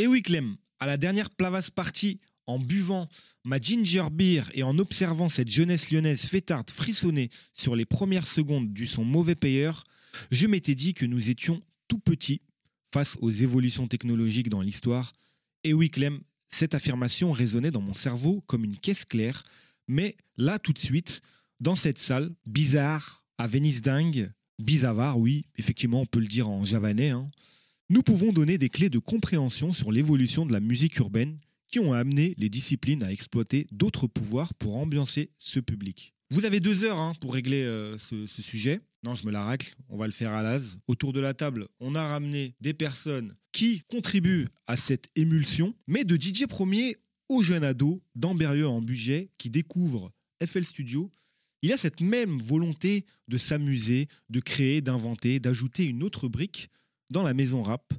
[0.00, 3.06] Et oui, Clem, à la dernière Plavas Party, en buvant
[3.44, 8.72] ma ginger beer et en observant cette jeunesse lyonnaise fêtarde frissonner sur les premières secondes
[8.72, 9.84] du son mauvais payeur,
[10.30, 12.40] je m'étais dit que nous étions tout petits
[12.94, 15.12] face aux évolutions technologiques dans l'histoire.
[15.64, 19.42] Et oui, Clem, cette affirmation résonnait dans mon cerveau comme une caisse claire.
[19.86, 21.20] Mais là, tout de suite,
[21.60, 26.64] dans cette salle, bizarre, à Venise dingue, bizarre, oui, effectivement, on peut le dire en
[26.64, 27.30] javanais, hein,
[27.90, 31.92] nous pouvons donner des clés de compréhension sur l'évolution de la musique urbaine qui ont
[31.92, 36.14] amené les disciplines à exploiter d'autres pouvoirs pour ambiancer ce public.
[36.30, 38.80] Vous avez deux heures hein, pour régler euh, ce, sujet.
[39.02, 40.76] Non, je me la racle, on va le faire à l'as.
[40.86, 46.04] Autour de la table, on a ramené des personnes qui contribuent à cette émulsion, mais
[46.04, 46.96] de DJ Premier
[47.28, 50.12] au jeune ado d'Amberieux en budget qui découvre
[50.44, 51.10] FL Studio,
[51.62, 56.70] il a cette même volonté de s'amuser, de créer, d'inventer, d'ajouter une autre brique
[57.10, 57.92] dans la maison rap.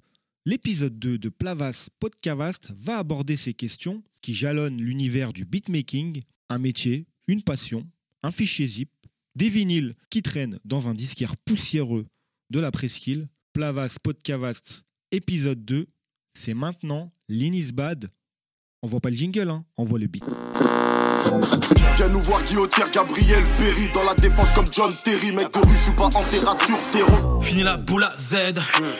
[0.46, 6.58] L'épisode 2 de Plavas Podcavast va aborder ces questions qui jalonnent l'univers du beatmaking, un
[6.58, 7.88] métier, une passion,
[8.24, 8.90] un fichier zip,
[9.36, 12.06] des vinyles qui traînent dans un disquaire poussiéreux
[12.50, 13.28] de la presqu'île.
[13.54, 15.88] Plavas Podcavast épisode 2,
[16.34, 18.10] c'est maintenant l'Inisbad.
[18.82, 20.24] On voit pas le jingle, hein, on voit le beat.
[21.96, 25.76] Viens nous voir Guillotière, Gabriel Perry Dans la défense comme John Terry Mec de rue,
[25.76, 28.54] je suis pas en terrasse sur terreau Fini la boule à Z,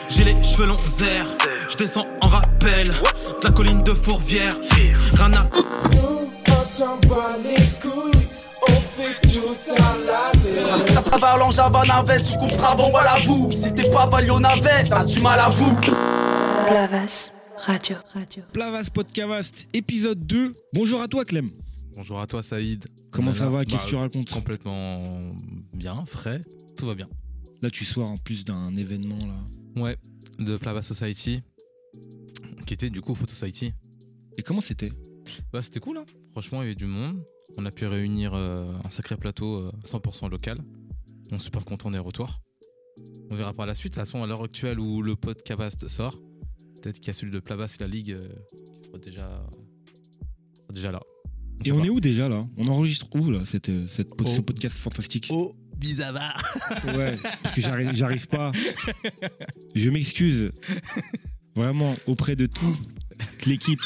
[0.08, 1.26] j'ai les cheveux longs zère.
[1.68, 4.56] Je descends en rappel, de la colline de Fourvière.
[5.16, 8.20] Rana, On s'en bat les couilles,
[8.68, 13.50] on fait tout à la Ça parle en Java navette, tu comprends, bon voilà vous
[13.52, 15.74] Si t'es pas valio navette, t'as du mal à vous
[16.66, 17.30] Plavas
[17.64, 17.96] Radio.
[18.12, 18.42] Radio.
[18.52, 20.54] Plavas Podcavast épisode 2.
[20.72, 21.50] Bonjour à toi Clem.
[21.94, 22.86] Bonjour à toi Saïd.
[23.10, 23.64] Comment ça va?
[23.64, 24.30] Qu'est-ce Bah, que tu racontes?
[24.30, 25.32] Complètement
[25.74, 26.40] bien, frais,
[26.76, 27.08] tout va bien.
[27.62, 29.80] Là tu sors en plus d'un événement là.
[29.82, 29.96] Ouais,
[30.38, 31.42] de Plava Society,
[32.66, 33.72] qui était du coup Photo Society.
[34.38, 34.92] Et comment c'était?
[35.52, 36.04] Bah c'était cool, hein.
[36.32, 37.22] franchement il y avait du monde.
[37.58, 40.58] On a pu réunir euh, un sacré plateau euh, 100% local.
[41.30, 42.40] On est super content des retours.
[43.30, 43.92] On verra par la suite.
[43.92, 46.18] De toute façon, à l'heure actuelle où le podcast sort,
[46.80, 48.28] peut-être qu'il y a celui de Plavas et la Ligue euh,
[48.82, 49.46] qui sera déjà,
[50.70, 51.02] déjà là.
[51.64, 52.46] Et on est où déjà là?
[52.56, 55.28] On enregistre où là cette, euh, cette, ce podcast fantastique?
[55.30, 56.36] Oh, bizarre
[56.96, 58.52] Ouais, parce que j'arrive j'arrive pas.
[59.74, 60.50] Je m'excuse
[61.54, 63.80] vraiment auprès de toute l'équipe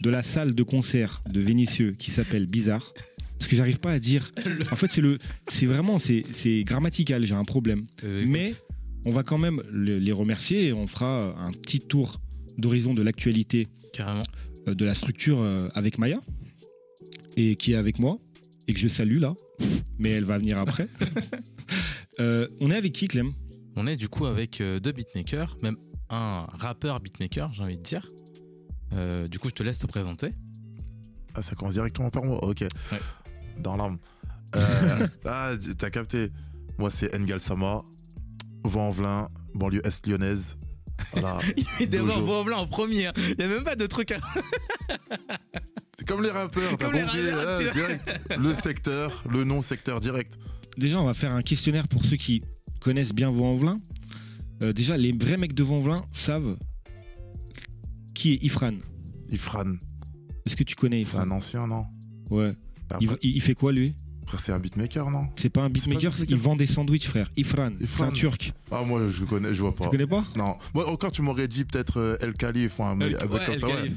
[0.00, 2.92] de la salle de concert de Vénitieux qui s'appelle Bizarre.
[3.38, 4.30] Parce que j'arrive pas à dire.
[4.70, 5.16] En fait, c'est le,
[5.48, 7.24] c'est vraiment, c'est, c'est grammatical.
[7.24, 7.86] J'ai un problème.
[8.04, 8.52] Euh, Mais
[9.06, 12.20] on va quand même le- les remercier et on fera un petit tour
[12.58, 13.68] d'horizon de l'actualité
[13.98, 15.42] euh, de la structure
[15.74, 16.20] avec Maya
[17.40, 18.18] et qui est avec moi
[18.68, 19.34] et que je salue là,
[19.98, 20.88] mais elle va venir après.
[22.18, 23.32] Euh, on est avec qui Clem?
[23.76, 25.78] On est du coup avec euh, deux beatmakers, même
[26.10, 28.06] un rappeur beatmaker, j'ai envie de dire.
[28.92, 30.34] Euh, du coup, je te laisse te présenter.
[31.34, 32.44] Ah, ça commence directement par moi.
[32.44, 32.62] Ok.
[33.58, 33.96] Dans l'âme.
[34.54, 36.28] Euh, ah, t'as capté.
[36.78, 37.84] Moi, c'est Engal Sama,
[38.64, 40.56] Vent-en-Velin, banlieue est lyonnaise.
[41.12, 41.38] Voilà.
[41.56, 42.20] Il met Dojo.
[42.20, 43.06] morts blancs en premier.
[43.06, 43.12] hein.
[43.16, 44.18] Il n'y a même pas de truc à.
[46.00, 48.10] C'est comme les rappeurs, t'as rappeurs, ah, direct.
[48.38, 50.38] Le secteur, le non-secteur direct.
[50.78, 52.42] Déjà, on va faire un questionnaire pour ceux qui
[52.80, 53.82] connaissent bien Vaux-en-Velin.
[54.62, 56.56] Euh, déjà, les vrais mecs de Vaux-en-Velin savent
[58.14, 58.72] qui est Ifran.
[59.28, 59.74] Ifran,
[60.46, 61.84] Est-ce que tu connais c'est Ifran un ancien, non?
[62.30, 62.54] Ouais.
[62.88, 63.94] Bah, il fait quoi lui?
[64.38, 66.36] C'est un beatmaker, non C'est pas un C'est beatmaker, beatmaker.
[66.36, 67.30] il vend des sandwichs, frère.
[67.36, 68.52] Ifran, c'est un turc.
[68.70, 69.84] Ah, moi, je connais, je vois pas.
[69.84, 70.56] Tu connais pas Non.
[70.74, 73.54] Moi, encore, tu m'aurais dit peut-être euh, El Khalif ou un mec El- ouais, comme
[73.54, 73.90] El ça, ouais.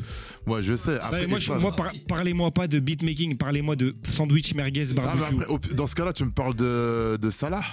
[0.46, 0.98] Moi, je sais.
[1.00, 4.94] Après, moi, je- Ifran- moi, par- parlez-moi pas de beatmaking, parlez-moi de sandwich merguez Ah,
[4.94, 5.42] barbecue.
[5.44, 7.64] après, au- dans ce cas-là, tu me parles de, de Salah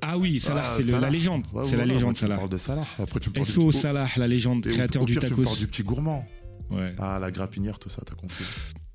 [0.00, 1.10] Ah oui, Salah, Ah, c'est le- la Salah.
[1.10, 1.44] légende.
[1.52, 2.36] Ouais, c'est la légende, moi, tu me Salah.
[2.36, 2.86] parles de Salah.
[3.00, 5.12] Après, tu me parles du SO petit- Salah, la légende, Et au- créateur au du
[5.14, 5.42] pire, tu me tacos.
[5.42, 6.26] parles du petit gourmand.
[6.70, 6.94] Ouais.
[6.98, 8.44] Ah, la grappinière, tout ça, t'as compris.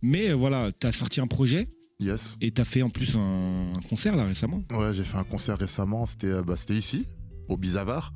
[0.02, 1.68] Mais euh, voilà, t'as sorti un projet
[2.04, 2.38] Yes.
[2.42, 4.62] et t'as fait en plus un, un concert là récemment?
[4.72, 6.06] Ouais, j'ai fait un concert récemment.
[6.06, 7.08] C'était euh, bah, c'était ici,
[7.48, 8.14] au Bizavar.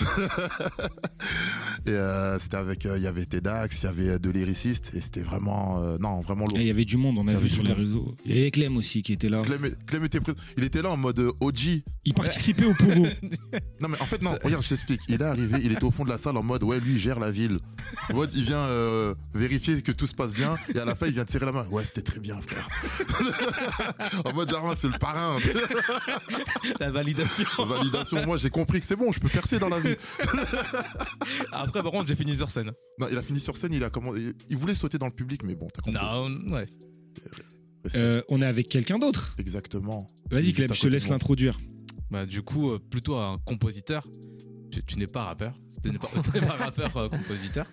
[1.86, 2.86] et euh, c'était avec.
[2.86, 4.90] euh, Il y avait Tedax, il y avait euh, de lyriciste.
[4.94, 5.82] Et c'était vraiment.
[5.82, 6.58] euh, non, vraiment lourd.
[6.58, 8.14] Et Il y avait du monde, on a vu sur les réseaux.
[8.24, 9.42] Il y avait Clem aussi qui était là.
[9.42, 10.38] Clem, Clem était présent.
[10.56, 11.82] Il était là en mode OG.
[12.04, 13.06] Il participait au Pogo.
[13.80, 15.00] Non, mais en fait, non, regarde, je t'explique.
[15.08, 16.98] Il est arrivé, il était au fond de la salle en mode, ouais, lui, il
[16.98, 17.60] gère la ville.
[18.10, 20.56] En mode, il vient euh, vérifier que tout se passe bien.
[20.74, 21.64] Et à la fin, il vient tirer la main.
[21.70, 22.68] Ouais, c'était très bien, frère.
[24.24, 25.36] en mode, Darwin, c'est le parrain.
[26.80, 27.44] La validation.
[27.58, 29.87] Validation, moi, j'ai compris que c'est bon, je peux percer dans la vie.
[31.52, 32.72] Après, par contre, j'ai fini sur scène.
[32.98, 34.32] Non, il a fini sur scène, il a commandé.
[34.48, 36.00] Il voulait sauter dans le public, mais bon, t'as compris.
[36.02, 36.66] Non, ouais.
[37.94, 39.34] Euh, on est avec quelqu'un d'autre.
[39.38, 40.06] Exactement.
[40.30, 41.58] Vas-y Clem, je te laisse l'introduire.
[42.10, 44.06] Bah, du coup, euh, plutôt un compositeur.
[44.72, 45.58] Tu, tu n'es pas rappeur.
[45.82, 46.08] Tu n'es pas,
[46.56, 47.66] rappeur, euh, compositeur.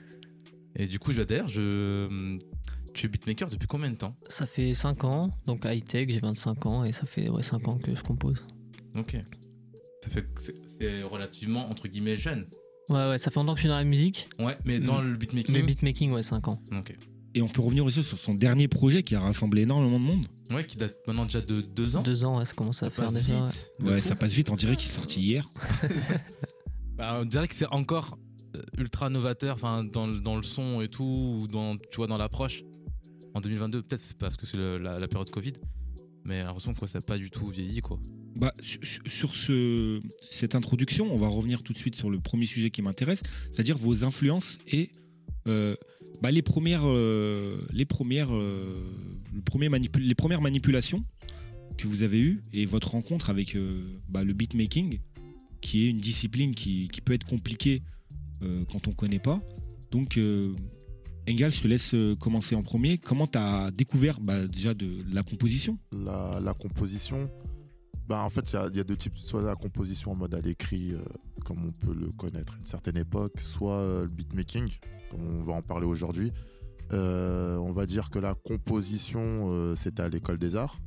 [0.76, 2.38] Et du coup, je- d'ailleurs, je,
[2.94, 4.16] tu es beatmaker depuis combien de temps?
[4.28, 7.78] Ça fait 5 ans, donc high-tech, j'ai 25 ans et ça fait ouais, 5 ans
[7.78, 8.46] que je compose.
[8.96, 9.18] Ok.
[10.04, 10.26] Ça fait
[10.78, 12.48] c'est- relativement entre guillemets jeune.
[12.90, 15.16] Ouais, ouais, ça fait longtemps que je suis dans la musique, Ouais, mais dans le
[15.16, 15.54] beatmaking.
[15.56, 16.60] mais beatmaking, ouais, 5 ans.
[16.72, 16.96] Ok.
[17.34, 20.26] Et on peut revenir aussi sur son dernier projet qui a rassemblé énormément de monde.
[20.54, 22.02] Ouais, qui date maintenant déjà de deux ans.
[22.04, 23.42] 2 ans, ouais, ça commence à Ça faire passe déjà.
[23.42, 23.48] ouais.
[23.48, 23.72] vite.
[23.84, 25.50] Ouais, ça passe vite, on dirait qu'il est sorti hier.
[26.98, 28.18] Bah, on dirait que c'est encore
[28.56, 31.04] euh, ultra novateur, enfin dans, le- dans le son et tout,
[31.42, 32.64] ou dans tu vois dans l'approche.
[33.34, 35.54] En 2022, peut-être c'est parce que c'est la, la période Covid,
[36.26, 38.00] mais j'ai l'impression que ça n'a pas du tout vieilli quoi.
[38.36, 42.70] Bah, sur- ce, cette introduction, on va revenir tout de suite sur le premier sujet
[42.70, 43.22] qui m'intéresse,
[43.54, 44.90] c'est-à-dire vos influences et
[45.48, 45.76] euh,
[46.22, 48.84] bah, les premières, euh, les premières, euh,
[49.34, 51.06] le premier les premières manipulations
[51.78, 53.58] que vous avez eues et votre rencontre avec
[54.10, 55.00] bah, le beatmaking,
[55.62, 57.84] qui est une discipline qui, qui peut être compliquée
[58.70, 59.42] quand on ne connaît pas.
[59.92, 60.20] Donc,
[61.30, 62.98] Engel, je te laisse euh, commencer en premier.
[62.98, 65.78] Comment tu as découvert bah, déjà de la composition?
[65.92, 67.30] La, la composition,
[68.08, 69.18] bah, en fait, il y a- il y, a deux types.
[69.18, 71.00] Soit la composition en mode à l'écrit, euh,
[71.44, 74.68] comme on peut le connaître à une certaine époque, soit euh, le beatmaking,
[75.10, 76.32] comme on va en parler aujourd'hui.
[76.94, 80.80] Euh, on va dire que la composition, c'était à l'école des arts.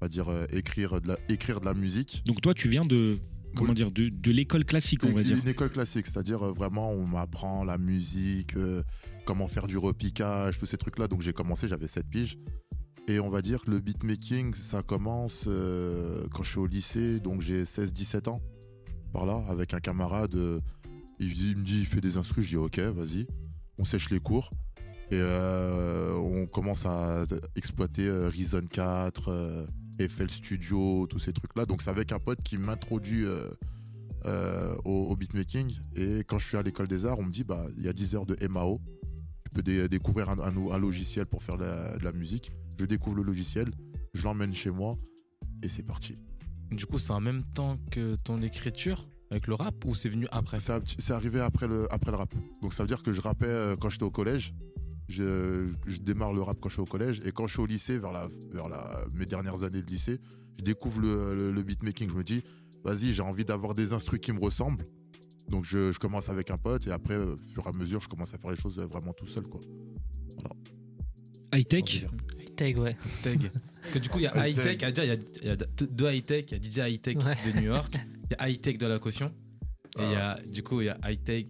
[0.00, 2.22] On va dire écrire, de la, écrire de la musique.
[2.26, 3.18] Donc toi, tu viens de
[3.56, 3.74] comment Oui.
[3.76, 5.38] dire de, de l'école classique, on va dire.
[5.38, 8.82] Une école classique, c'est-à-dire euh, vraiment on m'apprend la musique, euh,
[9.24, 11.08] comment faire du repiquage, tous ces trucs-là.
[11.08, 12.38] Donc j'ai commencé, j'avais 7 piges.
[13.08, 17.18] Et on va dire que le beatmaking, ça commence euh, quand je suis au lycée,
[17.18, 18.40] donc j'ai 16-17 ans,
[19.12, 20.34] par là, avec un camarade.
[20.36, 20.60] euh,
[21.18, 23.26] il, me dit, il fait des instrus, je dis ok, vas-y.
[23.78, 24.50] On sèche les cours.
[25.10, 27.26] Et euh, on commence à
[27.56, 29.66] exploiter Reason 4, euh,
[30.00, 31.66] FL Studio, tous ces trucs-là.
[31.66, 33.26] Donc c'est avec un pote qui m'introduit
[34.24, 35.76] au, au beatmaking.
[35.96, 37.92] Et quand je suis à l'école des arts, on me dit, bah, il y a
[37.92, 38.80] 10 heures de MAO.
[39.54, 42.52] Peux dé- découvrir un, un- un logiciel pour faire la- de la musique.
[42.80, 43.70] Je découvre le logiciel,
[44.14, 44.98] je l'emmène chez moi
[45.62, 46.16] et c'est parti.
[46.70, 50.26] Du coup, c'est en même temps que ton écriture avec le rap ou c'est venu
[50.30, 50.58] après?
[50.58, 52.34] C'est arrivé après le, après le rap.
[52.62, 54.54] Donc ça veut dire que je rappais euh, quand j'étais au collège.
[55.08, 57.20] Je, je démarre le rap quand je suis au collège.
[57.26, 60.18] Et quand je suis au lycée, vers, la, vers la, mes dernières années de lycée,
[60.58, 62.08] je découvre le, le- le beatmaking.
[62.08, 62.42] Je me dis,
[62.84, 64.86] vas-y, j'ai envie d'avoir des instrus qui me ressemblent.
[65.48, 68.08] Donc je, je commence avec un pote et après, au fur et à mesure, je
[68.08, 69.44] commence à faire les choses euh, vraiment tout seul.
[69.44, 69.60] Quoi.
[71.54, 72.06] High tech.
[72.40, 72.96] High-tech, ouais.
[73.22, 73.38] Tech.
[73.82, 74.74] Parce que du coup, il y a High-tech.
[74.82, 77.34] high-tech, il y a, il y a deux high-tech, il y a DJ high-tech Ouais.
[77.52, 77.94] de New York,
[78.30, 79.26] il y a high-tech de la caution,
[79.98, 81.46] et il y a, du coup, il y a high-tech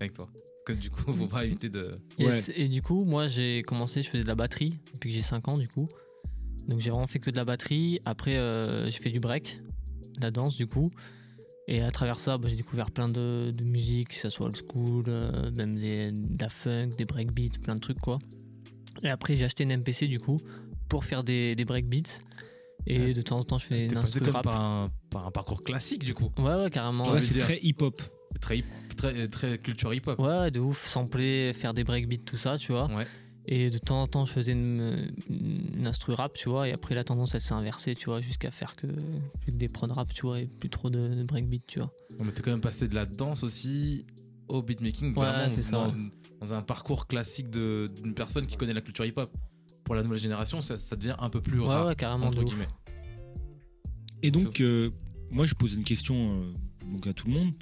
[0.00, 0.28] avec toi.
[0.66, 1.98] Que du coup, faut pas éviter de.
[2.18, 5.22] Yes, Et du coup, moi, j'ai commencé, je faisais de la batterie depuis que j'ai
[5.22, 5.88] 5 ans, du coup.
[6.68, 8.00] Donc, j'ai vraiment fait que de la batterie.
[8.04, 9.60] Après, euh, j'ai fait du break,
[10.18, 10.90] de la danse, du coup.
[11.70, 14.56] Et à travers ça, bah, j'ai découvert plein de, de musique, que ce soit old
[14.56, 18.18] school, euh, même des, de la funk, des breakbeats, plein de trucs, quoi.
[19.02, 20.38] Et après, j'ai acheté une MPC, du coup,
[20.88, 22.20] pour faire des, des breakbeats.
[22.86, 23.12] Et Ouais.
[23.12, 24.44] de temps en temps, je fais une instru comme rap.
[24.44, 26.30] par un, par un parcours classique, du coup.
[26.38, 27.10] Ouais, ouais, carrément.
[27.12, 27.42] Ouais, c'est dire.
[27.44, 28.00] très hip-hop.
[28.40, 30.18] Très, très culture hip-hop.
[30.18, 32.86] ouais, de ouf, sampler, faire des breakbeats, tout ça, tu vois.
[32.94, 33.06] Ouais.
[33.50, 36.94] Et de temps en temps, je faisais une, une instru rap, tu vois, et après
[36.94, 38.86] la tendance, elle s'est inversée, tu vois, jusqu'à faire que,
[39.40, 41.90] plus que des prods rap, tu vois, et plus trop de, de breakbeat, tu vois.
[42.10, 44.04] Ouais, Mais t'es quand même passé de la danse aussi
[44.48, 45.94] au beatmaking, Ouais, vraiment c'est ça, dans, ouais.
[45.94, 46.10] une-
[46.42, 49.30] dans un parcours classique d'une personne qui connaît la culture hip-hop.
[49.82, 52.44] Pour la nouvelle génération, ça, ça devient un peu plus Ouais, rare, ouais, carrément, entre
[52.44, 52.68] guillemets.
[54.22, 54.90] Et donc, euh,
[55.30, 56.52] moi, je pose une question euh,
[56.92, 57.52] donc à tout le monde.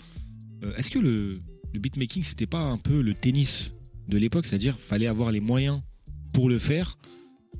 [0.65, 1.41] Euh, Est-ce que le,
[1.73, 3.73] le beatmaking, c'était pas un peu le tennis
[4.09, 5.81] de l'époque C'est-à-dire, fallait avoir les moyens
[6.33, 6.99] pour le faire.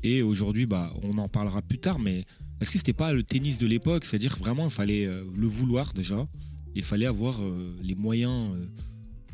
[0.03, 2.25] Et aujourd'hui, bah, on en parlera plus tard, mais
[2.61, 4.05] est-ce que c'était pas le tennis de l'époque?
[4.05, 6.27] C'est-à-dire, vraiment, il fallait euh, le vouloir déjà.
[6.75, 8.67] Il fallait avoir euh, les moyens euh,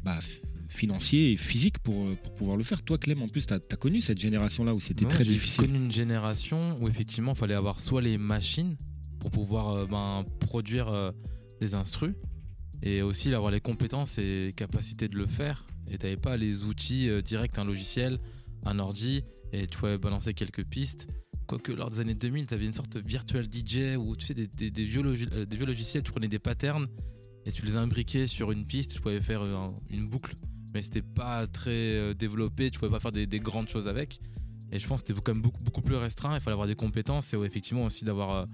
[0.05, 0.19] bah,
[0.69, 2.83] financiers et physiques pour, pour pouvoir le faire.
[2.83, 5.67] Toi, Clem, en plus, tu as, connu cette génération-là où c'était très j'ai difficile.
[5.67, 8.77] connu une génération où effectivement, il fallait avoir soit les machines
[9.23, 11.13] pour pouvoir euh, ben, produire euh,
[11.61, 12.15] des instrus
[12.83, 15.65] et aussi avoir les compétences et capacités de le faire.
[15.89, 18.19] Et t'avais pas les outils euh, directs, un logiciel,
[18.65, 19.23] un ordi,
[19.53, 21.09] et tu pouvais balancer quelques pistes.
[21.47, 24.35] Quoique lors des années 2000, tu avais une sorte de virtual DJ où tu sais,
[24.39, 26.87] euh, des vieux logiciels, tu prenais des patterns
[27.45, 30.37] et tu les imbriquais sur une piste, tu pouvais faire euh, un- une boucle.
[30.73, 34.21] Mais c'était pas très développé, tu pouvais pas faire des, des grandes choses avec.
[34.71, 36.35] Et je pense que c'était quand même beaucoup, plus restreint.
[36.35, 38.47] Il fallait avoir des compétences et effectivement aussi d'avoir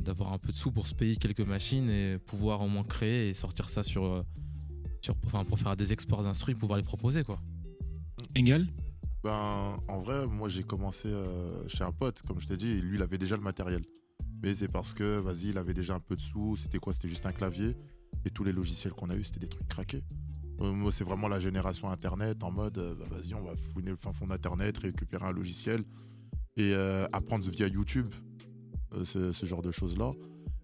[0.00, 3.28] d'avoir un peu de sous pour se payer quelques machines et pouvoir au moins créer
[3.28, 4.24] et sortir ça sur,
[5.00, 7.38] sur enfin, pour faire des exports d'instruits, pouvoir les proposer quoi.
[8.36, 8.66] Engel
[9.24, 12.80] Ben, en vrai, moi j'ai commencé euh, chez un pote, comme je t'ai dit, et
[12.80, 13.84] lui il avait déjà le matériel.
[14.42, 16.56] Mais c'est parce que, vas-y, il avait déjà un peu de sous.
[16.56, 17.76] C'était quoi C'était juste un clavier.
[18.24, 20.02] Et tous les logiciels qu'on a eu, c'était des trucs craqués.
[20.60, 23.90] Euh, moi, c'est vraiment la génération Internet en mode, euh, bah, vas-y, on va fouiner
[23.90, 25.84] le fin fond d'Internet, récupérer un logiciel
[26.56, 28.12] et euh, apprendre via YouTube
[28.92, 30.12] euh, ce, ce genre de choses-là.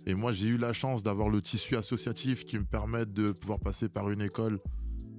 [0.06, 3.58] Et moi, j'ai eu la chance d'avoir le tissu associatif qui me permet de pouvoir
[3.58, 4.60] passer par une école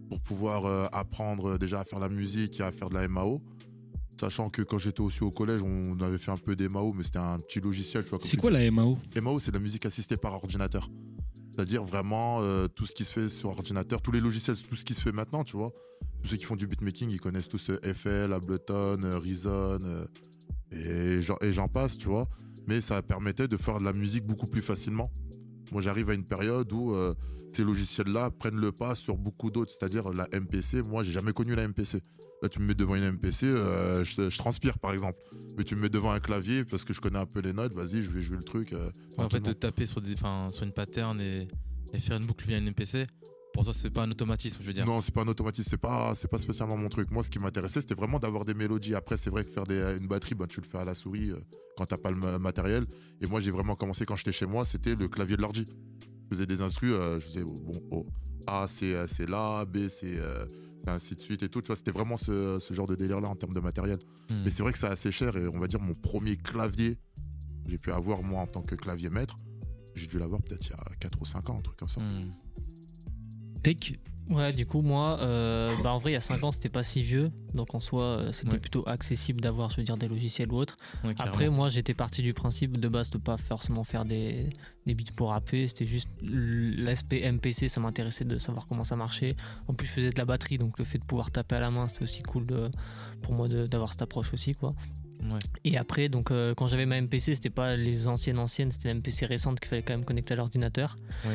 [0.10, 3.42] pour pouvoir euh, apprendre déjà à faire la musique et à faire de la MAO.
[4.20, 7.04] Sachant que quand j'étais aussi au collège, on avait fait un peu des MAO, mais
[7.04, 8.04] c'était un petit logiciel.
[8.04, 10.90] tu vois, comme C'est quoi la MAO MAO, c'est la musique assistée par ordinateur.
[11.56, 14.86] C'est-à-dire vraiment euh, tout ce qui se fait sur ordinateur, tous les logiciels, tout ce
[14.86, 15.72] qui se fait maintenant, tu vois.
[16.22, 20.06] Tous ceux qui font du beatmaking, ils connaissent tous euh, FL, Ableton, Reason, euh,
[20.72, 22.28] et j'en passe, tu vois.
[22.68, 25.12] Mais ça permettait de faire de la musique beaucoup plus facilement.
[25.72, 27.14] Moi, j'arrive à une période où euh,
[27.54, 30.82] ces logiciels-là prennent le pas sur beaucoup d'autres, c'est-à-dire la MPC.
[30.84, 32.02] Moi, j'ai jamais connu la MPC.
[32.42, 35.18] Là, tu me mets devant une MPC, euh, je, je transpire, par exemple.
[35.58, 37.74] Mais tu me mets devant un clavier parce que je connais un peu les notes,
[37.74, 38.74] vas-y, je vais jouer le truc.
[38.74, 41.48] euh, Ouais, en fait, de taper sur, des, enfin, sur une pattern et,
[41.94, 43.08] et faire une boucle via une MPC,
[43.56, 44.86] pour toi, c'est pas un automatisme, je veux dire.
[44.86, 47.10] Non, c'est pas un automatisme, c'est pas, c'est pas spécialement mon truc.
[47.10, 48.96] Moi, ce qui m'intéressait, c'était vraiment d'avoir des mélodies.
[48.96, 51.32] Après, c'est vrai que faire des, une batterie, ben, tu le fais à la souris
[51.32, 51.40] euh,
[51.78, 52.86] quand t'as pas le ma- matériel.
[53.22, 55.66] Et moi, j'ai vraiment commencé quand j'étais chez moi, c'était le clavier de l'ordi.
[56.24, 58.06] Je faisais des instrus, euh, je faisais bon, oh,
[58.46, 60.46] A, c'est c'est là, B, c'est euh,
[60.84, 61.62] c'est ainsi de suite et tout.
[61.62, 64.00] Tu vois, c'était vraiment ce, ce genre de délire-là en termes de matériel.
[64.30, 64.44] Hmm.
[64.44, 66.96] Mais c'est vrai que c'est assez cher et on va dire mon premier clavier
[67.64, 69.40] que j'ai pu avoir moi en tant que clavier maître,
[69.96, 72.02] j'ai dû l'avoir peut-être il y a 4 ou 5 ans, un truc comme ça.
[72.02, 72.32] Hmm.
[73.66, 73.94] Tech
[74.30, 76.82] Ouais, du coup, moi, euh, bah, en vrai, il y a 5 ans, c'était pas
[76.82, 77.32] si vieux.
[77.54, 78.60] Donc, en soi, euh, c'était Ouais.
[78.60, 80.78] plutôt accessible d'avoir, je veux dire, des logiciels ou autres.
[81.04, 84.50] Ouais, Après, moi, j'étais parti du principe de base de pas forcément faire des,
[84.88, 85.68] des beats pour rapper.
[85.68, 89.36] C'était juste l'aspect MPC, ça m'intéressait de savoir comment ça marchait.
[89.68, 91.70] En plus, je faisais de la batterie, donc le fait de pouvoir taper à la
[91.72, 92.70] main, c'était aussi cool de,
[93.22, 94.74] pour moi d'avoir cette approche aussi, quoi.
[95.22, 95.40] Ouais.
[95.64, 98.96] Et après, donc, euh, quand j'avais ma MPC, c'était pas les anciennes anciennes, c'était la
[98.96, 100.98] MPC récente qu'il fallait quand même connecter à l'ordinateur.
[101.26, 101.32] Ouais.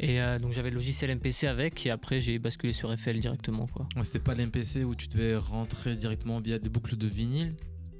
[0.00, 3.66] Et euh, donc, j'avais le logiciel MPC avec, et après, j'ai basculé sur FL directement,
[3.66, 3.88] quoi.
[3.96, 7.54] Ouais, C'était pas l'MPC où tu devais rentrer directement via des boucles de vinyle?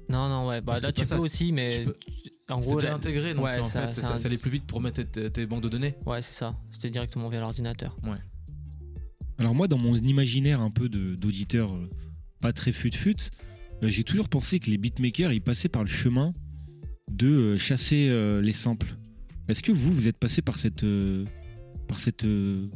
[0.09, 1.19] Non, non, ouais, bah Ah, là, c'était tu peux ça.
[1.21, 1.95] aussi, mais Tu peux-
[2.53, 4.65] en C'est gros, déjà là- intégré, donc ouais, en ça- fait, ça- allait plus vite
[4.65, 5.95] pour mettre tes, tes banques de données.
[6.05, 6.53] Ouais, c'est ça.
[6.69, 7.95] C'était directement via l'ordinateur.
[9.39, 11.89] Alors moi, dans mon imaginaire un peu de- d'auditeur euh,
[12.41, 13.50] pas très fut-fut, euh,
[13.89, 16.33] j'ai toujours pensé que les beatmakers, ils passaient par le chemin
[17.11, 18.97] de euh, chasser euh, les samples.
[19.47, 20.83] Est-ce que vous, vous êtes passé par cette...
[20.83, 21.25] euh,
[21.87, 22.67] par cette euh,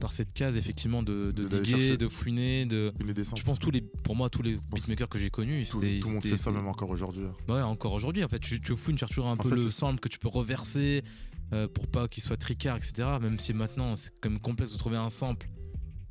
[0.00, 2.92] Par cette case, effectivement, de, de D'aller diguer, chercher- de fouiner, de.
[3.36, 6.00] Je pense tous les, pour moi, tous les beatmakers que j'ai connus, Tout, c'était.
[6.00, 7.24] tout le monde fait ça même encore aujourd'hui.
[7.24, 7.36] hein.
[7.46, 9.54] Bah ouais, encore aujourd'hui, en fait, tu, tu fouines, tu cherches toujours un peu fait,
[9.56, 11.02] le sample que tu peux reverser
[11.52, 13.08] euh, pour pas qu'il soit tricard, etc.
[13.22, 15.48] Même si maintenant, c'est quand même complexe de trouver un sample.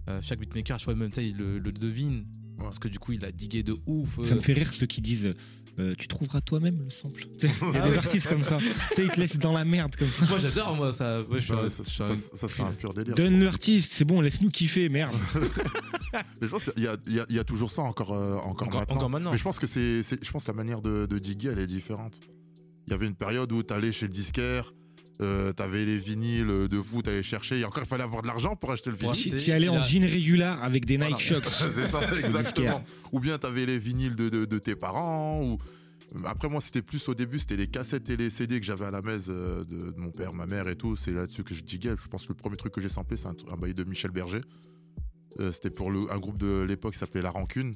[0.10, 2.26] Euh, chaque beatmaker, je crois même ça, il le, le devine.
[2.60, 4.24] Parce que du coup, il a digué de ouf.
[4.24, 5.34] Ça euh, me fait rire ceux qui disent
[5.80, 7.24] euh, tu trouveras toi-même le sample.
[7.42, 8.58] Il y a des artistes comme ça.
[8.98, 10.26] Ils te laissent dans la merde comme ça.
[10.26, 11.20] Moi, j'adore, moi, ça.
[11.30, 13.16] Moi, je suis Non, un- mais ça, un- ça, c'est un pur délire.
[13.16, 15.16] Donne l'artiste, c'est bon, laisse-nous kiffer, merde.
[16.42, 18.14] Mais je pense qu'il y a, il y a- il y a toujours ça encore,
[18.14, 18.96] euh, encore, Encore- maintenant.
[18.96, 19.32] encore maintenant.
[19.32, 21.60] Mais je pense que c'est, c'est- je pense que la manière de, de diguer, elle
[21.60, 22.20] est différente.
[22.88, 24.74] Il y avait une période où t'allais chez le disquaire,
[25.22, 27.60] euh, t'avais les vinyles de fou, t'allais chercher.
[27.60, 29.14] Et encore, il fallait avoir de l'argent pour acheter le vinyle.
[29.16, 31.20] Tu acheter, tu y allais en a- jean régular avec des Nike.
[31.20, 31.64] Shox.
[31.76, 32.84] c'est ça, exactement.
[33.12, 35.42] Ou bien t'avais les vinyles de, de- de tes parents.
[35.44, 35.58] Ou...
[36.26, 38.92] Après, moi, c'était plus au début, c'était les cassettes et les CD que j'avais à
[38.92, 40.96] la messe euh, de, de mon père, ma mère et tout.
[40.96, 41.94] C'est là-dessus que je diguais.
[42.02, 44.12] Je pense que le premier truc que j'ai samplé, c'est un, un bail de Michel
[44.12, 44.42] Berger.
[45.40, 47.76] Euh, c'était pour le- un groupe de l'époque qui s'appelait La Rancune.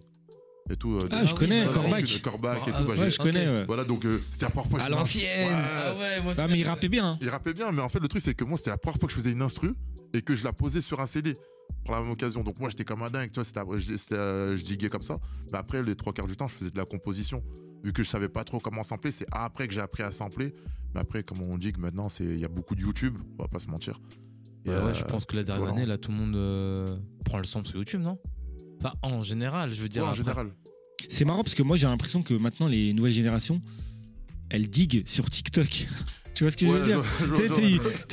[0.70, 2.68] Et tout, euh, Ah, je connais, Voilà, Corbac.
[2.68, 2.88] Et Ah, tout.
[2.88, 3.48] bah, Ouais, je connais.
[3.48, 3.66] ouais.
[3.66, 5.48] Voilà, donc euh, c'était la première fois que À je faisais un- l'ancienne.
[5.50, 5.54] Ouais.
[5.56, 7.06] Ah ouais, moi, Ah, mais il rappait bien.
[7.12, 7.18] hein.
[7.22, 9.08] Il rappait bien, mais en fait, le truc, c'est que moi, c'était la première fois
[9.08, 9.74] que je faisais une instru
[10.14, 11.36] et que je la posais sur un CD
[11.84, 12.44] pour la même occasion.
[12.44, 15.02] Donc, moi, j'étais comme un dingue, tu vois, c'était, je, c'était, euh, je diguais comme
[15.04, 15.18] ça.
[15.52, 17.44] Mais après, les trois quarts du temps, je faisais de la composition.
[17.84, 20.54] Vu que je savais pas trop comment sampler, c'est après que j'ai appris à sampler.
[20.94, 23.42] Mais après, comme on dit que maintenant, c'est, il y a beaucoup de YouTube, on
[23.44, 24.00] va pas se mentir.
[24.66, 25.76] Et, Bah ouais, euh, je pense que la dernière voilà.
[25.78, 28.18] année, là, tout le monde euh, prend le sample sur YouTube, non?
[28.84, 30.04] Pas en général, je veux dire.
[30.04, 30.52] ouais, en après- général.
[31.10, 33.60] C'est marrant parce que moi j'ai l'impression que maintenant les nouvelles générations,
[34.50, 35.68] elles diguent sur TikTok.
[36.36, 37.04] tu vois ce que je veux dire
[37.36, 37.48] Tu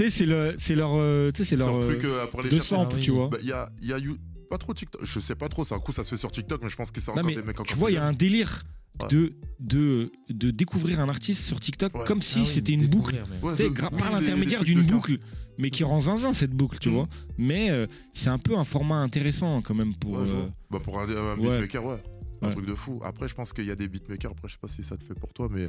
[0.05, 2.59] sais, c'est le- c'est leur, euh, c'est leur un euh, truc euh, pour aller de
[2.61, 3.03] sample, Ah oui.
[3.03, 3.29] tu vois.
[3.29, 4.17] Bah, Il y a, il y a you-
[4.49, 5.03] pas trop TikTok.
[5.05, 6.91] Je sais pas trop, c'est un coup, ça se fait sur TikTok, mais je pense
[6.91, 8.63] que c'est encore mais des mecs encore tu vois, il y a un délire
[9.03, 9.09] Ouais.
[9.09, 12.05] de, de, de découvrir un artiste sur TikTok Ouais.
[12.07, 13.23] comme si Ah oui, c'était une boucle.
[13.43, 14.93] Ouais, de- oui, par l'intermédiaire d'une de 15.
[14.93, 15.19] boucle,
[15.59, 16.93] mais qui rend zinzin cette boucle, tu Mm.
[16.93, 17.09] vois.
[17.39, 20.19] Mais euh, c'est un peu un format intéressant quand même pour.
[20.19, 20.49] Euh.
[20.71, 22.03] Bah, pour un, beatmaker, ouais.
[22.43, 23.01] Un truc de fou.
[23.05, 25.05] Après, je pense qu'il y a des beatmakers, après, je sais pas si ça te
[25.05, 25.69] fait pour toi, mais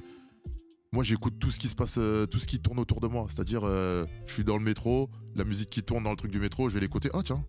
[0.93, 3.27] moi, j'écoute tout ce qui se passe, euh, tout ce qui tourne autour de moi.
[3.29, 6.39] C'est-à-dire, euh, je suis dans le métro, la musique qui tourne dans le truc du
[6.39, 7.09] métro, je vais l'écouter.
[7.13, 7.43] Ah, tiens.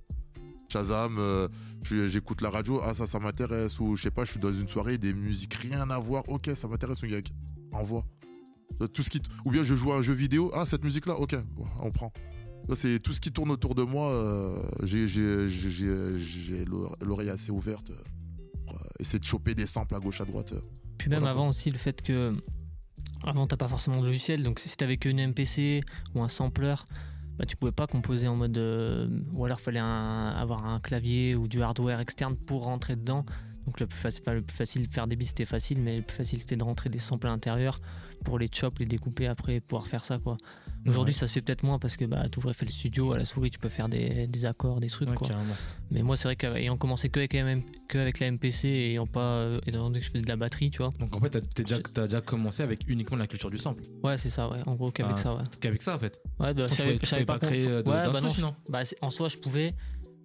[0.73, 1.49] Shazam, euh,
[1.83, 3.79] j'écoute la radio, ah, ça, ça m'intéresse.
[3.81, 6.23] Ou je sais pas, je suis dans une soirée, des musiques rien à voir.
[6.29, 7.19] Ok, ça m'intéresse, gars.
[7.73, 8.05] Envoie.
[8.81, 11.17] Euh, Tout ce qui Ou bien je joue à un jeu vidéo, ah, cette musique-là,
[11.19, 11.37] ok,
[11.83, 12.11] on prend.
[12.75, 14.11] C'est tout ce qui tourne autour de moi.
[14.13, 17.91] euh, j'ai- j'ai j'ai- j'ai- j'ai l'ore- l'oreille assez ouverte.
[17.91, 17.95] euh,
[18.67, 20.55] pour essayer de choper des samples à gauche, à droite.
[20.97, 22.33] Puis même Voilà, avant aussi, le fait que.
[23.25, 25.81] Avant, t'as pas forcément de logiciel, donc si t'avais qu'une MPC
[26.15, 26.77] ou un sampler,
[27.39, 28.57] bah, tu pouvais pas composer en mode.
[28.59, 33.25] euh, ou alors fallait un- avoir un clavier ou du hardware externe pour rentrer dedans.
[33.67, 34.33] Donc le plus, facile, pas
[34.93, 37.31] faire des beats c'était facile, mais le plus facile c'était de rentrer des samples à
[37.31, 37.81] l'intérieur
[38.25, 40.37] pour les chop, les découper après, pouvoir faire ça quoi.
[40.87, 41.21] Aujourd'hui Ouais.
[41.21, 43.51] ça se fait peut-être moins parce que bah, t'ouvrais fait le studio, à la souris
[43.51, 45.29] tu peux faire des, des accords, des trucs Ouais, quoi.
[45.91, 48.91] Mais moi c'est vrai qu'ayant commencé que avec, la MM que avec la MPC et
[48.93, 49.21] ayant pas.
[49.21, 50.93] euh, étant donné que je faisais de la batterie, tu vois.
[50.99, 53.85] Donc en fait, t'as déjà, commencé avec uniquement la culture du sample.
[54.03, 54.59] Ouais, c'est ça, ouais.
[54.67, 55.43] En gros, qu'avec Ah, ça, ouais.
[55.61, 56.21] Qu'avec ça, en fait.
[56.41, 56.75] Ouais, bah, je
[57.07, 59.75] savais, pas créer, de- ouais, bah non, sinon bah, en soi, je pouvais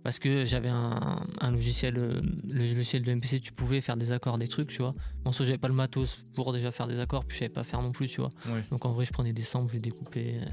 [0.07, 4.13] parce que j'avais un, un logiciel, euh, le logiciel de MPC, tu pouvais faire des
[4.13, 4.95] accords, des trucs, tu vois.
[5.25, 7.65] En soi, j'avais pas le matos pour déjà faire des accords, puis je savais pas
[7.65, 8.29] faire non plus, tu vois.
[8.71, 10.39] Donc en vrai, je prenais des samples, je découpais.
[10.41, 10.45] euh.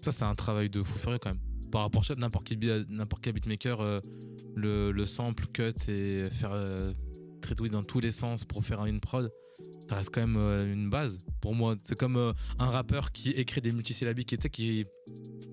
[0.00, 1.40] Ça, c'est un travail de fou furieux quand même.
[1.70, 4.00] Par rapport à n'importe quel, n'importe quel beatmaker, euh,
[4.56, 6.94] le, le sample, cut et faire euh,
[7.42, 9.30] tritouiller dans tous les sens pour faire une prod,
[9.90, 11.76] ça reste quand même euh, une base pour moi.
[11.82, 14.86] C'est comme euh, un rappeur qui écrit des multisyllabiques sais, qui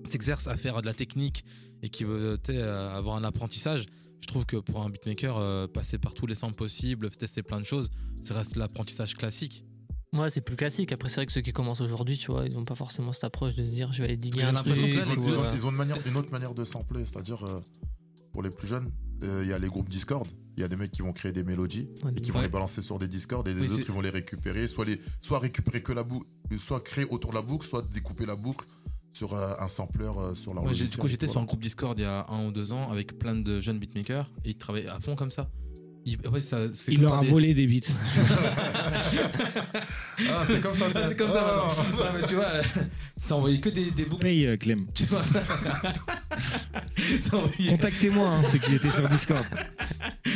[0.06, 1.44] s'exerce à faire de la technique
[1.82, 3.86] et qui veut avoir un apprentissage.
[4.20, 7.60] Je trouve que pour un beatmaker, euh, passer par tous les samples possibles, tester plein
[7.60, 7.90] de choses,
[8.22, 9.64] ça reste l'apprentissage classique.
[10.14, 10.90] Ouais, c'est plus classique.
[10.92, 13.24] Après, c'est vrai que ceux qui commencent aujourd'hui, tu vois, ils ont pas forcément cette
[13.24, 14.74] approche de se dire, je vais aller diguer un truc.
[14.76, 17.04] Ils ont, ou, ils ont- euh, ils ont une, manière- une autre manière de sampler,
[17.06, 17.60] c'est-à-dire euh,
[18.32, 18.90] pour les plus jeunes,
[19.22, 20.26] euh, il y a les groupes Discord.
[20.56, 22.46] Il y a des mecs qui vont créer des mélodies ouais, et qui vont Ouais.
[22.46, 25.00] les balancer sur des Discord et des Oui, autres qui vont les récupérer, soit les,
[25.20, 26.26] soit récupérer que la boucle,
[26.58, 28.66] soit créer autour de la boucle, soit découper la boucle
[29.12, 31.98] sur euh, un sampler euh, sur leur Ouais, du coup, j'étais sur un groupe Discord
[31.98, 34.88] il y a un ou deux ans avec plein de jeunes beatmakers et ils travaillaient
[34.88, 35.48] à fond comme ça.
[36.06, 36.16] Il
[37.02, 37.92] leur a des- volé des beats.
[40.30, 40.86] Ah, c'est comme ça.
[40.94, 41.64] Ah, c'est comme ça.
[41.68, 41.74] Ah.
[41.92, 42.62] Non, mais tu vois, euh,
[43.16, 44.22] ça envoyait que des, des boucles.
[44.22, 44.86] Paye, euh, Clem.
[47.32, 49.44] Envoyait, Contactez-moi, hein, ceux qui étaient sur Discord.
[50.24, 50.30] tu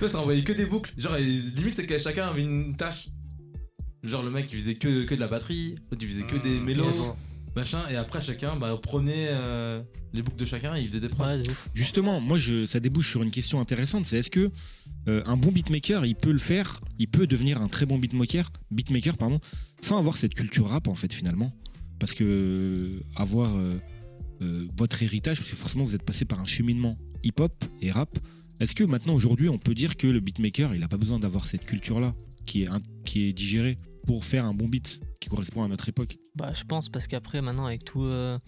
[0.00, 0.92] vois, ça envoyait que des boucles.
[0.98, 3.08] Genre, limite, c'est que chacun avait une tâche.
[4.02, 6.58] Genre, le mec, il faisait que, que de la batterie, l'autre, il faisait que des
[6.60, 7.14] mélos.
[7.56, 9.82] Machin, et après, chacun bah, prenait euh,
[10.12, 11.24] les boucles de chacun et il faisait des prods.
[11.26, 11.42] ouais.
[11.74, 14.04] Justement, moi, je, ça débouche sur une question intéressante.
[14.06, 14.50] C'est est-ce que
[15.08, 18.50] euh, un bon beatmaker, il peut le faire, il peut devenir un très bon beatmaker,
[18.70, 19.40] beatmaker pardon,
[19.80, 21.52] sans avoir cette culture rap en fait finalement,
[21.98, 23.78] parce que euh, avoir euh,
[24.42, 28.18] euh, votre héritage, parce que forcément vous êtes passé par un cheminement hip-hop et rap.
[28.60, 31.46] Est-ce que maintenant aujourd'hui on peut dire que le beatmaker, il n'a pas besoin d'avoir
[31.46, 31.64] cette
[32.46, 35.00] qui est un- qui est digérée pour faire un bon beat?
[35.20, 38.02] Qui correspond à notre époque Bah, je pense parce qu'après, maintenant, avec tout.
[38.04, 38.38] euh,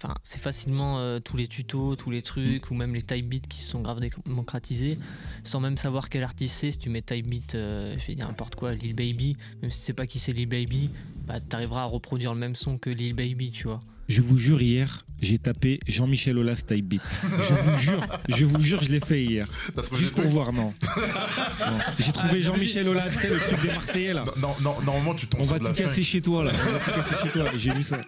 [0.00, 3.48] Enfin, c'est facilement euh, tous les tutos, tous les trucs, ou même les type beats
[3.48, 4.96] qui sont grave démocratisés,
[5.42, 6.70] sans même savoir quel artiste c'est.
[6.70, 9.80] Si tu mets type beat, euh, je vais dire n'importe quoi, Lil Baby, même si
[9.80, 10.90] tu sais pas qui c'est Lil Baby,
[11.26, 13.80] bah, t'arriveras à reproduire le même son que Lil Baby, tu vois.
[14.08, 17.02] Je vous jure, hier, j'ai tapé Jean-Michel Aulas type beat.
[17.22, 19.46] Je vous jure, je vous jure, je l'ai fait hier.
[19.92, 20.72] Juste pour voir, non.
[20.82, 21.78] Non.
[21.98, 24.24] J'ai trouvé Jean-Michel Aulas, le truc des Marseillais là.
[24.38, 26.52] Non, non, normalement, tu tombes On va tout casser chez toi là.
[26.54, 27.44] On va tout casser chez toi.
[27.56, 27.98] J'ai vu ça.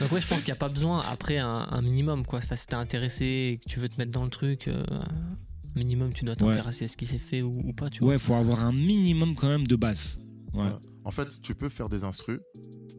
[0.00, 2.38] Donc, ouais, je pense qu'il n'y a pas besoin, après, un, un minimum, quoi.
[2.38, 5.78] Enfin, si t'es intéressé et que tu veux te mettre dans le truc, euh, un
[5.78, 8.12] minimum, tu dois t'intéresser à ce qui s'est fait ou, ou pas, tu vois.
[8.12, 10.18] Ouais, faut avoir un minimum quand même de base.
[10.54, 10.64] Ouais.
[10.64, 10.70] Ouais.
[11.04, 12.40] En fait, tu peux faire des instrus,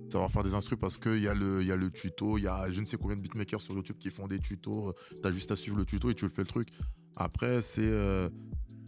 [0.10, 2.48] savoir faire des instrus parce qu'il y, a le- y a le tuto, il y
[2.48, 4.94] a je ne sais combien de beatmakers sur YouTube qui font des tutos.
[5.22, 6.70] T'as juste à suivre le tuto et tu le fais le truc.
[7.16, 8.30] Après, c'est euh,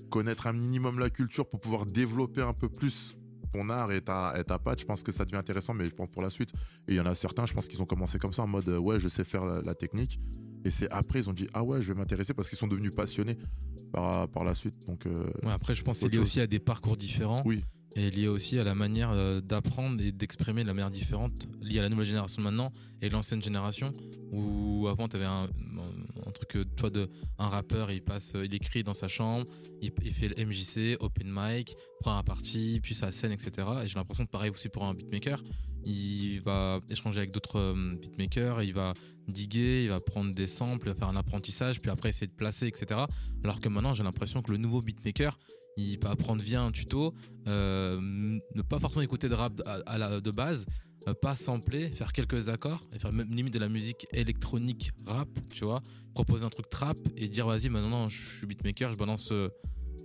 [0.10, 3.16] connaître un minimum la culture pour pouvoir développer un peu plus
[3.52, 4.80] ton art et ta, et ta patte.
[4.80, 6.52] Je pense que ça devient intéressant, mais je pense pour la suite.
[6.88, 8.70] Et il y en a certains, je pense qu'ils ont commencé comme ça en mode
[8.70, 10.20] euh, ouais, je sais faire la, la technique.
[10.66, 12.94] Et c'est après, ils ont dit ah ouais, je vais m'intéresser parce qu'ils sont devenus
[12.96, 13.38] passionnés
[13.92, 14.76] par, par la suite.
[14.88, 16.28] Donc, euh, Ouais, après, je pense que c'est lié chose.
[16.28, 17.42] aussi à des parcours différents.
[17.46, 17.64] Oui.
[18.00, 21.80] Et lié aussi à la manière euh, d'apprendre et d'exprimer de la manière différente, liée
[21.80, 23.94] à la nouvelle génération maintenant et l'ancienne génération,
[24.32, 25.48] où avant, tu avais un,
[26.34, 29.46] truc, euh, toi, de, un rappeur, il passe, euh, il écrit dans sa chambre,
[29.82, 33.68] il, fait le MJC, open mic, prend un parti, puis sa scène, etc.
[33.84, 35.44] Et j'ai l'impression que pareil aussi pour un beatmaker,
[35.84, 38.94] il va échanger avec d'autres beatmakers, il va
[39.28, 42.32] diguer, il va prendre des samples, il va faire un apprentissage, puis après essayer de
[42.32, 43.02] placer, etc.
[43.44, 45.38] Alors que maintenant, j'ai l'impression que le nouveau beatmaker,
[45.80, 47.14] il peut apprendre via un tuto,
[47.48, 48.00] euh,
[48.56, 50.66] ne pas forcément écouter de rap à, à la, de base,
[51.08, 55.30] euh, pas sampler, faire quelques accords, et faire même limite de la musique électronique rap,
[55.54, 55.82] tu vois,
[56.14, 59.50] proposer un truc trap et dire vas-y maintenant je suis beatmaker, je balance euh,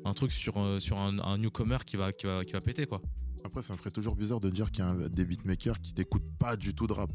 [0.05, 2.87] un truc sur, euh, sur un, un newcomer qui va, qui, va, qui va péter
[2.87, 3.01] quoi.
[3.47, 5.93] Après, ça me ferait toujours bizarre de dire qu'il y a un- des beatmakers qui
[5.99, 7.11] n'écoutent pas du tout de rap.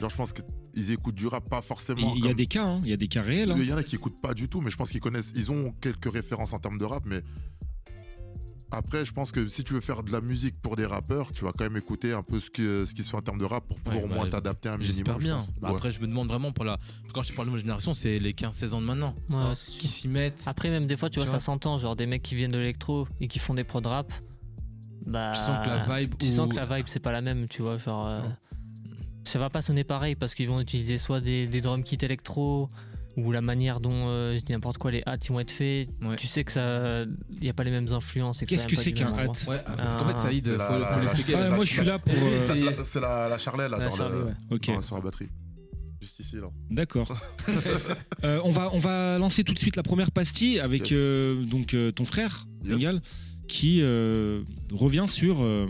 [0.00, 2.14] Genre, je pense qu'ils écoutent du rap, pas forcément.
[2.16, 3.50] Il y a des cas, hein, il y a des cas réels.
[3.52, 3.56] hein.
[3.58, 5.32] Il y en a qui écoutent pas du tout, mais je pense qu'ils connaissent.
[5.36, 7.20] Ils ont quelques références en termes de rap, mais
[8.76, 11.44] Après, je pense que si tu veux faire de la musique pour des rappeurs, tu
[11.44, 13.44] vas quand même écouter un peu ce qui, ce qui se fait en termes de
[13.44, 14.94] rap pour pouvoir Ouais, au bah, moins t'adapter un minimum.
[14.96, 15.38] J'espère je bien.
[15.60, 15.76] Bah, Ouais.
[15.76, 16.78] Après, je me demande vraiment pour la.
[17.12, 19.14] Quand je parle de ma génération, c'est les 15-16 ans de maintenant.
[19.30, 20.42] Ouais, Hein, qui s'y mettent.
[20.46, 22.52] Après, même des fois, tu, Tu vois, vois ça s'entend, genre des mecs qui viennent
[22.52, 24.12] de l'électro et qui font des prods rap.
[25.06, 27.20] Bah, Tu sens que la vibe Tu ou- sens que la vibe, c'est pas la
[27.20, 27.76] même, tu vois.
[27.78, 28.22] Genre, euh,
[29.24, 32.70] ça va pas sonner pareil parce qu'ils vont utiliser soit des, des drum kits électro
[33.16, 35.88] ou la manière dont, euh, je dis n'importe quoi, les hats ils vont être faits.
[36.02, 36.16] Ouais.
[36.16, 37.02] Tu sais que ça.
[37.30, 38.42] Il y a pas les mêmes influences.
[38.42, 39.54] et Qu'est-ce que c'est qu'un même hat endroit.
[39.54, 40.22] Ouais, parce qu'en fait, Ah.
[40.22, 41.34] Saïd, C'est faut, la- faut la- l'expliquer.
[41.36, 42.12] Ah, la- moi, je suis là pour.
[42.14, 44.32] Lui, euh, c'est- La- C'est la, la charlet là, La dans, charlet, le- ouais.
[44.50, 44.66] Ok.
[44.66, 45.28] dans- sur la batterie.
[46.00, 46.48] Juste ici là.
[46.70, 47.16] D'accord.
[48.24, 50.92] Euh, on, va, on va lancer tout de suite la première pastille avec Yes.
[50.94, 52.72] euh, donc, euh, ton frère, Yep.
[52.72, 53.02] Bengal,
[53.48, 55.66] qui euh, revient sur euh,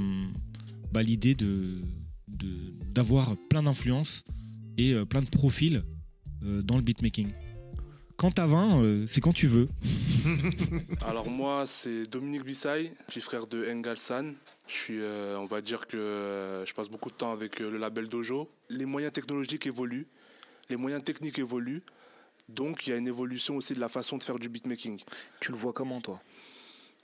[0.93, 1.81] bah, l'idée de,
[2.29, 4.23] de- d'avoir plein d'influences
[4.79, 5.83] et euh, plein de profils
[6.45, 7.31] dans le beatmaking.
[8.17, 9.69] Quand t'as 20, euh, c'est quand tu veux.
[11.07, 14.35] Alors moi, c'est Dominique Bissay, petit frère de Engal San.
[14.67, 17.71] Je suis, euh, on va dire que euh, je passe beaucoup de temps avec euh,
[17.71, 18.49] le label Dojo.
[18.71, 20.07] Les moyens technologiques évoluent,
[20.71, 21.83] les moyens techniques évoluent,
[22.49, 25.01] donc il y a une évolution aussi de la façon de faire du beatmaking.
[25.41, 26.21] Tu le vois comment, toi?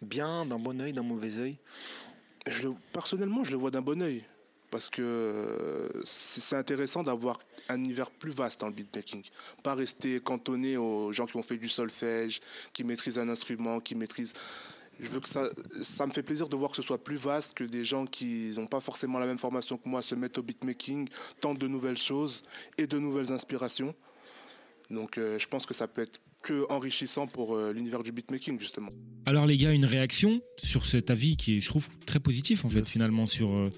[0.01, 4.25] Bien, d'un bon œil, d'un mauvais Je le- personnellement, je le vois d'un bon œil.
[4.71, 9.23] Parce que euh, c'est intéressant d'avoir un univers plus vaste dans le beatmaking.
[9.63, 12.41] Pas rester cantonné aux gens qui ont fait du solfège,
[12.73, 14.35] qui maîtrisent un instrument, qui maîtrisent.
[15.01, 15.49] Je veux que ça.
[15.83, 18.53] Ça me fait plaisir de voir que ce soit plus vaste, que des gens qui
[18.57, 21.09] n'ont pas forcément la même formation que moi se mettent au beatmaking,
[21.41, 22.43] tentent de nouvelles choses
[22.79, 23.95] et de nouvelles inspirations.
[24.91, 28.59] Donc euh, je pense que ça peut être que enrichissant pour euh, l'univers du beatmaking,
[28.59, 28.91] justement.
[29.27, 32.71] Alors les gars, une réaction sur cet avis qui est, je trouve, très positif en
[32.71, 33.71] fait finalement sur euh,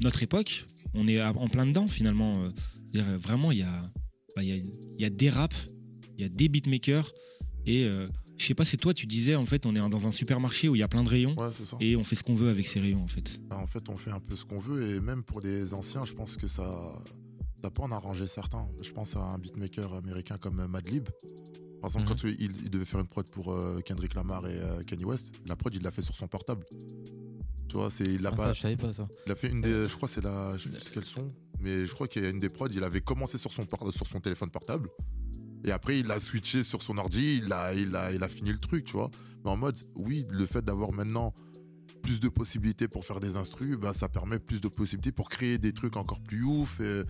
[0.00, 0.66] notre époque.
[0.94, 2.34] On est en plein dedans finalement.
[2.44, 2.50] euh,
[2.96, 3.90] euh, vraiment, il y a,
[4.36, 5.68] bah, il y, a, il y a des raps,
[6.16, 7.10] il y a des beatmakers
[7.66, 8.06] et euh,
[8.38, 10.76] je sais pas, c'est toi, tu disais en fait, on est dans un supermarché où
[10.76, 11.76] il y a plein de rayons Ouais, c'est ça.
[11.80, 13.40] et on fait ce qu'on veut avec ces rayons en fait.
[13.48, 16.04] Bah, En fait, on fait un peu ce qu'on veut et même pour des anciens,
[16.04, 17.00] je pense que ça,
[17.62, 18.68] ça peut en arranger certains.
[18.80, 21.08] Je pense à un beatmaker américain comme Madlib.
[21.80, 22.08] Par exemple, Mhm.
[22.08, 25.32] quand il, il devait faire une prod pour euh, Kendrick Lamar et euh, Kanye West,
[25.46, 26.64] la prod, il l'a fait sur son portable.
[27.68, 28.44] Tu vois, c'est, il l'a Ah, pas.
[28.44, 29.08] ça, je savais pas ça.
[29.26, 29.88] Il a fait une des.
[29.88, 30.56] Je crois c'est la.
[30.58, 31.32] Je sais plus quelles sont.
[31.60, 32.68] Mais je crois qu'il y a une des prods.
[32.70, 34.88] Il avait commencé sur son, sur son téléphone portable.
[35.64, 37.40] Et après, il a switché sur son ordi.
[37.42, 39.10] Il a, il, a, il a fini le truc, tu vois.
[39.44, 41.32] Mais en mode, oui, le fait d'avoir maintenant
[42.02, 45.56] plus de possibilités pour faire des instrus, ben, ça permet plus de possibilités pour créer
[45.56, 46.80] des trucs encore plus ouf.
[46.80, 47.02] et-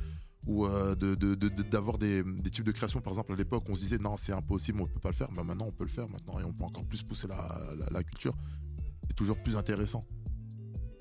[0.46, 3.00] ou euh, de- de- de- de- d'avoir des, des types de création.
[3.00, 5.32] Par exemple, à l'époque, on se disait non, c'est impossible, on peut pas le faire.
[5.32, 7.88] Ben, maintenant, on peut le faire maintenant et on peut encore plus pousser la, la-
[7.90, 8.34] la culture.
[9.08, 10.06] C'est toujours plus intéressant.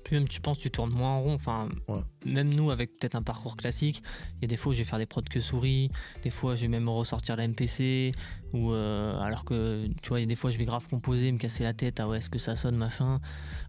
[0.04, 1.34] Puis même, tu penses, tu tournes moins en rond.
[1.34, 2.00] Enfin, Ouais.
[2.26, 4.02] même nous, avec peut-être un parcours classique,
[4.36, 5.90] il y a des fois où je vais faire des prods que souris,
[6.22, 8.12] des fois je vais même ressortir la MPC,
[8.52, 11.32] ou euh, alors que, tu vois, il y a des fois je vais grave composer,
[11.32, 13.18] me casser la tête, ah ouais, est-ce que ça sonne, machin.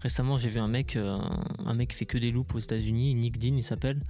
[0.01, 1.17] Récemment, j'ai vu un mec, euh,
[1.65, 4.01] un mec qui fait que des loops aux États-Unis, Nick Dean, il s'appelle.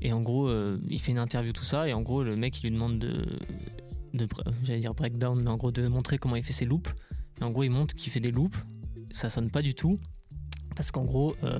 [0.00, 2.56] Et en gros, euh, il fait une interview, tout ça, et en gros, le mec,
[2.60, 3.26] il lui demande de,
[4.14, 4.28] de
[4.62, 6.94] j'allais dire breakdown, mais en gros, de montrer comment il fait ses loops.
[7.40, 8.56] Et en gros, il montre qu'il fait des loops,
[9.10, 9.98] ça sonne pas du tout.
[10.78, 11.58] Parce qu'en gros, euh,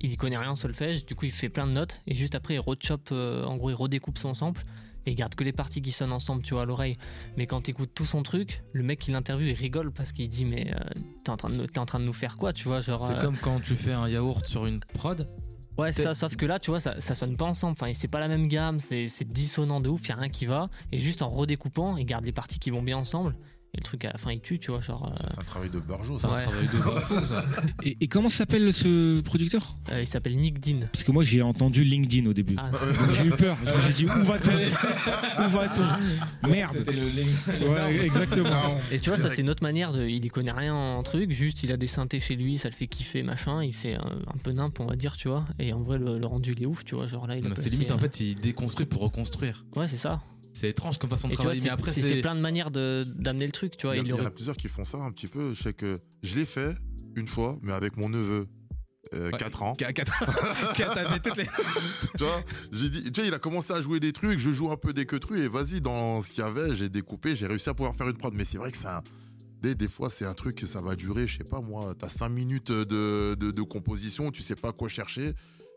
[0.00, 2.34] il y connaît rien en solfège, du coup il fait plein de notes, et juste
[2.34, 4.62] après il rechoppe, euh, en gros il redécoupe son sample,
[5.04, 6.96] et il garde que les parties qui sonnent ensemble, tu vois, à l'oreille.
[7.36, 10.46] Mais quand t'écoutes tout son truc, le mec qui l'interviewe, il rigole parce qu'il dit
[10.46, 10.78] Mais euh,
[11.24, 13.06] t'es en, train de nous- t'es en train de nous faire quoi, tu vois genre,
[13.06, 15.28] C'est euh, comme quand tu fais un yaourt sur une prod.
[15.76, 17.72] Ouais, c'est ça, sauf que là, tu vois, ça, ça sonne pas ensemble.
[17.78, 20.46] Enfin, c'est pas la même gamme, c'est c'est dissonant de ouf, y a rien qui
[20.46, 20.70] va.
[20.90, 23.36] Et juste en redécoupant, il garde les parties qui vont bien ensemble.
[23.74, 25.10] Et le truc à la fin, il tue, tu vois, genre.
[25.10, 26.34] euh, C'est un travail de barjo, C'est ça.
[26.34, 27.44] un travail de barjo, ça.
[27.82, 29.76] Et, et comment s'appelle ce producteur?
[29.90, 30.86] Euh, il s'appelle Nick Dean.
[30.92, 32.54] Parce que moi j'ai entendu LinkedIn au début.
[32.56, 32.70] Ah.
[33.14, 33.56] J'ai eu peur.
[33.84, 35.44] Suis dit où va-t-on?
[35.44, 36.48] Où va-t-on?
[36.48, 36.76] Merde.
[36.86, 38.76] Ouais, exactement.
[38.92, 40.06] Et tu vois, ça c'est une autre manière de.
[40.06, 42.74] Il y connaît rien en truc, juste il a des synthés chez lui, ça le
[42.74, 43.62] fait kiffer, machin.
[43.62, 45.44] Il fait un, peu nimp, on va dire, tu vois.
[45.58, 47.06] Et en vrai, le, le rendu il est ouf, tu vois.
[47.06, 49.64] Genre là, il C'est limite, en euh, fait, il déconstruit pour reconstruire.
[49.76, 50.20] Ouais, c'est ça.
[50.54, 52.40] C'est étrange comme façon de Et tu vois, travailler, mais c'est après, c'est- plein de
[52.40, 53.96] manières de- d'amener le truc, tu vois.
[53.96, 55.52] Il y, en a plusieurs qui font ça un petit peu.
[55.52, 56.76] Je sais que je l'ai fait
[57.16, 58.46] une fois, mais avec mon neveu.
[59.12, 59.38] euh, Ouais.
[59.38, 59.74] 4 ans.
[59.74, 61.44] Qu- quatre- quatre années, toutes les-
[62.16, 64.70] tu vois, j'ai dit, tu vois, il a commencé à jouer des trucs, je joue
[64.72, 67.68] un peu des queutrus et vas-y, dans ce qu'il y avait, j'ai découpé, j'ai réussi
[67.68, 68.32] à pouvoir faire une prod.
[68.34, 69.02] Mais c'est vrai que c'est un-
[69.60, 72.08] Des, des fois, c'est un truc que ça va durer, je sais pas moi, t'as
[72.08, 75.32] 5 minutes de, de, de composition, tu sais pas quoi chercher,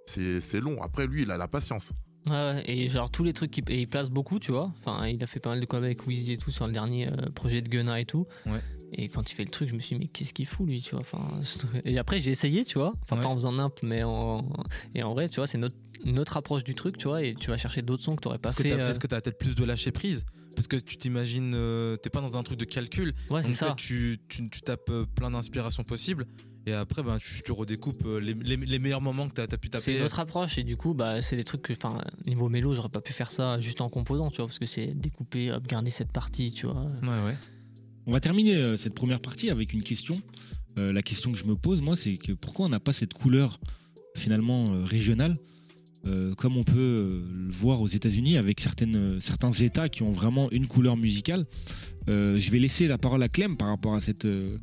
[0.05, 0.81] c'est long.
[0.81, 1.91] Après, lui, il a la patience.
[2.29, 4.71] Ouais, et genre tous les trucs qu'il il place beaucoup, tu vois.
[4.79, 7.07] Enfin, il a fait pas mal de collabs avec Weezy et tout sur le dernier
[7.07, 8.25] euh, projet de Gunna et tout.
[8.45, 8.59] Ouais.
[8.93, 10.81] Et quand il fait le truc, je me suis dit, mais qu'est-ce qu'il fout lui,
[10.81, 11.01] tu vois.
[11.01, 11.39] Enfin,
[11.85, 12.93] et après, j'ai essayé, tu vois.
[13.03, 13.21] Enfin, Ouais.
[13.23, 14.47] pas en faisant nimp, mais en.
[14.95, 17.21] Et en vrai, tu vois, c'est notre, notre approche du truc, tu vois.
[17.23, 18.71] Et tu vas chercher d'autres sons que t'aurais pas Est-ce fait.
[18.71, 20.25] euh, est-ce que t'as peut-être plus de lâcher prise?
[20.55, 23.13] Parce que tu t'imagines, euh, t'es pas dans un truc de calcul.
[23.29, 23.75] Ouais, c'est ça.
[23.77, 26.25] tu, tu, tu tapes euh, plein d'inspirations possibles.
[26.67, 29.57] Et après, ben, tu, tu redécoupes euh, les, les- les meilleurs moments que t'as as
[29.57, 29.81] pu taper.
[29.83, 32.89] C'est notre approche et du coup, bah, c'est des trucs que, enfin, niveau mélo, j'aurais
[32.89, 35.91] pas pu faire ça juste en composant, tu vois, parce que c'est découper, hop, garder
[35.91, 36.83] cette partie, tu vois.
[37.03, 37.37] Ouais, ouais.
[38.05, 40.19] On va terminer euh, cette première partie avec une question.
[40.77, 43.13] Euh, la question que je me pose, moi, c'est que pourquoi on n'a pas cette
[43.13, 43.59] couleur
[44.17, 45.37] finalement euh, régionale,
[46.05, 50.03] euh, comme on peut euh, le voir aux États-Unis avec certaines, euh, certains États qui
[50.03, 51.45] ont vraiment une couleur musicale?
[52.09, 54.57] Euh, je vais laisser la parole à Clem par rapport à cette, euh,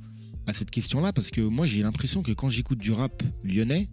[0.47, 3.89] à cette question-là, parce que moi, j'ai l'impression que quand j'écoute du rap lyonnais,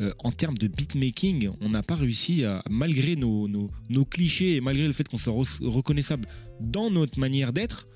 [0.00, 4.56] euh, en termes de beatmaking, on n'a pas réussi à, malgré nos, nos- nos clichés
[4.56, 6.26] et malgré le fait qu'on soit re- reconnaissable
[6.60, 7.86] dans notre manière d'être,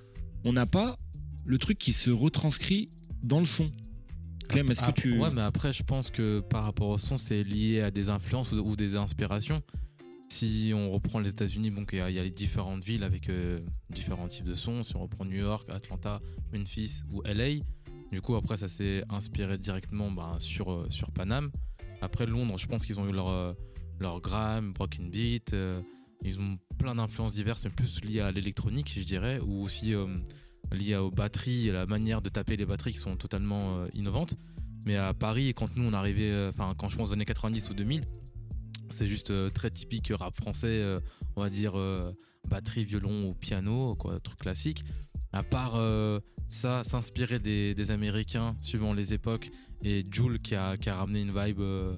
[0.44, 0.98] on n'a pas
[1.44, 2.90] le truc qui se retranscrit
[3.22, 3.72] dans le son.
[4.48, 5.18] Clem, est-ce que tu.
[5.18, 8.52] Ouais, mais après, je pense que par rapport au son, c'est lié à des influences
[8.52, 9.62] ou, des inspirations.
[10.28, 13.02] Si on reprend les États-Unis, bon, il y, a- il y a les différentes villes
[13.04, 13.58] avec euh,
[13.90, 14.82] différents types de sons.
[14.82, 16.20] Si on reprend New York, Atlanta,
[16.52, 17.62] Memphis ou LA,
[18.12, 21.50] du coup, après, ça s'est inspiré directement ben, sur, euh, sur Paname.
[22.00, 23.52] Après, Londres, je pense qu'ils ont eu leur, euh,
[23.98, 25.54] leur broken beat.
[25.54, 25.80] euh,
[26.22, 29.94] ils ont plein d'influences diverses, mais plus liées à l'électronique, je dirais, ou aussi
[30.72, 34.34] liées aux batteries et la manière de taper les batteries qui sont totalement innovantes.
[34.86, 37.74] Mais à Paris, quand nous on arrivait, enfin quand je pense aux années 90 ou
[37.74, 38.04] 2000,
[38.88, 40.82] c'est juste très typique rap français,
[41.36, 41.74] on va dire
[42.48, 44.84] batterie, violon ou piano, quoi, truc classique.
[45.32, 45.78] À part
[46.48, 49.50] ça, s'inspirer des, des Américains suivant les époques
[49.82, 51.96] et Jules qui a, qui a ramené une vibe euh,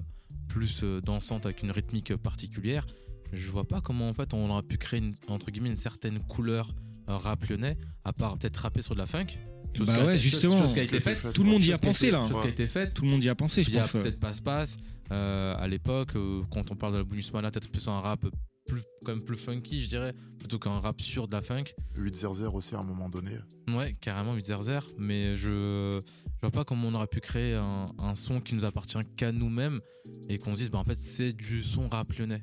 [0.49, 2.87] plus euh, dansante avec une rythmique particulière,
[3.33, 6.19] je vois pas comment en fait on aurait pu créer une, entre guillemets une certaine
[6.21, 6.75] couleur
[7.09, 9.27] euh, rap lyonnais, à part peut-être rapper sur de la funk.
[9.75, 10.59] Chose Bah ouais, justement.
[10.59, 11.33] chose qui a été faite.
[11.35, 12.21] Tout le monde y a pensé, là.
[12.27, 12.49] Chose qui a Ouais.
[12.51, 12.95] été faite.
[12.95, 14.79] Tout le monde y a pensé, je Il y a pense, peut-être passe-passe
[15.13, 18.25] euh, à l'époque, euh, quand on parle de la bonus mala, peut-être plus un rap
[18.69, 21.65] plus, quand même plus funky, je dirais, plutôt qu'un rap sur de la funk.
[21.97, 23.33] 800 aussi à un moment donné.
[23.69, 28.15] Ouais, carrément 800, mais je, je vois pas comment on aurait pu créer un, un
[28.15, 29.81] son qui nous appartient qu'à nous-mêmes
[30.29, 32.43] et qu'on se dise, bah en fait, c'est du son rap lyonnais.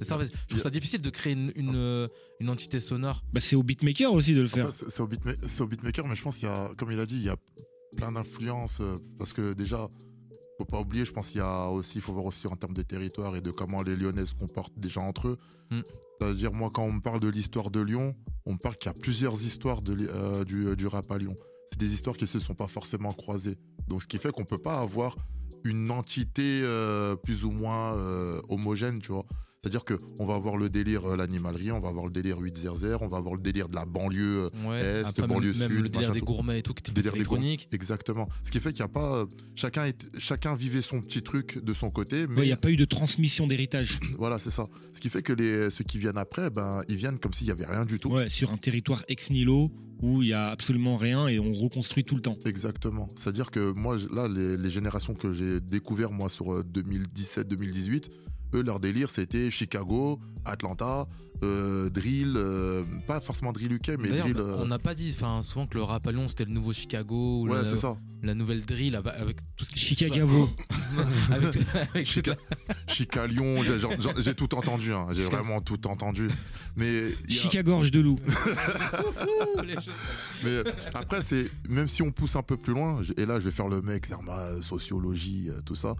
[0.00, 2.08] C'est ça, je trouve ça difficile de créer une, une, euh,
[2.40, 3.22] une entité sonore.
[3.32, 4.72] Bah, c'est au beatmaker aussi de le faire.
[4.72, 7.06] C'est- au, beatma- c'est au beatmaker, mais je pense qu'il y a, comme il a
[7.06, 7.36] dit, il y a
[7.96, 8.80] plein d'influences.
[8.80, 9.88] euh, Parce que déjà,
[10.62, 12.74] faut pas oublier, je pense qu'il y a aussi, il faut voir aussi en termes
[12.74, 15.38] de territoire et de comment les Lyonnais se comportent déjà entre eux.
[15.70, 15.80] Mm.
[16.20, 18.14] C'est-à-dire, moi, quand on me parle de l'histoire de Lyon,
[18.46, 21.18] on me parle qu'il y a plusieurs histoires de, li- euh, du, du rap à
[21.18, 21.34] Lyon.
[21.70, 23.56] C'est des histoires qui se sont pas forcément croisées.
[23.88, 25.16] Donc, ce qui fait qu'on peut pas avoir
[25.64, 29.24] une entité euh, plus ou moins euh, homogène, tu vois.
[29.64, 32.96] C'est-à-dire que on va avoir le délire euh, l'animalerie, on va avoir le délire 800,
[33.00, 35.70] on va avoir le délire de la banlieue euh, Ouais, est, après, banlieue même- même
[35.70, 37.68] sud, le délire machin, des gourmets et tout, qui était Délire plus des électronique.
[37.70, 38.28] Exactement.
[38.42, 39.18] Ce qui fait qu'il n'y a pas.
[39.18, 42.52] euh, chacun, est- chacun vivait son petit truc de son côté, mais Ouais, Il n'y
[42.52, 44.00] a pas eu de transmission d'héritage.
[44.18, 44.66] voilà, c'est ça.
[44.94, 47.52] Ce qui fait que les, ceux qui viennent après, ben, ils viennent comme s'il n'y
[47.52, 48.08] avait rien du tout.
[48.10, 49.70] Ouais, sur un territoire ex nihilo
[50.00, 52.36] où il y a absolument rien et on reconstruit tout le temps.
[52.44, 53.08] Exactement.
[53.16, 58.10] C'est-à-dire que moi, là, les, les générations que j'ai découvert moi sur euh, 2017-2018,
[58.54, 61.06] eux, leur délire, c'était Chicago, Atlanta,
[61.44, 64.36] euh, drill, euh, pas forcément drill UK, mais drill.
[64.36, 66.72] euh, on n'a pas dit enfin, souvent que le rap à Lyon c'était le nouveau
[66.72, 67.96] Chicago ou Ouais, la, c'est ça.
[68.22, 69.80] la nouvelle drill avec, tout ce qui
[71.32, 71.58] avec,
[71.94, 72.36] avec la-
[72.92, 73.62] Chica Lyon,
[74.18, 75.06] j'ai- tout entendu, hein.
[75.12, 76.28] j'ai vraiment tout entendu.
[76.76, 78.18] Mais Chicagorge de loup.
[80.44, 83.44] Mais euh, après, c'est même si on pousse un peu plus loin, et là je
[83.44, 85.94] vais faire le mec, Zerma, sociologie, euh, tout ça.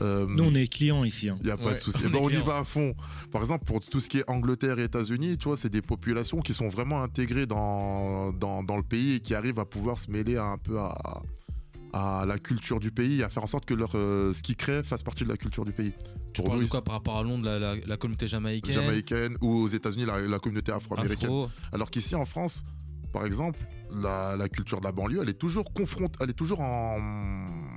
[0.00, 1.28] euh, Nous, on est clients ici.
[1.28, 1.36] hein.
[1.40, 1.98] Il n'y a pas Ouais, de souci.
[2.04, 2.94] on Eh ben, on y va à fond.
[3.30, 6.40] Par exemple, pour tout ce qui est Angleterre et États-Unis, tu vois, c'est des populations
[6.40, 10.10] qui sont vraiment intégrées dans, dans, dans le pays et qui arrivent à pouvoir se
[10.10, 11.22] mêler un peu à,
[11.92, 14.82] à la culture du pays, à faire en sorte que leur, euh, ce qu'ils créent
[14.82, 15.92] fasse partie de la culture du pays.
[16.32, 18.74] Tu Pour parles nous, de quoi par rapport à Londres, la, la- la communauté jamaïcaine?
[18.74, 21.28] jamaïcaine ou aux États-Unis la, la communauté afro-américaine.
[21.28, 21.50] Afro.
[21.72, 22.64] Alors qu'ici en France,
[23.12, 23.58] par exemple,
[23.90, 26.96] la, la culture de la banlieue, elle est toujours confront- elle est toujours en,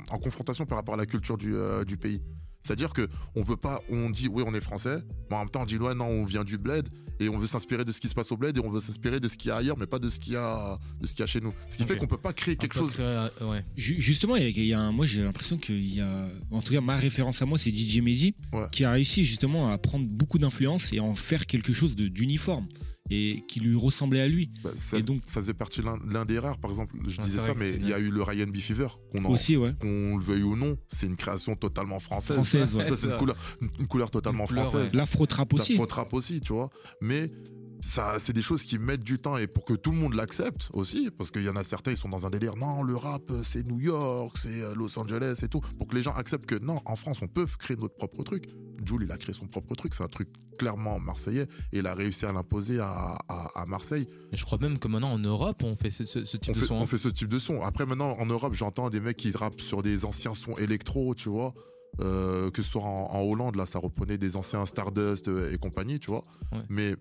[0.10, 2.22] en confrontation par rapport à la culture du, euh, du pays.
[2.64, 5.62] C'est-à-dire que on veut pas, on dit oui on est français, mais en même temps
[5.64, 6.88] on dit ouais non on vient du bled
[7.20, 9.20] et on veut s'inspirer de ce qui se passe au bled et on veut s'inspirer
[9.20, 11.12] de ce qu'il y a ailleurs, mais pas de ce qu'il y a de ce
[11.14, 11.54] qu'il y a chez nous.
[11.70, 12.94] Ce qui fait qu'on peut pas créer quelque chose.
[12.94, 13.64] créer, euh, ouais.
[13.78, 16.30] Ju- Justement, il y a, il y a un- moi j'ai l'impression qu'il y a,
[16.52, 18.34] en tout cas ma référence à moi c'est DJ Mehdi
[18.72, 22.08] qui a réussi justement à prendre beaucoup d'influence et à en faire quelque chose de-
[22.08, 22.68] d'uniforme
[23.10, 24.50] et qui lui ressemblait à lui.
[24.64, 26.96] Bah, ça, et donc ça faisait partie l'un l'un des rares, par exemple.
[27.08, 29.74] Je disais ça, mais il y a eu le Ryan B Fever qu'on Aussi, ouais.
[29.80, 32.36] qu'on le veuille ou non, c'est une création totalement française.
[32.36, 32.86] Française, ouais.
[32.96, 34.92] C'est une couleur, une, couleur totalement Une couleur, française.
[34.92, 34.98] ouais.
[34.98, 35.74] L'afro-trap aussi.
[35.74, 36.70] L'afro-trap aussi, tu vois.
[37.02, 37.32] Mais
[37.80, 40.70] ça, c'est des choses qui mettent du temps et pour que tout le monde l'accepte
[40.74, 42.56] aussi, parce qu'il y en a certains, ils sont dans un délire.
[42.56, 45.60] Non, le rap, c'est New York, c'est euh, Los Angeles et tout.
[45.78, 48.46] Pour que les gens acceptent que non, en France, on peut créer notre propre truc.
[48.86, 49.94] Jules, il a créé son propre truc.
[49.94, 54.08] C'est un truc clairement marseillais et il a réussi à l'imposer à, à- à Marseille.
[54.32, 56.56] Et je crois même que maintenant en Europe, on fait ce, ce- ce type On
[56.56, 56.76] de fait, son.
[56.78, 56.82] hein.
[56.82, 57.62] on fait ce type de son.
[57.62, 61.30] Après, maintenant, en Europe, j'entends des mecs qui rappent sur des anciens sons électro, tu
[61.30, 61.54] vois.
[62.02, 65.58] Euh, que ce soit en, en Hollande, là, ça reprenait des anciens Stardust euh, et
[65.58, 66.24] compagnie, tu vois.
[66.52, 66.60] Ouais.
[66.70, 66.96] Mais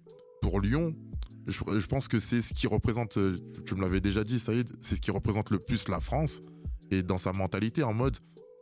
[0.45, 0.95] pour Lyon,
[1.47, 4.71] je, je pense que c'est ce qui représente, euh, tu me l'avais déjà dit, Saïd,
[4.83, 6.43] c'est ce qui représente le plus la France.
[6.91, 8.19] Et dans sa mentalité, en mode,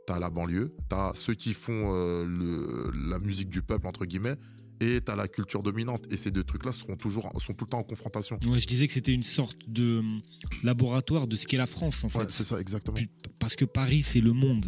[0.07, 4.37] t'as la banlieue, t'as ceux qui font euh, le, la musique du peuple, entre guillemets,
[4.81, 6.07] et t'as la culture dominante.
[6.12, 8.38] Et ces deux trucs-là seront toujours, sont tout le temps en confrontation.
[8.47, 10.21] Ouais, je disais que c'était une sorte de hum,
[10.62, 12.18] laboratoire de ce qu'est la France, en fait.
[12.21, 12.97] Ouais, c'est ça, exactement.
[13.40, 14.66] Parce que Paris, c'est le monde.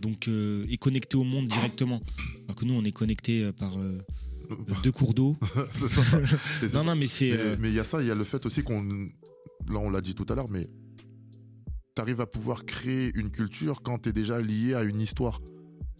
[0.00, 2.00] Donc, euh, est connecté au monde directement.
[2.46, 4.00] Alors que nous, on est connecté euh, par euh,
[4.82, 5.36] deux cours d'eau.
[6.74, 7.30] Non, non, mais c'est.
[7.30, 8.82] Mais euh, mais il y a ça, il y a le fait aussi qu'on.
[9.68, 10.68] Là, on l'a dit tout à l'heure, mais
[11.94, 15.40] tu arrives à pouvoir créer une culture quand tu es déjà lié à une histoire.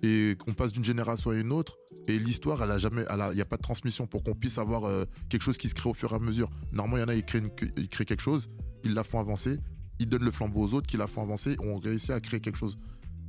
[0.02, 1.76] Et qu'on passe d'une génération à une autre.
[2.08, 4.56] Et l'histoire, elle a jamais, a- il n'y a pas de transmission pour qu'on puisse
[4.56, 6.50] avoir euh, quelque chose qui se crée au fur et à mesure.
[6.72, 8.48] Normalement, il y en a, ils créent, une- ils créent quelque chose,
[8.82, 9.58] ils la font avancer,
[9.98, 12.56] ils donnent le flambeau aux autres qui la font avancer, on réussit à créer quelque
[12.56, 12.78] chose.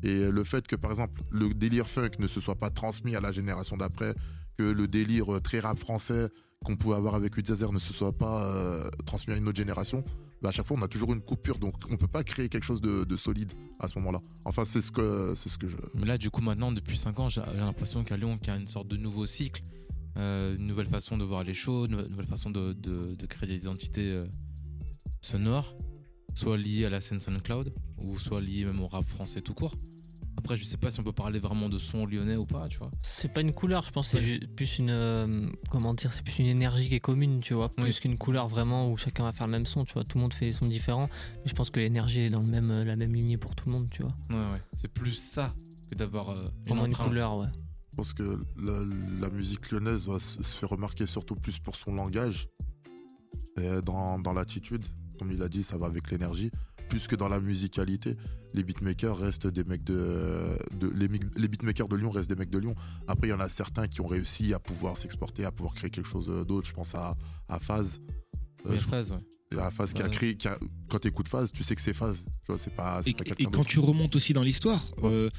[0.04, 3.20] Et le fait que, par exemple, le délire funk ne se soit pas transmis à
[3.20, 4.16] la génération d'après,
[4.58, 6.30] que le délire euh, très rap français
[6.64, 10.04] qu'on pouvait avoir avec Utilizer ne se soit pas euh, transmis à une autre génération,
[10.42, 12.64] bah, à chaque fois on a toujours une coupure, donc on peut pas créer quelque
[12.64, 14.20] chose de, de solide à ce moment-là.
[14.46, 15.76] Enfin, c'est ce que c'est ce que je.
[15.96, 18.60] Mais là, du coup, maintenant, depuis 5 ans, j'ai l'impression qu'à Lyon, qu'il y a
[18.60, 19.64] une sorte de nouveau cycle,
[20.18, 24.24] euh, une nouvelle façon de voir les choses, une nouvelle façon de, créer des identités
[25.22, 25.76] sonores,
[26.36, 29.74] soit liées à la scène SoundCloud, ou soit liées même au rap français tout court.
[30.38, 32.80] Après, je sais pas si on peut parler vraiment de son lyonnais ou pas, tu
[32.80, 32.90] vois.
[33.04, 34.90] C'est pas une couleur, je pense, c'est plus une.
[34.90, 37.70] euh, comment dire C'est plus une énergie qui est commune, tu vois.
[37.76, 37.94] Plus Oui.
[38.02, 40.04] qu'une couleur vraiment où chacun va faire le même son, tu vois.
[40.04, 41.10] Tout le monde fait des sons différents,
[41.44, 43.68] mais je pense que l'énergie est dans le même, euh, la même lignée pour tout
[43.70, 44.12] le monde, tu vois.
[44.32, 44.62] Ouais, ouais.
[44.74, 45.54] C'est plus ça
[45.92, 47.48] que d'avoir euh, une Vraiment une couleur, ouais.
[47.92, 48.84] Je pense que la,
[49.20, 52.48] la musique lyonnaise va se, se fait remarquer surtout plus pour son langage
[53.60, 54.84] et dans, dans l'attitude.
[55.20, 56.50] Comme il a dit, ça va avec l'énergie.
[56.92, 58.18] Plus que dans la musicalité,
[58.54, 62.36] les beatmakers restent des mecs de, de- les, mi- les beatmakers de Lyon restent des
[62.36, 62.76] mecs de Lyon.
[63.08, 65.90] Après, il y en a certains qui ont réussi à pouvoir s'exporter, à pouvoir créer
[65.90, 66.68] quelque chose d'autre.
[66.68, 67.16] Je pense à,
[67.48, 68.00] à Faz.
[68.66, 69.72] Euh, Fraise, ouais.
[69.72, 71.94] Faz qui a créé, qui a- quand tu écoutes Faz, tu sais que c'est.
[71.94, 71.98] Tu
[72.50, 75.30] vois, c'est pas, Et, pas et quelqu'un quand tu remontes aussi dans l'histoire, euh,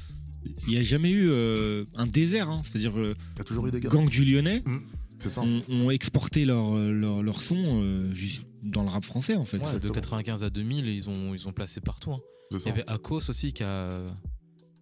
[0.65, 2.49] il n'y a jamais eu euh, un désert.
[2.49, 2.61] hein.
[2.63, 3.89] C'est-à-dire, euh, Il y a toujours eu des gars.
[3.89, 4.77] Gang du Lyonnais Mm,
[5.19, 5.41] c'est ça.
[5.41, 8.09] ont, ont exporté leur, euh, leur, leur son euh,
[8.63, 9.57] dans le rap français, en fait.
[9.57, 12.11] Ouais, de 95 à 2000, ils ont, ils ont placé partout.
[12.13, 12.19] hein.
[12.51, 14.01] Il y avait Akos aussi qui a,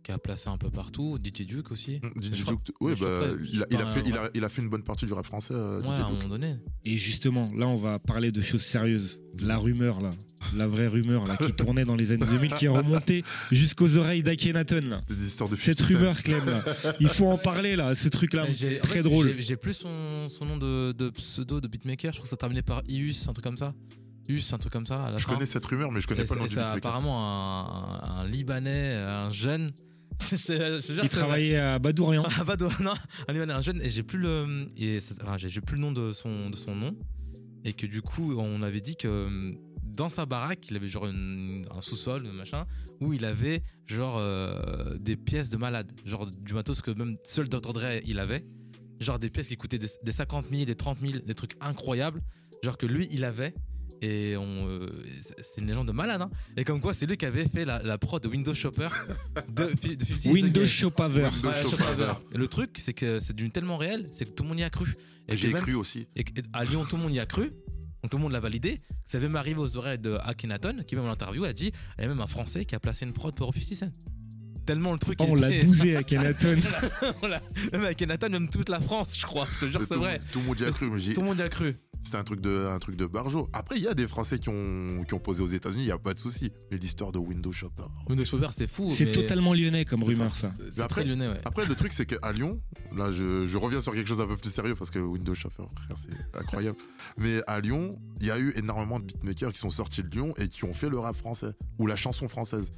[0.04, 2.00] qui a placé un peu partout, DJ Duke aussi.
[2.02, 4.50] Mm, DJ Je crois- Duke, crois bah, il, a, il fait, il, a, il a
[4.50, 6.18] fait une bonne partie du rap français, euh, Ouais, à un Duke.
[6.24, 6.56] moment donné.
[6.86, 9.20] Et justement, là, on va parler de choses sérieuses.
[9.42, 10.12] La rumeur, là.
[10.56, 14.24] La vraie rumeur, là, qui tournait dans les années 2000, qui est remontée jusqu'aux oreilles
[14.24, 14.34] là.
[14.34, 15.86] De Cette 50 Cent.
[15.86, 16.64] rumeur, Clem, là.
[17.00, 18.44] Il faut en parler, là, ce truc-là.
[18.44, 19.36] En Très fait, drôle.
[19.40, 22.12] j'ai- plus son, son nom de, de pseudo de beatmaker.
[22.12, 23.74] Je crois que ça terminait par Ius, un truc comme ça.
[24.28, 25.04] Ius, un truc comme ça.
[25.04, 25.34] À la Je fin.
[25.34, 26.78] connais cette rumeur, mais je connais Et pas le nom c'est- du c'est beatmaker.
[26.90, 29.72] apparemment un, un- un Libanais, un jeune.
[30.32, 32.24] Je- je- Il travaillait à Badourian.
[32.58, 32.94] De- non,
[33.54, 36.56] un jeune, et j'ai plus le, et enfin, j'ai plus le nom de son, de
[36.56, 36.96] son nom,
[37.64, 39.52] et que du coup, on avait dit que euh,
[39.84, 42.66] dans sa baraque, il avait genre une- un sous-sol, machin,
[43.00, 47.50] où il avait genre euh, des pièces de malade, genre du matos que même seul
[47.50, 47.74] Dr.
[47.74, 48.46] Dre il avait,
[49.00, 52.22] genre des pièces qui coûtaient des, des 50 000, des 30 000, des trucs incroyables,
[52.64, 53.54] genre que lui il avait.
[54.02, 54.90] Et on, euh,
[55.22, 56.32] c'est- une légende de malade, hein.
[56.58, 58.88] Et comme quoi, c'est lui qui avait fait la, la prod de Windows Shopper
[59.48, 59.70] de, de
[60.06, 61.20] 50 Years Windows Shopper.
[62.34, 64.70] Le truc, c'est que c'est d'une tellement réel, c'est que tout le monde y a
[64.70, 64.96] cru.
[65.28, 66.08] Et J'y ai que même- cru aussi.
[66.16, 67.52] Et à Lyon, tout le monde y a cru.
[68.02, 68.82] Donc tout le monde l'a validé.
[69.06, 72.02] Ça avait même arrivé aux oreilles de Akhenaton, qui même en interview a dit il
[72.02, 73.92] y a même un Français qui a placé une prod pour 50 Cent.
[74.66, 75.20] Tellement le truc.
[75.22, 76.58] Oh, on l'a était- bousé à Kenaton.
[77.74, 79.48] Même Akhenaton, même toute la France, je crois.
[79.60, 80.20] Je te jure, c'est tout, vrai.
[80.32, 80.90] tout le monde y a cru.
[80.92, 81.76] mais Tout le monde y a cru.
[82.04, 83.48] C'était un truc de, un truc de barjo.
[83.54, 85.92] Après, il y a des Français qui ont, qui ont posé aux États-Unis, il n'y
[85.92, 86.52] a pas de souci.
[86.72, 87.84] Mais l'histoire de Windows Shopper.
[88.10, 88.90] Windows Shopper, c'est fou.
[88.90, 90.52] C'est mais totalement lyonnais comme rumeur, ça.
[90.58, 91.42] C'est Mais très après- lyonnais, ouais.
[91.46, 92.60] Après, le truc, c'est qu'à Lyon,
[92.96, 95.64] là, je, je reviens sur quelque chose d'un peu plus sérieux parce que Windows Shopper,
[95.76, 96.78] frère, c'est incroyable.
[97.18, 100.34] Mais à Lyon, il y a eu énormément de beatmakers qui sont sortis de Lyon
[100.38, 102.72] et qui ont fait le rap français ou la chanson française.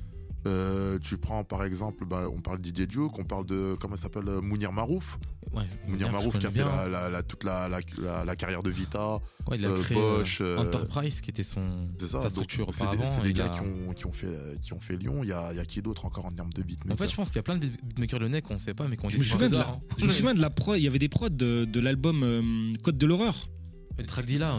[0.45, 3.95] Euh, tu prends par exemple, bah, on parle de DJ Duke, on parle de, comment
[3.95, 5.17] ça s'appelle, euh, Mounir Marouf.
[5.53, 8.63] Ouais, Mounir Marouf qui a fait la, la- la- toute la, la, la- la carrière
[8.63, 9.20] de Vita.
[9.47, 12.67] Ouais, il a euh, créé Bosch, euh, Enterprise, qui était son, C'est ça, sa structure
[12.74, 12.89] c'est
[13.24, 15.20] des, gars a- qui ont, qui, ont fait, qui ont fait Lyon.
[15.24, 17.07] Il y a, il y a qui d'autre encore en termes de En beatmakers fait,
[17.11, 19.17] je pense qu'il y a plein de beatmakers lyonnais qu'on sait pas, mais qu'on Je
[19.17, 20.78] me souviens de la, je me souviens de la prod.
[20.78, 23.47] Il y avait des prods de, de l'album euh, Code de l'horreur.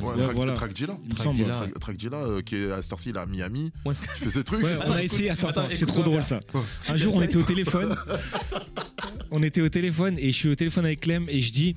[0.00, 0.14] Ouais.
[0.16, 0.52] Track, voilà.
[2.26, 3.72] Euh, qui est à cette heure-ci, il est à Miami.
[3.84, 3.94] Ouais.
[4.18, 4.62] Tu fais ces trucs.
[4.62, 5.30] Ouais, on a essayé.
[5.30, 6.40] Attends, attends, attends, c'est trop drôle ça.
[6.88, 7.94] Un jour, on était au téléphone.
[9.30, 11.74] on était au téléphone et je suis au téléphone avec Clem et je dis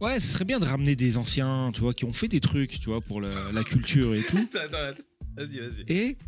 [0.00, 2.78] ouais, ce serait bien de ramener des anciens, tu vois, qui ont fait des trucs,
[2.80, 4.38] tu vois, pour le- la culture et tout.
[4.54, 5.02] Attends, attends,
[5.36, 5.84] vas-y, vas-y.
[5.88, 6.18] Et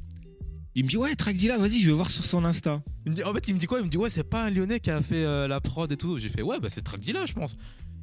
[0.75, 2.83] il me dit ouais, Tragdila, vas-y, je vais voir sur son Insta.
[3.07, 3.79] Il me dit- en fait, il me dit quoi?
[3.81, 5.97] Il me dit ouais, c'est pas un Lyonnais qui a fait euh, la prod et
[5.97, 6.19] tout.
[6.19, 7.57] J'ai fait ouais, bah c'est Tragdila, je pense.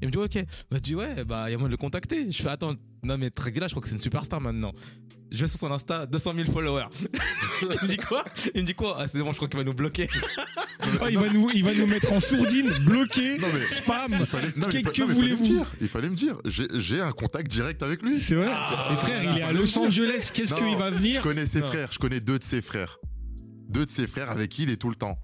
[0.03, 0.45] Il me dit ok.
[0.69, 2.29] Bah, dis ouais, bah y a moyen de le contacter.
[2.29, 4.73] Je fais attends, non mais Tragdila, je crois que c'est une superstar maintenant.
[5.31, 6.85] Je vais sur son Insta, 200 000 followers.
[7.61, 8.23] il me dit quoi?
[8.53, 8.97] Il me dit quoi?
[8.99, 10.07] Ah c'est bon, je crois qu'il va nous bloquer.
[11.01, 14.17] Oh, il, va nous, il va nous mettre en sourdine, bloqué, Non, mais- spam.
[14.19, 16.37] Il fallait, non, Que- il fa- que il voulez-vous dire, Il fallait me dire.
[16.45, 18.19] J'ai un contact direct avec lui.
[18.19, 18.47] C'est vrai
[18.91, 21.67] Et frère, il est à Los Angeles, qu'est-ce qu'il va venir Je connais ses Non.
[21.67, 22.99] frères, je connais deux de ses frères.
[23.69, 25.17] Deux de ses frères avec qui il est tout le temps.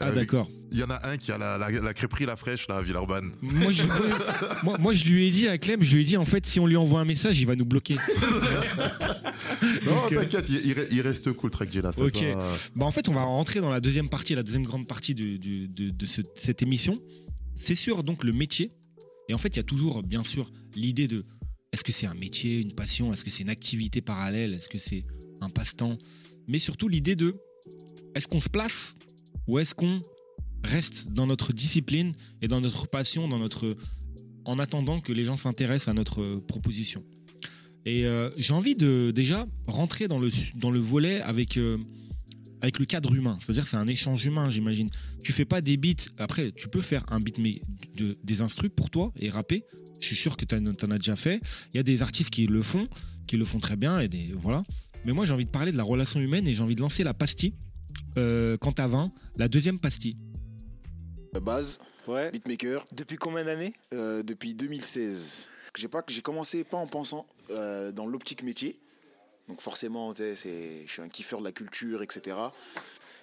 [0.00, 0.48] Ah Euh, d'accord.
[0.70, 2.82] Il y en a un qui a la, la, la crêperie La Fraîche, là, à
[2.82, 3.32] Villeurbanne.
[3.40, 3.82] Moi je,
[4.62, 6.60] moi, moi, je lui ai dit à Clem, je lui ai dit en fait si
[6.60, 7.96] on lui envoie un message, il va nous bloquer.
[9.84, 11.90] Non, euh, t'inquiète, il, il re- il reste cool, Trek là.
[11.96, 12.20] Ok.
[12.32, 15.14] pas- Bah en fait, on va rentrer dans la deuxième partie, la deuxième grande partie
[15.14, 16.98] de, de ce- cette émission.
[17.54, 18.72] C'est sur donc le métier.
[19.28, 21.24] Et en fait, il y a toujours, bien sûr, l'idée de
[21.72, 24.78] est-ce que c'est un métier, une passion, est-ce que c'est une activité parallèle, est-ce que
[24.78, 25.04] c'est
[25.40, 25.96] un passe-temps,
[26.46, 27.34] mais surtout l'idée de
[28.14, 28.96] est-ce qu'on se place
[29.48, 30.02] ou est-ce qu'on
[30.62, 33.76] reste dans notre discipline et dans notre passion, dans notre
[34.44, 37.04] en attendant que les gens s'intéressent à notre euh, proposition?
[37.84, 41.78] Et euh, j'ai envie de déjà rentrer dans le, dans le volet avec, euh,
[42.60, 43.38] avec le cadre humain.
[43.40, 44.90] C'est-à-dire c'est un échange humain, j'imagine.
[45.22, 46.10] Tu fais pas des beats.
[46.18, 47.62] Après, tu peux faire un beat, mais
[47.94, 49.64] de, des instrus pour toi et rapper.
[50.00, 51.40] Je suis sûr que tu en, as déjà fait.
[51.72, 52.88] Il y a des artistes qui le font,
[53.26, 54.00] qui le font très bien.
[54.00, 54.62] Et des, voilà.
[55.06, 57.04] Mais moi, j'ai envie de parler de la relation humaine et j'ai envie de lancer
[57.04, 57.54] la pastille.
[58.16, 60.16] Euh, quand t'as 20, la deuxième pastille.
[61.32, 62.30] La base, Ouais.
[62.30, 63.74] beatmaker, Depuis combien d'années?
[63.92, 65.48] Euh, depuis 2016.
[65.76, 68.80] J'ai pas, j'ai commencé pas en pensant euh, dans l'optique métier.
[69.46, 72.36] Donc forcément, c'est, je suis un kiffeur de la culture, etc.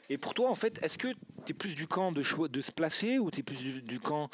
[0.10, 1.08] Et pour toi, en fait, est-ce que
[1.46, 4.00] tu es plus du camp de, de se placer ou tu es plus du, du
[4.00, 4.30] camp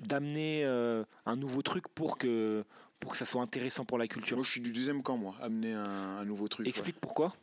[0.00, 2.64] d'amener euh, un nouveau truc pour que,
[2.98, 4.36] pour que ça soit intéressant pour la culture?
[4.36, 5.82] Moi, je suis du deuxième camp, moi, amener un,
[6.18, 6.66] un nouveau truc.
[6.66, 7.34] Explique pourquoi.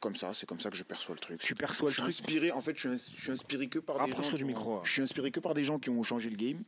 [0.00, 1.40] Comme ça, c'est comme ça que je perçois le truc.
[1.40, 3.78] Tu perçois je suis truc inspiré, en fait, je suis, ins- je suis inspiré que
[3.80, 4.32] par des gens.
[4.36, 4.80] Du ont- micro, ouais.
[4.84, 6.62] Je suis inspiré que par des gens qui ont changé le game.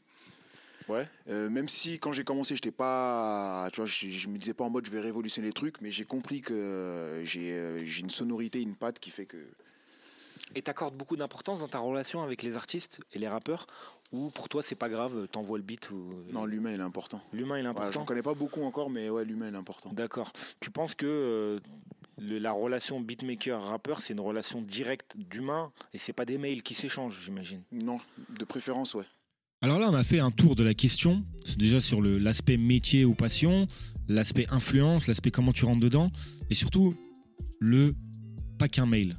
[0.88, 1.06] Ouais.
[1.28, 4.64] Euh, même si quand j'ai commencé, j'étais pas, tu vois, je, je me disais pas
[4.64, 8.00] en mode je vais révolutionner les trucs, mais j'ai compris que euh, j'ai euh, j'ai
[8.00, 9.36] une sonorité, une patte qui fait que
[10.56, 13.68] Et t'accordes beaucoup d'importance dans ta relation avec les artistes et les rappeurs
[14.10, 17.22] ou pour toi c'est pas grave, t'envoies le beat ou non, l'humain il est important.
[17.32, 19.58] l'humain il est Ouais, J'en important connais pas beaucoup encore, mais ouais, l'humain il est
[19.58, 19.90] important.
[19.92, 20.32] D'accord.
[20.58, 21.60] Tu penses que euh,
[22.20, 26.74] le- la relation beatmaker-rappeur c'est une relation directe d'humain et c'est pas des mails qui
[26.74, 27.98] s'échangent, j'imagine Non,
[28.38, 29.04] de préférence, ouais.
[29.62, 31.22] Alors là, on a fait un tour de la question.
[31.44, 33.66] C'est déjà sur l'aspect métier ou passion,
[34.08, 36.10] l'aspect influence, l'aspect comment tu rentres dedans,
[36.48, 36.94] et surtout
[37.58, 37.94] le
[38.58, 39.16] pas qu'un mail.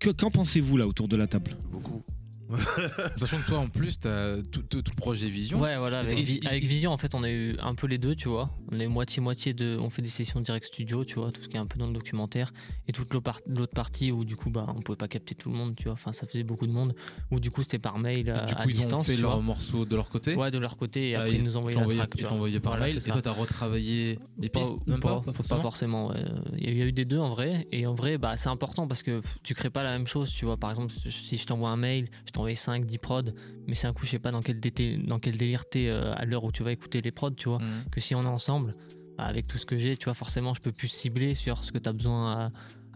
[0.00, 1.52] Que- Qu'en pensez-vous là autour de la table?
[1.70, 2.02] Beaucoup.
[3.16, 5.60] Sachant que toi en plus, t'as tout, tout, tout le projet Vision.
[5.60, 8.28] Ouais, voilà, avec, Vi- Vision, en fait, on a eu un peu les deux, tu
[8.28, 8.50] vois.
[8.70, 9.76] On est moitié-moitié de.
[9.80, 11.86] On fait des sessions direct studio, tu vois, tout ce qui est un peu dans
[11.86, 12.52] le documentaire.
[12.88, 15.50] Et toute l'autre par- l'autre partie où, du coup, bah, on pouvait pas capter tout
[15.50, 15.94] le monde, tu vois.
[15.94, 16.94] Enfin, ça faisait beaucoup de monde.
[17.30, 19.00] Où, du coup, c'était par mail à, du coup, à ils distance.
[19.00, 20.34] ont fait leur morceau de leur côté.
[20.34, 21.10] Ouais, de leur côté.
[21.10, 22.96] Et Ah, après, ils nous envoyaient la track, tu ils l'envoyaient par Voilà, mail.
[22.98, 24.18] Et toi, t'as retravaillé
[24.52, 26.08] Pas- pistes Même pas, pas, pas forcément.
[26.08, 26.16] ouais.
[26.58, 27.66] Il y a eu des deux en vrai.
[27.72, 30.30] Et en vrai, bah, c'est important parce que tu crées pas la même chose.
[30.30, 33.22] Tu vois, par exemple, si je t'envoie un mail, je t'envoie 5, 10 prods,
[33.66, 36.14] mais c'est un coup, je sais pas dans quel, dété- dans quel délire t'es euh,
[36.14, 37.58] à l'heure où tu vas écouter les prods, tu vois.
[37.58, 37.84] Mhm.
[37.90, 38.74] Que si on est ensemble,
[39.18, 41.72] bah, avec tout ce que j'ai, tu vois, forcément, je peux plus cibler sur ce
[41.72, 42.50] que tu as besoin à,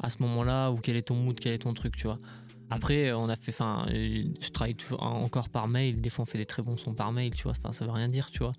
[0.06, 2.18] à ce moment-là ou quel est ton mood, quel est ton truc, tu vois.
[2.72, 6.00] Après, on a fait, enfin, je travaille toujours encore par mail.
[6.00, 7.52] Des fois, on fait des très bons sons par mail, tu vois.
[7.58, 8.52] Enfin, ça veut rien dire, tu vois.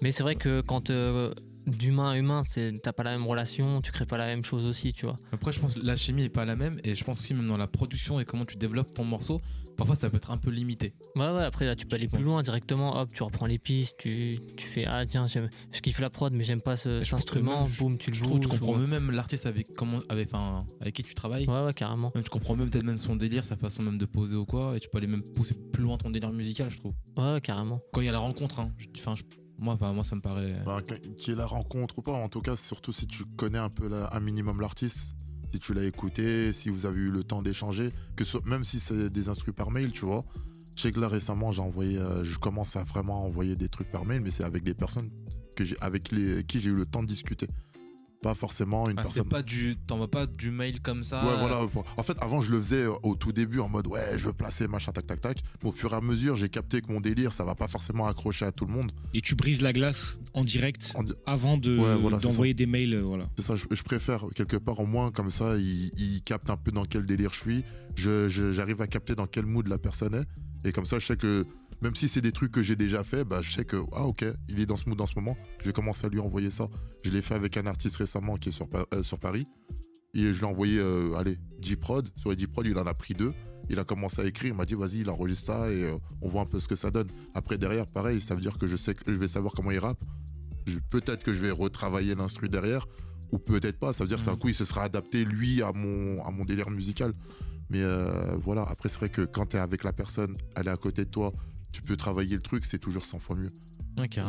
[0.00, 1.34] Mais c'est vrai que quand euh,
[1.66, 2.42] d'humain à humain,
[2.80, 5.16] t'as pas la même relation, tu crées pas la même chose aussi, tu vois.
[5.32, 6.78] Après, je pense que la chimie est pas la même.
[6.84, 9.40] Et je pense aussi, même dans la production et comment tu développes ton morceau,
[9.76, 10.94] parfois ça peut être un peu limité.
[11.14, 13.00] Ouais, ouais, après là, tu peux aller plus loin directement.
[13.00, 16.32] Hop, tu reprends les pistes, tu, tu fais Ah, tiens, j'aime- je kiffe la prod,
[16.32, 17.68] mais j'aime pas ce, cet instrument.
[17.78, 20.64] Boum, tu le je trouve, tu bouges, comprends ou- même l'artiste avec, comment, avec, enfin,
[20.80, 21.46] avec qui tu travailles.
[21.48, 22.12] Ouais, ouais, carrément.
[22.14, 24.76] Même, tu comprends même peut-être même son délire, sa façon même de poser ou quoi.
[24.76, 26.94] Et tu peux aller même pousser plus loin ton délire musical, je trouve.
[27.16, 27.80] Ouais, ouais, carrément.
[27.92, 28.72] Quand il y a la rencontre, hein.
[28.78, 29.22] Je- Enfin, je-
[29.58, 30.62] moi, enfin, moi, ça me paraît.
[30.64, 30.80] Bah,
[31.18, 33.88] qui est la rencontre ou pas, en tout cas, surtout si tu connais un peu
[33.88, 35.15] la- un minimum l'artiste,
[35.56, 38.78] si tu l'as écouté, si vous avez eu le temps d'échanger, que ce- même si
[38.78, 40.24] c'est des instrus par mail, tu vois.
[40.76, 43.90] Je sais que là récemment, j'ai envoyé, euh, je commence à vraiment envoyer des trucs
[43.90, 45.10] par mail, mais c'est avec des personnes
[45.80, 47.48] avec les, qui j'ai eu le temps de discuter.
[48.26, 49.22] Pas forcément une Ah, personne.
[49.22, 49.76] c'est pas du.
[49.86, 51.24] T'envoies pas du mail comme ça.
[51.24, 51.60] Ouais, voilà.
[51.96, 54.66] En fait, avant, je le faisais au tout début en mode ouais, je veux placer
[54.66, 55.38] machin, tac, tac, tac.
[55.62, 58.08] Mais au fur et à mesure, j'ai capté que mon délire, ça va pas forcément
[58.08, 58.90] accrocher à tout le monde.
[59.14, 62.52] Et tu brises la glace en direct En di- avant de- Ouais, voilà, c'est d'envoyer
[62.52, 62.94] des mails.
[62.94, 63.28] euh, Voilà.
[63.36, 66.56] C'est ça, je, je préfère quelque part au moins comme ça, il, il capte un
[66.56, 67.64] peu dans quel délire je suis.
[67.94, 70.68] Je, je- j'arrive à capter dans quel mood la personne est.
[70.68, 71.46] Et comme ça, je sais que
[71.82, 74.24] Même si c'est des trucs que j'ai déjà fait, bah, je sais que, ah ok,
[74.48, 76.68] il est dans ce mood en ce moment, je vais commencer à lui envoyer ça.
[77.04, 79.46] Je l'ai fait avec un artiste récemment qui est sur, euh, sur Paris.
[80.14, 82.08] Et je lui ai envoyé, euh, allez, 10 prod.
[82.16, 83.34] Sur les 10 prod, il en a pris deux.
[83.68, 86.28] Il a commencé à écrire, il m'a dit, vas-y, il enregistre ça et euh, on
[86.28, 87.08] voit un peu ce que ça donne.
[87.34, 89.78] Après, derrière, pareil, ça veut dire que je sais que je vais savoir comment il
[89.78, 90.02] rappe.
[90.90, 92.86] Peut-être que je vais retravailler l'instru derrière,
[93.32, 93.92] ou peut-être pas.
[93.92, 96.70] Ça veut dire qu'un coup, il se sera adapté, lui, à mon, à mon délire
[96.70, 97.12] musical.
[97.70, 100.70] Mais euh, voilà, après, c'est vrai que quand tu es avec la personne, elle est
[100.70, 101.32] à côté de toi,
[101.76, 103.52] tu peux travailler le truc, c'est toujours 100 fois mieux.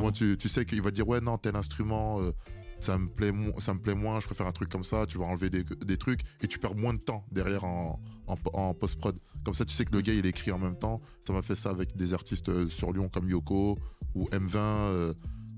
[0.02, 2.32] Moi, tu, tu sais qu'il va dire, ouais, non, tel instrument, euh,
[2.80, 5.18] ça, me plaît mo- ça me plaît moins, je préfère un truc comme ça, tu
[5.18, 8.74] vas enlever des, des trucs, et tu perds moins de temps derrière en, en, en
[8.74, 9.18] post-prod.
[9.46, 11.00] Comme ça, tu sais que le gars, il écrit en même temps.
[11.26, 13.78] Ça m'a fait ça avec des artistes euh, sur Lyon comme Yoko,
[14.14, 15.14] ou M20, euh,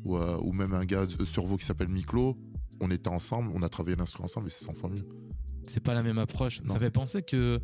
[0.06, 2.38] ou, euh, ou même un gars sur Vaud qui s'appelle Miklo.
[2.82, 5.06] On était ensemble, on a travaillé l'instrument ensemble, et c'est 100 fois mieux.
[5.66, 6.62] C'est pas la même approche.
[6.64, 6.74] Non.
[6.74, 7.60] Ça fait penser que,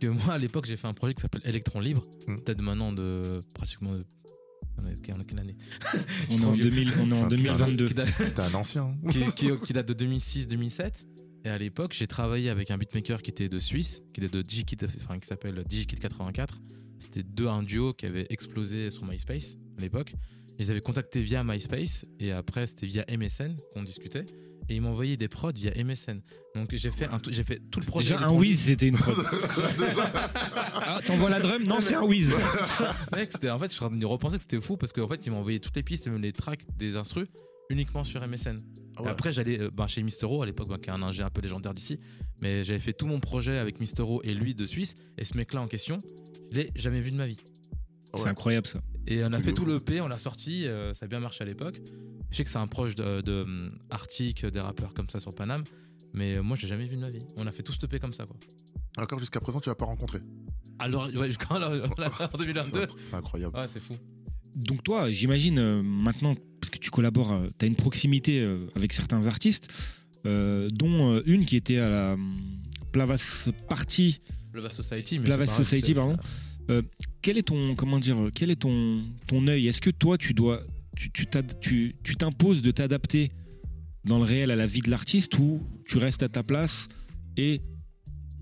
[0.00, 2.04] que moi, à l'époque, j'ai fait un projet qui s'appelle Electron Libre.
[2.26, 2.36] Hmm.
[2.38, 3.92] Peut-être maintenant de pratiquement.
[3.92, 4.04] De...
[4.78, 5.56] On est on est quelle année
[6.30, 7.88] On est en 2000 on est en Qui 2022.
[7.90, 8.84] date- T'es un ancien.
[9.04, 9.10] hein.
[9.10, 11.04] qui, qui- qui date de 2006-2007.
[11.44, 14.42] Et à l'époque, j'ai travaillé avec un beatmaker qui était de Suisse, qui était de
[14.42, 16.58] Digikid, enfin, qui s'appelle Digikid 84.
[17.00, 20.14] C'était deux un duo qui avait explosé sur MySpace à l'époque.
[20.58, 24.24] Ils avaient contacté via MySpace et après c'était via MSN qu'on discutait.
[24.68, 26.20] Et ils m'ont envoyé des prods via MSN.
[26.54, 28.14] Donc j'ai fait un, tout- j'ai fait tout le projet.
[28.14, 29.16] Déjà, un whiz, c'était une prod.
[30.74, 32.34] ah, t'envoies la drum Non, c'est un whiz.
[33.16, 35.08] Mec, c'était- en fait, je suis en train de repenser que c'était fou parce qu'en
[35.08, 37.26] fait, ils m'ont envoyé toutes les pistes, même les tracks des instrus,
[37.70, 38.60] uniquement sur MSN.
[38.96, 39.08] Ah ouais.
[39.10, 41.40] Après, j'allais euh, ben, chez Mistero à l'époque, ben, qui est un ingé un peu
[41.40, 41.98] légendaire d'ici,
[42.40, 45.62] mais j'avais fait tout mon projet avec Mistero et lui de Suisse, et ce mec-là
[45.62, 45.98] en question,
[46.50, 47.38] je l'ai jamais vu de ma vie.
[48.14, 48.80] C'est incroyable ça.
[49.06, 51.42] Et on a fait tout le P, on l'a sorti, euh, ça a bien marché
[51.42, 51.80] à l'époque.
[52.32, 55.34] Je sais que c'est un proche de, de hum, Arctic, des rappeurs comme ça sur
[55.34, 55.64] Paname,
[56.14, 57.22] mais euh, moi, je l'ai jamais vu de ma vie.
[57.36, 58.36] On a fait tout P comme ça, quoi.
[58.96, 60.18] Encore jusqu'à présent, tu l'as pas rencontré.
[60.78, 62.86] Alors, ouais, jusqu'en en 2022.
[63.04, 63.56] C'est incroyable.
[63.56, 63.94] Ouais, c'est fou.
[64.56, 68.92] Donc toi, j'imagine euh, maintenant, parce que tu collabores, tu as une proximité euh, avec
[68.92, 69.72] certains artistes,
[70.24, 72.40] euh, dont euh, une qui était à la hum,
[72.92, 74.20] Plavas Party,
[74.52, 76.16] Plava Society, mais Plavas Society, pardon.
[76.70, 76.82] Euh,
[77.22, 79.66] quel est ton, comment dire, euh, quel est ton, ton œil?
[79.68, 80.62] Est-ce que toi, tu dois,
[80.96, 83.32] tu, tu t'ad- tu- tu t'imposes de t'adapter
[84.04, 86.88] dans le réel à la vie de l'artiste ou tu restes à ta place
[87.36, 87.60] et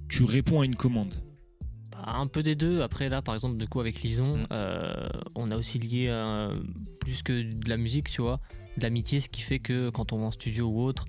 [0.09, 1.15] tu réponds à une commande?
[1.93, 2.81] Bah, un peu des deux.
[2.81, 4.47] Après, là, par exemple, du coup, avec Lison, Mm.
[4.53, 6.59] euh, on a aussi lié euh,
[7.01, 8.41] plus que de la musique, tu vois,
[8.77, 11.05] de l'amitié, ce qui fait que quand on va en studio ou autre,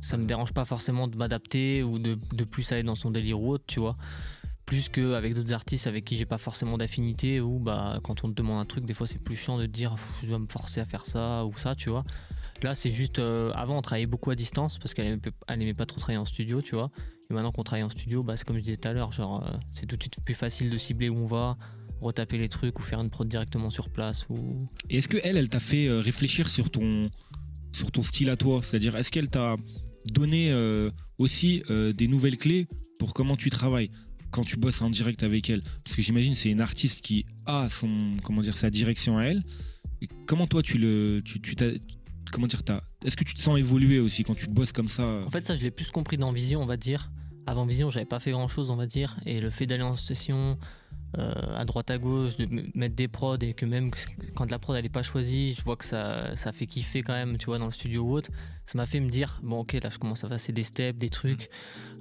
[0.00, 3.40] ça me dérange pas forcément de m'adapter ou de, de plus aller dans son délire
[3.40, 3.96] ou autre, tu vois.
[4.72, 8.32] Plus qu'avec d'autres artistes avec qui j'ai pas forcément d'affinité ou bah, quand on te
[8.32, 10.80] demande un truc, des fois c'est plus chiant de te dire je dois me forcer
[10.80, 12.06] à faire ça ou ça, tu vois.
[12.62, 13.18] Là, c'est juste.
[13.18, 16.24] euh, avant, on travaillait beaucoup à distance parce qu'elle elle aimait pas trop travailler en
[16.24, 16.90] studio, tu vois.
[17.28, 19.46] Et maintenant qu'on travaille en studio, bah, c'est comme je disais tout à l'heure, genre,
[19.46, 21.58] euh, c'est tout de suite plus facile de cibler où on va,
[22.00, 24.26] retaper les trucs ou faire une prod directement sur place.
[24.30, 24.70] Ou...
[24.88, 27.10] Et est-ce que elle, elle t'a fait euh, réfléchir sur ton,
[27.72, 28.62] sur ton style à toi?
[28.62, 29.56] C'est-à-dire, est-ce qu'elle t'a
[30.06, 30.50] donné
[31.18, 32.66] aussi des nouvelles clés
[32.98, 33.90] pour comment tu travailles?
[34.32, 37.68] Quand tu bosses en direct avec elle Parce que j'imagine c'est une artiste qui a
[37.68, 39.44] son, comment dire, sa direction à elle.
[40.26, 41.54] Comment toi tu le, tu, tu
[42.32, 42.62] comment dire,
[43.04, 45.04] est-ce que tu te sens évoluer aussi quand tu bosses comme ça?
[45.24, 47.12] En fait, ça, je l'ai plus compris dans Vision, on va dire.
[47.46, 49.16] Avant Vision, j'avais pas fait grand chose, on va dire.
[49.26, 50.58] Et le fait d'aller en session,
[51.18, 53.90] euh, à droite à gauche, de mettre des prods et que même
[54.34, 57.12] quand la prod elle est pas choisie, je vois que ça, ça fait kiffer quand
[57.12, 58.30] même, tu vois, dans le studio ou autre.
[58.64, 61.10] Ça m'a fait me dire, bon, ok, là, je commence à passer des steps, des
[61.10, 61.50] trucs.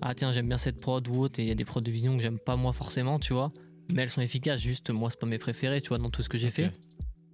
[0.02, 1.40] Ah, tiens, j'aime bien cette prod ou autre.
[1.40, 3.52] Et il y a des prods de Vision que j'aime pas moi forcément, tu vois.
[3.92, 6.30] Mais elles sont efficaces, juste moi, c'est pas mes préférés, tu vois, dans tout ce
[6.30, 6.72] que j'ai fait.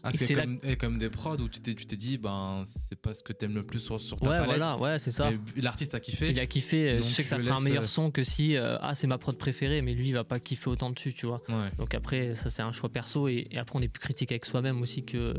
[0.04, 3.24] Ah, c'est comme, des prods où tu t'es, tu t'es dit, ben, c'est pas ce
[3.24, 4.58] que t'aimes le plus sur, sur ta Ouais, palette.
[4.58, 5.32] voilà, ouais, c'est ça.
[5.58, 6.30] L'artiste a kiffé.
[6.30, 8.56] Il a kiffé, euh, je sais que ça fera un meilleur euh, son que si
[8.56, 11.26] euh, ah c'est ma prod préférée mais lui il va pas kiffer autant dessus tu
[11.26, 11.42] vois.
[11.50, 11.72] Ouais.
[11.78, 14.46] Donc après ça c'est un choix perso et, et après on est plus critique avec
[14.46, 15.34] soi-même aussi que,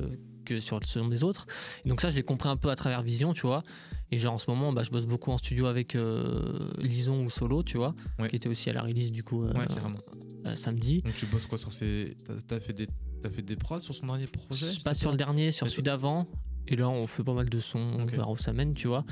[0.44, 1.46] que sur le selon des autres.
[1.84, 3.62] Et donc ça je l'ai compris un peu à travers Vision tu vois.
[4.10, 7.30] Et genre en ce moment bah, je bosse beaucoup en studio avec euh, Lison ou
[7.30, 8.28] Solo tu vois Ouais.
[8.28, 11.02] qui était aussi à la release du coup euh, samedi.
[11.02, 12.16] Donc tu bosses quoi sur ces.
[12.24, 12.86] T'as, t'as fait des.
[13.22, 14.66] T'as fait des prods sur son dernier projet?
[14.84, 16.26] Pas sur le dernier, sur celui d'avant.
[16.70, 18.10] Et là, on fait pas mal de sons, on Ok.
[18.10, 19.04] verra où ça mène, tu vois.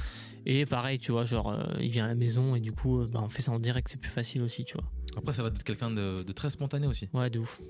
[0.44, 3.08] Et pareil, tu vois, genre, euh, il vient à la maison et du coup, euh,
[3.10, 4.84] bah, on fait ça en direct, c'est plus facile aussi, tu vois.
[5.16, 7.08] Après, ça va être quelqu'un de, de très spontané aussi.
[7.14, 7.60] Ouais, de ouf.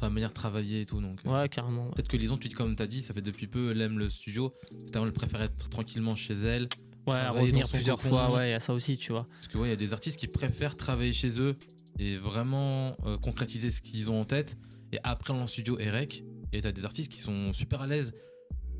[0.00, 1.00] La manière de travailler et tout.
[1.02, 1.84] Donc, euh, Ouais, carrément.
[1.84, 1.90] ouais.
[1.94, 4.08] Peut-être que Lison, tu dis comme t'as dit, ça fait depuis peu, elle aime le
[4.08, 4.54] studio.
[4.70, 6.68] Peut-être elle préfère être tranquillement chez elle.
[7.06, 8.08] Ouais, revenir plusieurs cocon.
[8.08, 9.26] fois, ouais, il y a ça aussi, tu vois.
[9.30, 11.56] Parce que ouais, il y a des artistes qui préfèrent travailler chez eux
[11.98, 14.56] et vraiment concrétiser ce qu'ils ont en tête.
[14.92, 16.24] Et après, en studio, et rec.
[16.52, 18.12] Et t'as des artistes qui sont super à l'aise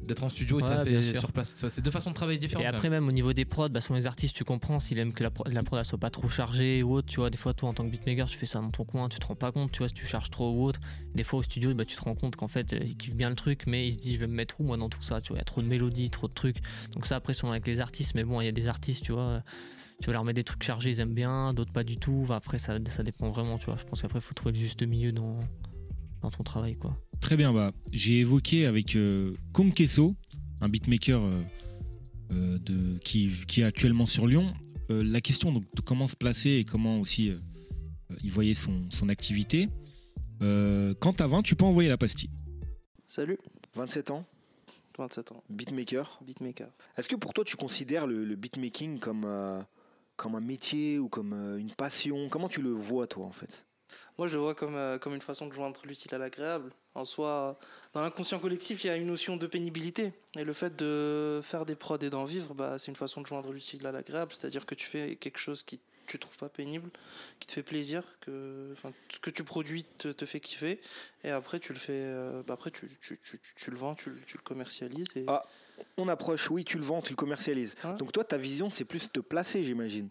[0.03, 1.67] d'être en studio et Ouais, t'as fait sur place.
[1.69, 2.65] C'est- deux façons de travailler différentes.
[2.65, 3.03] Et après, même.
[3.05, 5.31] même au niveau des prods, bah, selon les artistes, tu comprends s'il aime que la,
[5.31, 7.07] pro- la prod soit pas trop chargée ou autre.
[7.07, 9.11] Tu vois, des fois, toi, en tant que beatmaker, tu fais ça dans ton coin,
[9.11, 10.81] tu te rends pas compte, tu vois, si tu charges trop ou autre.
[11.15, 13.29] Des fois, au studio, bah, tu te rends compte qu'en fait, euh, il kiffe bien
[13.29, 15.21] le truc, mais il se dit, je vais me mettre où, moi, dans tout ça,
[15.21, 16.57] tu vois, il y a trop de mélodies, trop de trucs.
[16.93, 19.13] Donc, ça, après, selon avec les artistes, mais bon, il y a des artistes, tu
[19.13, 19.43] vois,
[20.01, 22.27] tu vas leur mettre des trucs chargés, ils aiment bien, d'autres pas du tout.
[22.31, 23.77] Après, ça, ça dépend vraiment, tu vois.
[23.77, 25.39] Je pense qu'après, il faut trouver le juste milieu dans,
[26.23, 26.97] dans ton travail, quoi.
[27.21, 29.35] Très bien, bah, j'ai évoqué avec euh,
[30.61, 31.43] un beatmaker euh,
[32.33, 34.53] euh, de, qui, qui est actuellement sur Lyon,
[34.91, 37.33] euh, la question donc, de comment se placer et comment aussi
[38.23, 39.69] il voyait son, son activité.
[40.43, 42.31] Euh, quand t'as 20, tu peux envoyer la pastille.
[43.07, 43.39] Salut.
[43.75, 44.25] 27 ans,
[44.99, 45.45] 27 ans.
[45.49, 46.21] beatmaker.
[46.27, 46.69] Beatmaker.
[46.97, 49.61] Est-ce que pour toi, tu considères le, le beatmaking comme, euh,
[50.17, 52.29] comme un métier ou comme euh, une passion?
[52.29, 53.67] Comment tu le vois, toi, en fait?
[54.19, 56.73] Moi, je le vois comme, euh, comme une façon de joindre l'utile à l'agréable.
[56.95, 57.59] En soi,
[57.95, 60.13] dans l'inconscient collectif, il y a une notion de pénibilité.
[60.37, 63.27] Et le fait de faire des prods et d'en vivre, bah, c'est une façon de
[63.27, 64.33] joindre l'utile à l'agréable.
[64.33, 66.91] C'est-à-dire que tu fais quelque chose qui tu trouves pas pénible,
[67.39, 70.81] qui te fait plaisir, que enfin, ce que tu produis te, te fait kiffer.
[71.23, 71.93] Et après, tu le fais.
[71.93, 75.07] euh, bah, après, tu, tu, tu, tu- tu le vends, tu, le- tu le commercialises.
[75.15, 75.25] Et...
[75.29, 75.45] Ah,
[75.97, 77.77] on approche, oui, tu le vends, tu le commercialises.
[77.99, 80.09] Donc toi, ta vision, c'est plus te placer, j'imagine,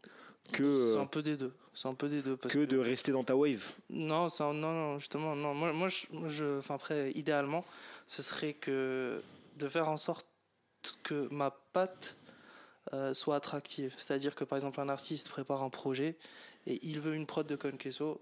[0.54, 0.64] que,
[0.94, 1.54] C'est euh, un peu des deux.
[1.82, 2.36] C'est un peu des deux.
[2.36, 3.72] Parce que de rester dans ta wave.
[3.90, 5.54] Non, ça, non, non, justement, non.
[5.54, 7.64] Moi, moi, je, moi, je- enfin après, idéalement,
[8.06, 9.24] ce serait que
[9.58, 10.26] de faire en sorte
[11.04, 12.18] que ma patte
[12.92, 13.94] euh, soit attractive.
[13.98, 16.18] C'est-à-dire que par exemple, un artiste prépare un projet
[16.68, 18.20] et il veut une prod de Conqueso.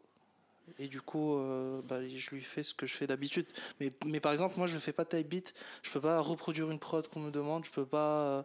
[0.77, 3.47] Et du coup, euh, bah, je lui fais ce que je fais d'habitude.
[3.79, 5.55] Mais, mais par exemple, moi, je fais pas de type beat.
[5.81, 7.65] Je peux pas reproduire une prod qu'on me demande.
[7.65, 8.21] Je peux pas.
[8.21, 8.43] euh,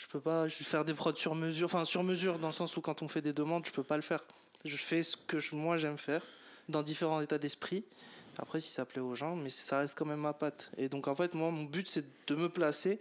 [0.00, 1.66] je peux pas faire des prods sur mesure.
[1.66, 3.96] Enfin, sur mesure, dans le sens où quand on fait des demandes, je peux pas
[3.96, 4.20] le faire.
[4.64, 6.22] Je fais ce que moi j'aime faire,
[6.68, 7.84] dans différents états d'esprit.
[8.38, 10.70] Après, si ça plaît aux gens, mais ça reste quand même ma patte.
[10.78, 12.98] Et donc, en fait, moi, mon but, c'est de me placer,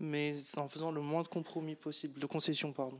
[0.00, 2.98] mais en faisant le moins de compromis possible, de concessions, pardon.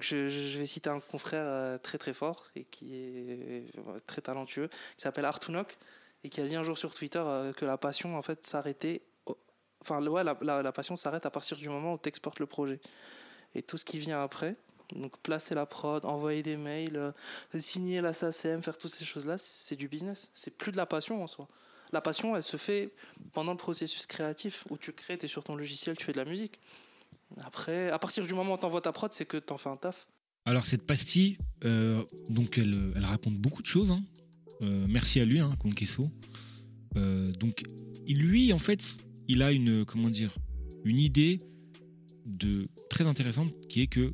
[0.00, 3.66] Je, je- vais citer un confrère euh, très très fort et qui est
[4.08, 5.78] très talentueux, qui s'appelle Artunok,
[6.24, 9.02] et qui a dit un jour sur Twitter euh, que la passion, en fait, s'arrêtait.
[9.84, 12.46] Enfin, ouais, la, la- la passion s'arrête à partir du moment où tu exportes le
[12.46, 12.80] projet.
[13.54, 14.56] Et tout ce qui vient après,
[14.96, 17.12] donc placer la prod, envoyer des mails, euh,
[17.58, 20.30] signer la SACM, faire toutes ces choses-là, c'est du business.
[20.34, 21.48] C'est plus de la passion en soi.
[21.92, 22.90] La passion, elle se fait
[23.32, 26.18] pendant le processus créatif où tu crées, tu es sur ton logiciel, tu fais de
[26.18, 26.58] la musique.
[27.44, 29.68] Après, à partir du moment où tu envoies ta prod, c'est que tu en fais
[29.70, 30.08] un taf.
[30.46, 33.90] Alors cette pastille, euh, donc elle, elle raconte beaucoup de choses.
[33.90, 34.02] hein.
[34.62, 35.56] Euh, merci à lui, hein.
[36.96, 37.62] Euh, donc
[38.06, 38.96] lui, en fait,
[39.28, 40.36] il a une comment dire,
[40.84, 41.40] une idée
[42.26, 44.12] de très intéressante qui est que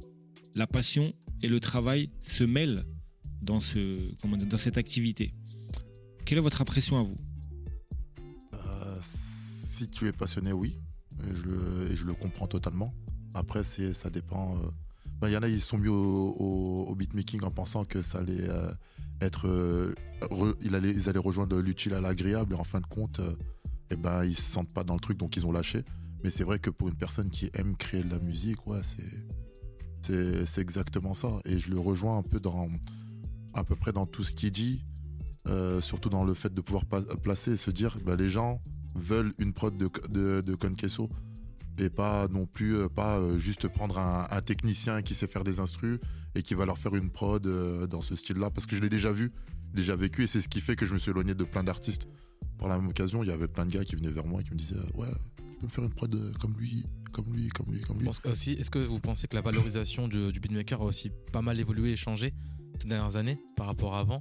[0.55, 2.85] la passion et le travail se mêlent
[3.43, 5.33] dans ce comment dans cette activité.
[6.25, 7.17] Quelle est votre impression à vous?
[8.55, 10.79] Euh, si tu es passionné, oui.
[11.23, 11.35] Et
[11.97, 12.95] je, le- comprends totalement.
[13.35, 14.57] Après, ça dépend.
[14.57, 14.69] euh,
[15.21, 18.49] ben, Il y en a, ils sont mis au, beatmaking en pensant que ça allait
[18.49, 18.73] euh,
[19.21, 19.95] être.
[20.61, 20.75] ils
[21.09, 22.55] allaient rejoindre l'utile à l'agréable.
[22.55, 23.21] Et en fin de compte,
[23.91, 25.85] eh ben, ils se sentent pas dans le truc, donc ils ont lâché.
[26.23, 28.59] Mais c'est vrai que pour une personne qui aime créer de la musique,
[30.03, 31.41] c'est, c'est, exactement ça.
[31.45, 32.69] Et je le rejoins un peu dans.
[33.55, 34.85] à peu près dans tout ce qu'il dit.
[35.49, 38.61] Euh, surtout dans le fait de pouvoir placer et se dire bah, les gens
[38.95, 41.09] veulent une prod de, de, Conqueso
[41.79, 45.43] et pas non plus euh, pas euh, juste prendre un, un technicien qui sait faire
[45.43, 45.99] des instrus
[46.35, 47.43] et qui va leur faire une prod
[47.89, 49.31] dans ce style là parce que je l'ai déjà vu
[49.75, 52.07] déjà vécu et c'est ce qui fait que je me suis éloigné de plein d'artistes
[52.59, 54.45] par la même occasion il y avait plein de gars qui venaient vers moi et
[54.45, 55.07] qui me disaient ouais
[55.37, 58.07] tu peux me faire une prod euh, comme lui comme lui comme lui comme lui
[58.07, 61.43] pense aussi, est-ce que vous pensez que la valorisation du, du beatmaker a aussi pas
[61.43, 62.35] mal évolué et changé
[62.81, 64.21] ces dernières années par rapport à avant?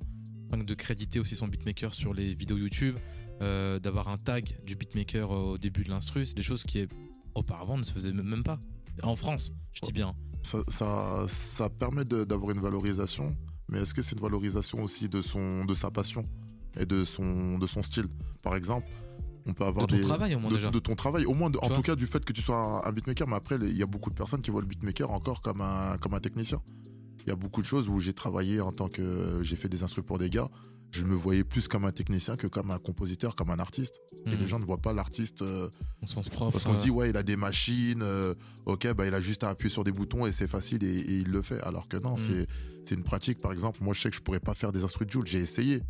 [0.52, 2.98] De créditer aussi son beatmaker sur les vidéos YouTube,
[3.42, 6.88] euh, d'avoir un tag du beatmaker au début de l'instru, c'est des choses qui
[7.36, 8.60] auparavant ne se faisaient même pas.
[9.04, 10.16] En France, je dis bien.
[10.42, 13.32] ça, ça, ça permet d'avoir une valorisation,
[13.70, 16.26] mais est-ce que c'est une valorisation aussi de, son, de sa passion
[16.80, 18.08] et de son, de son style?
[18.42, 18.88] Par exemple,
[19.46, 20.04] on peut avoir De ton des.
[20.04, 20.70] travail, au moins, de, déjà.
[20.72, 22.58] de ton travail, au moins, de- en vois tout cas, du fait que tu sois
[22.58, 25.10] un, un beatmaker, mais après, il y a beaucoup de personnes qui voient le beatmaker
[25.12, 26.62] encore comme un, comme un technicien.
[27.26, 29.40] Il y a beaucoup de choses où j'ai travaillé en tant que.
[29.44, 30.50] J'ai fait des instruments pour des gars.
[30.92, 34.00] Je me voyais plus comme un technicien que comme un compositeur, comme un artiste.
[34.26, 35.42] Et les gens ne voient pas l'artiste.
[35.44, 35.70] euh,
[36.02, 36.52] Au sens propre.
[36.52, 38.34] parce qu'on se euh, dit, ouais, il a des machines, euh,
[38.66, 41.14] ok, bah, il a juste à appuyer sur des boutons et c'est facile et, et
[41.20, 41.62] il le fait.
[41.62, 42.18] Alors que non, Mm.
[42.18, 42.48] c'est,
[42.88, 43.40] c'est une pratique.
[43.40, 45.28] Par exemple, moi, je sais que je pourrais pas faire des instruments de Joule.
[45.28, 45.82] J'ai essayé.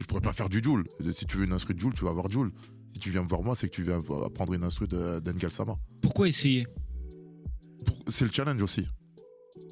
[0.00, 0.84] Je pourrais pas faire du Joule.
[1.12, 2.52] Si tu veux une instru de Joule, tu vas avoir Joule.
[2.92, 5.52] Si tu viens me voir moi, c'est que tu viens apprendre une instru de- d'Engel
[5.52, 5.76] Sama.
[6.02, 6.66] Pourquoi essayer?
[8.08, 8.86] C'est le challenge aussi.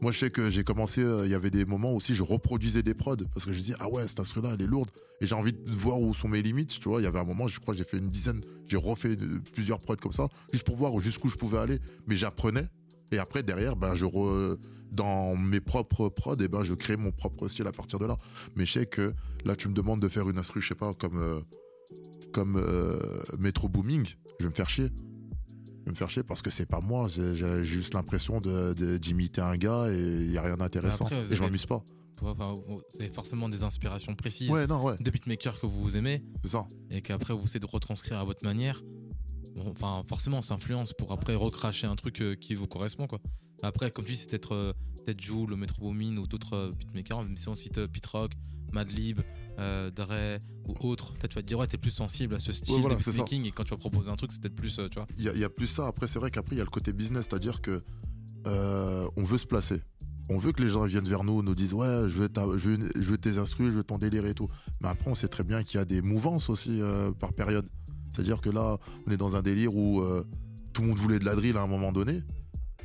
[0.00, 2.82] Moi, je sais que j'ai commencé, euh, il y avait des moments aussi, je reproduisais
[2.82, 4.90] des prods parce que je dis, ah ouais, cette instru-là, elle est lourde.
[5.20, 7.00] Et j'ai envie de voir où sont mes limites, tu vois.
[7.00, 9.78] Il y avait un moment, je crois, j'ai fait une dizaine, j'ai refait de- plusieurs
[9.78, 11.78] prods comme ça, juste pour voir jusqu'où je pouvais aller.
[12.06, 12.66] Mais j'apprenais.
[13.12, 14.06] Et après, derrière, ben, je
[14.90, 18.16] dans mes propres prods, et ben, je crée mon propre style à partir de là.
[18.56, 19.12] Mais je sais que
[19.44, 21.40] là, tu me demandes de faire une instru, je sais pas, comme, euh,
[22.32, 22.98] comme euh,
[23.38, 24.06] Metro Booming,
[24.38, 24.88] je vais me faire chier.
[25.86, 27.08] Me faire chier parce que c'est pas moi.
[27.08, 31.06] J'ai juste l'impression de- de- d'imiter un gars et il y a rien d'intéressant.
[31.30, 31.82] Et je m'amuse pas.
[32.22, 34.94] enfin, vous avez forcément des inspirations précises Ouais, non, ouais.
[34.98, 36.24] de beatmakers que vous aimez.
[36.42, 36.66] Ça.
[36.90, 38.82] Et qu'après, vous essayez de retranscrire à votre manière.
[39.54, 43.20] Bon, enfin, forcément, ça influence pour après recracher un truc euh, qui vous correspond, quoi.
[43.62, 44.72] Après, comme tu dis, c'est peut-être euh,
[45.04, 47.22] peut-être Joule, le Metro Boomin ou d'autres euh, beatmakers.
[47.24, 48.32] Même si on cite euh, Pete Rock,
[48.72, 49.20] Madlib,
[49.58, 52.52] euh, Dre ou autres, peut-être tu vas te dire, ouais, t'es plus sensible à ce
[52.52, 53.46] style Ouais, voilà, de beatmaking.
[53.46, 55.06] Et quand tu vas proposer un truc, c'est peut-être plus, euh, tu vois.
[55.18, 55.86] Il y, a- il y a plus ça.
[55.86, 57.82] Après, c'est vrai qu'après, il y a le côté business, c'est-à-dire que
[58.46, 59.82] euh, on veut se placer.
[60.30, 62.68] On veut que les gens viennent vers nous, nous disent ouais, je veux, ta- je
[62.68, 64.48] veux, je veux tes instrus, je veux ton délire et tout.
[64.80, 66.80] Mais après, on sait très bien qu'il y a des mouvances aussi
[67.20, 67.68] par période.
[68.12, 70.02] C'est-à-dire que là, on est dans un délire où
[70.72, 72.22] tout le monde voulait de la drill à un moment donné.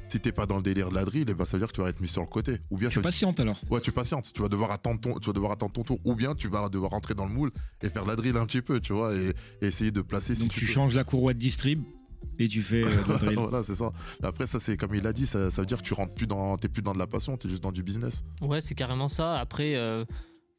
[0.10, 1.74] Si t'es pas dans le délire de la drill, eh ben, ça veut dire que
[1.76, 2.58] tu vas être mis sur le côté.
[2.72, 3.60] Ou bien Tu patientes alors.
[3.70, 4.32] Ouais, tu patientes.
[4.34, 6.00] Tu vas devoir attendre ton, tu vas devoir attendre ton tour.
[6.06, 7.52] Ou bien tu vas devoir rentrer dans le moule
[7.84, 10.34] et faire la drill un petit peu, tu vois, et, et essayer de placer.
[10.36, 10.72] si Donc tu peux.
[10.72, 11.84] changes la courroie de distrib
[12.38, 13.38] et tu fais euh, de la drill.
[13.40, 13.92] voilà, c'est ça.
[14.24, 16.28] Après, ça, c'est comme il a dit, ça, ça veut dire que tu rentres plus
[16.28, 18.24] dans, t'es plus dans de la passion, t'es juste dans du business.
[18.42, 19.38] Ouais, c'est carrément ça.
[19.40, 20.06] Après, euh,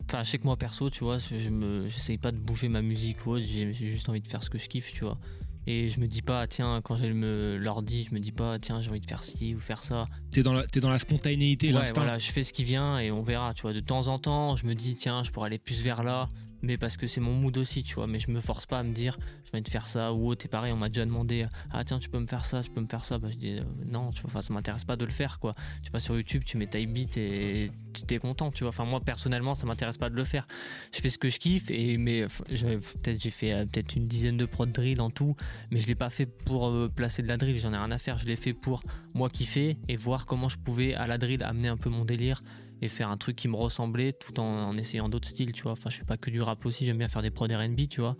[0.09, 2.69] enfin, je sais que moi perso, tu vois, je je me, j'essaye pas de bouger
[2.69, 3.45] ma musique ou autre.
[3.47, 5.19] J'ai j'ai juste envie de faire ce que je kiffe, tu vois.
[5.67, 8.91] Et je me dis pas, tiens, quand j'ai l'ordi, je me dis pas, tiens, j'ai
[8.91, 10.07] envie de faire ci ou faire ça.
[10.31, 12.01] T'es dans, la- dans la spontanéité, Ouais, l'instinct.
[12.03, 13.73] voilà, je fais ce qui vient et on verra, tu vois.
[13.73, 16.29] De temps en temps, je me dis, tiens, je pourrais aller plus vers là,
[16.63, 18.07] mais parce que c'est mon mood aussi, tu vois.
[18.07, 20.45] Mais je me force pas à me dire, je vais te faire ça ou autre.
[20.47, 22.81] Et pareil, on m'a déjà demandé, ah tiens, tu peux me faire ça, tu peux
[22.81, 23.19] me faire ça.
[23.19, 25.55] Bah, je dis, euh, non, tu vois, ça m'intéresse pas de le faire, quoi.
[25.83, 27.71] Tu vas sur YouTube, tu mets type beat et
[28.07, 28.69] tu es content, tu vois.
[28.69, 30.47] Enfin, moi, personnellement, ça m'intéresse pas de le faire.
[30.95, 34.37] Je fais ce que je kiffe, et, mais peut-être j'ai fait euh, peut-être une dizaine
[34.37, 35.37] de prod drill en tout,
[35.71, 37.99] mais je l'ai pas fait pour euh, placer de la drill, j'en ai rien à
[37.99, 38.19] faire.
[38.19, 38.83] Je l'ai fait pour
[39.15, 42.43] moi kiffer et voir comment je pouvais à la drill amener un peu mon délire
[42.81, 45.73] et faire un truc qui me ressemblait tout en, en essayant d'autres styles, tu vois.
[45.73, 48.01] Enfin, je fais pas que du rap aussi, j'aime bien faire des prods R&B, tu
[48.01, 48.17] vois.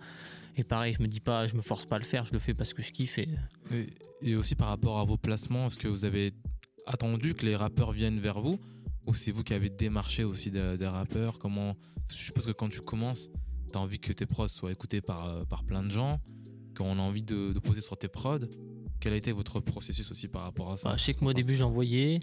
[0.57, 2.39] Et pareil, je me dis pas, je me force pas à le faire, je le
[2.39, 3.29] fais parce que je kiffe et
[3.71, 3.87] Et,
[4.21, 6.33] et aussi par rapport à vos placements, est-ce que vous avez
[6.85, 8.59] attendu que les rappeurs viennent vers vous
[9.07, 11.39] ou c'est vous qui avez démarché aussi des, des rappeurs?
[11.39, 11.75] Comment
[12.09, 13.29] Je suppose que quand tu commences,
[13.71, 16.19] tu as envie que tes prods soient écoutés par, euh, par plein de gens,
[16.77, 18.39] qu'on a envie de, de poser sur tes prods.
[18.99, 20.89] Quel a été votre processus aussi par rapport à ça?
[20.89, 22.19] Bah, je sais que moi au début j'envoyais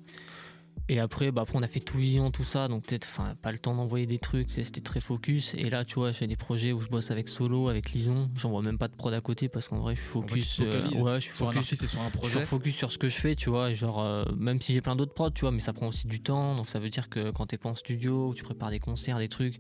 [0.89, 3.53] et après bah après on a fait tout vision tout ça donc peut-être enfin pas
[3.53, 5.55] le temps d'envoyer des trucs c'était très focus.
[5.55, 8.31] Et là tu vois j'ai des projets où je bosse avec Solo avec Lison.
[8.37, 10.43] J'envoie même pas de prod à côté parce qu'en vrai je suis En fait, tu
[10.43, 12.47] focus euh, ouais je suis sur un focus et sur un je suis projet.
[12.47, 13.71] focus sur ce que je fais tu vois.
[13.71, 16.07] Et genre euh, même si j'ai plein d'autres prods tu vois mais ça prend aussi
[16.07, 16.55] du temps.
[16.57, 19.19] Donc ça veut dire que quand t'es pas en studio ou tu prépares des concerts
[19.19, 19.59] des trucs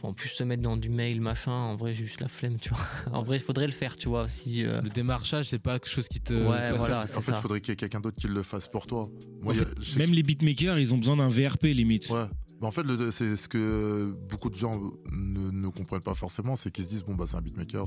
[0.00, 2.56] faut en plus se mettre dans du mail machin en vrai j'ai juste la flemme
[2.58, 2.78] tu vois
[3.12, 5.90] en vrai il faudrait le faire tu vois si euh, Le démarchage, c'est pas quelque
[5.92, 6.32] chose qui te.
[6.32, 8.86] Ouais, voilà, en fait, il faudrait qu'il y ait quelqu'un d'autre qui le fasse pour
[8.86, 9.08] toi.
[9.42, 12.08] Moi, En a- même que- les beatmakers, ils ont besoin d'un VRP limite.
[12.08, 12.24] Ouais.
[12.62, 12.82] En fait,
[13.12, 14.78] c'est ce que beaucoup de gens
[15.10, 17.86] ne, ne comprennent pas forcément, c'est qu'ils se disent bon bah c'est un beatmaker,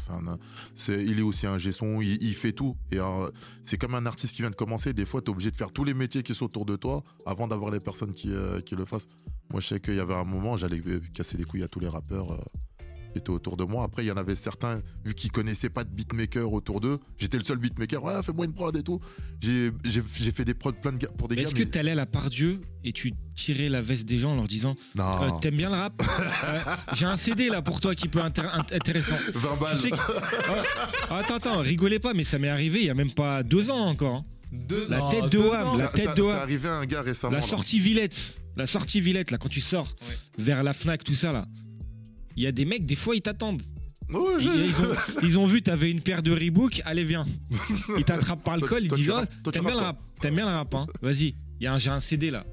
[0.75, 2.75] c'est il est aussi un gesson, il, il fait tout.
[2.91, 2.97] Et
[3.63, 4.93] c'est comme un artiste qui vient de commencer.
[4.93, 7.47] Des fois, t'es obligé de faire tous les métiers qui sont autour de toi avant
[7.47, 9.07] d'avoir les personnes qui, euh, le fassent.
[9.51, 10.81] Moi, je sais qu'il y avait un moment, j'allais
[11.13, 12.31] casser les couilles à tous les rappeurs.
[12.31, 12.37] euh,
[13.13, 13.83] qui étaient autour de moi.
[13.85, 17.37] Après, il y en avait certains, vu qu'ils connaissaient pas de beatmaker autour d'eux, j'étais
[17.37, 18.03] le seul beatmaker.
[18.03, 18.99] Ouais, fais-moi une prod et tout.
[19.41, 21.47] J'ai, j'ai, j'ai fait des prods plein de gars, pour des Mais gars.
[21.49, 24.35] Est-ce que t'allais à la part Dieu et tu tirais la veste des gens en
[24.35, 25.23] leur disant Non.
[25.23, 26.01] Euh, T'aimes bien le rap?
[26.45, 26.59] Euh,
[26.93, 29.15] J'ai un CD là pour toi qui peut être intéressant.
[29.33, 29.75] 20 balles.
[29.75, 29.95] Tu sais que-
[31.09, 33.69] Oh, attends, attends, rigolez pas, mais ça m'est arrivé il y a même pas deux
[33.69, 34.15] ans encore.
[34.15, 34.25] hein.
[34.51, 35.77] Deux La ans, tête de deux Wam, ans.
[35.77, 37.31] la Ça- tête ça- de arrivé à un gars récemment.
[37.33, 37.45] La là.
[37.45, 39.95] sortie Villette, la sortie Villette là quand tu sors
[40.37, 41.45] vers la Fnac tout ça là.
[42.35, 43.61] Il y a des mecs des fois ils t'attendent.
[44.09, 47.25] Ouais, Ils, ont, ils ont vu t'avais une paire de Reebok, allez viens.
[47.97, 50.45] Ils t'attrapent par le col, ils disent oh, t'aimes bien le rappes, rap, t'aimes bien
[50.45, 50.87] le rap hein.
[51.01, 52.45] Vas-y, j'ai un CD là,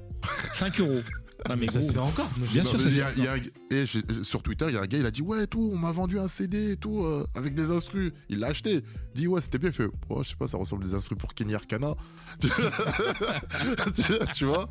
[0.53, 1.01] 5 euros.
[1.49, 2.29] Non mais Ça se fait encore.
[2.51, 3.85] bien sûr ça il se fait il et
[4.23, 6.19] sur Twitter, il y a un gars, il a dit Ouais, tout, on m'a vendu
[6.19, 8.11] un CD et tout, euh, avec des instrus.
[8.29, 8.81] Il l'a acheté.
[9.15, 9.87] Il dit Ouais, c'était bien fait.
[10.09, 11.95] Oh, je sais pas, ça ressemble à des instrus pour Kenny Arcana.
[14.35, 14.69] Tu- vois?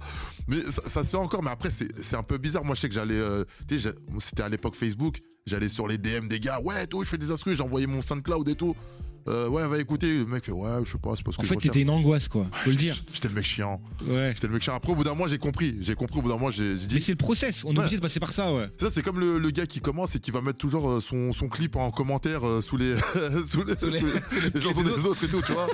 [0.49, 1.43] Mais ça, ça se fait encore.
[1.43, 2.64] Mais après, c'est un peu bizarre.
[2.64, 3.14] Moi, je sais que j'allais.
[3.14, 3.45] euh,
[4.18, 5.18] c'était à l'époque Facebook.
[5.47, 6.61] J'allais sur les DM des gars.
[6.61, 7.61] Ouais, tout, je fais des instrus.
[7.61, 8.77] Envoyé mon SoundCloud et tout.
[9.29, 10.18] Euh, ouais, va écouter.
[10.18, 11.43] Le mec fait, ouais, je sais pas, c'est parce que.
[11.43, 12.47] En fait, t'étais une angoisse, quoi.
[12.53, 13.03] Faut le dire.
[13.12, 13.81] J'étais le mec chiant.
[14.07, 14.33] Ouais.
[14.35, 14.75] J'étais le mec chiant.
[14.75, 15.77] Après, au bout d'un mois, j'ai compris.
[15.81, 16.95] J'ai compris, au bout d'un mois, j'ai dit.
[16.95, 17.64] Mais c'est le process.
[17.64, 17.79] On est Ouais.
[17.81, 18.68] obligé de passer par ça, ouais.
[18.81, 21.33] Ça, c'est comme le, le gars qui commence et qui va mettre toujours euh, son,
[21.33, 22.95] son clip en commentaire euh, sous les,
[23.47, 25.66] sous les, Sous les- sous les- les chansons des des autres et tout, tu vois.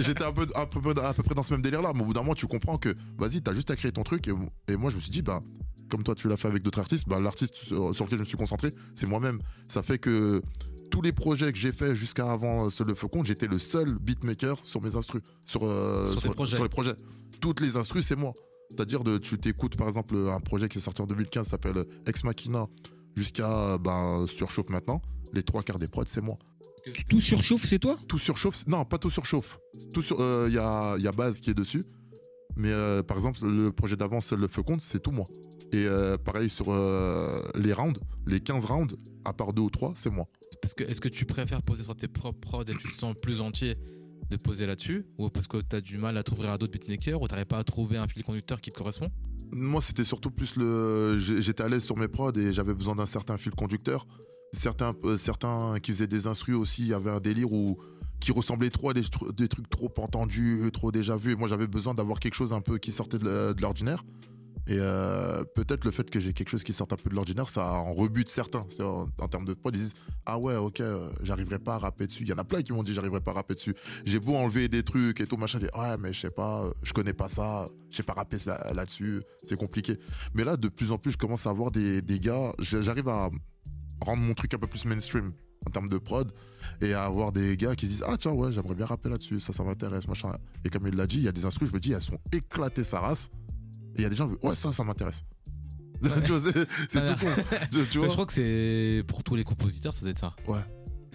[0.00, 2.12] J'étais un peu, un, peu, à peu près dans ce même délire-là, mais au bout
[2.12, 4.28] d'un moment, tu comprends que, vas-y, t'as juste à créer ton truc.
[4.28, 4.32] Et,
[4.72, 5.42] et moi, je me suis dit, bah,
[5.88, 7.74] comme toi, tu l'as fait avec d'autres artistes, bah, l'artiste sur
[8.04, 9.38] lequel je me suis concentré, c'est moi-même.
[9.68, 10.42] Ça fait que
[10.90, 13.58] tous les projets que j'ai fait jusqu'à avant euh, Seul le Feu Compte, j'étais le
[13.58, 16.54] seul beatmaker sur mes instrus, sur, euh, Sur tes projets.
[16.56, 16.94] sur les projets.
[17.40, 18.32] Toutes les instrus, c'est moi.
[18.70, 22.24] C'est-à-dire, de, tu t'écoutes par exemple un projet qui est sorti en 2015, s'appelle Ex
[22.24, 22.66] Machina,
[23.16, 25.02] jusqu'à ben, Surchauffe maintenant.
[25.32, 26.38] Les trois quarts des prods, c'est moi.
[27.08, 27.98] Tout surchauffe, c'est toi?
[28.06, 29.58] Tout surchauffe Non, pas tout surchauffe.
[29.92, 31.84] Tout sur, il y, a, y a Base qui est dessus.
[32.56, 35.26] Mais euh, par exemple, le projet d'avant, Seul le Feu Compte, c'est tout moi.
[35.72, 39.92] Et euh, pareil sur euh, les rounds, les 15 rounds, à part deux ou trois,
[39.96, 40.26] c'est moi.
[40.60, 43.14] Parce que est-ce que tu préfères poser sur tes propres prods et tu te sens
[43.20, 43.76] plus entier
[44.30, 47.28] de poser là-dessus Ou parce que t'as du mal à t'ouvrir à d'autres beatmakers ou
[47.28, 49.10] t'arrives pas à trouver un fil conducteur qui te correspond?
[49.52, 51.16] Moi, c'était surtout plus le.
[51.18, 54.06] J'étais à l'aise sur mes prods et j'avais besoin d'un certain fil conducteur.
[54.52, 57.78] Certains, euh, qui faisaient des instrus aussi avaient un délire où
[58.18, 59.02] qui ressemblait trop à des,
[59.36, 61.32] des trucs trop entendus, trop déjà vus.
[61.32, 64.02] Et moi, j'avais besoin d'avoir quelque chose un peu qui sortait de l'ordinaire.
[64.68, 67.48] Et euh, peut-être le fait que j'ai quelque chose qui sorte un peu de l'ordinaire,
[67.48, 68.66] ça en rebute certains.
[68.80, 69.92] En, termes de prod, ils disent
[70.24, 72.24] Ah ouais, ok, euh, j'arriverai pas à rapper dessus.
[72.24, 73.74] Il y en a plein qui m'ont dit J'arriverai pas à rapper dessus.
[74.04, 75.60] J'ai beau enlever des trucs et tout, machin.
[75.60, 78.72] dis, Ouais, mais je sais pas, je connais pas ça, je sais pas rapper là-
[78.74, 79.98] là-dessus, c'est compliqué.
[80.34, 83.30] Mais là, de plus en plus, je commence à avoir des, gars, j'arrive à
[84.00, 85.32] rendre mon truc un peu plus mainstream
[85.64, 86.32] en termes de prod
[86.80, 89.40] et à avoir des gars qui se disent ah tiens ouais j'aimerais bien rapper là-dessus
[89.40, 90.32] ça ça m'intéresse machin
[90.64, 92.18] et comme il l'a dit il y a des instrus je me dis elles sont
[92.30, 93.30] éclatées sa race
[93.96, 95.24] et il y a des gens ouais ça ça m'intéresse
[96.02, 96.52] tu vois,
[96.90, 97.32] c'est tout con
[97.72, 100.18] tu, tu Mais vois Je crois que c'est pour tous les compositeurs, ça doit être
[100.18, 100.36] ça.
[100.46, 100.60] Ouais.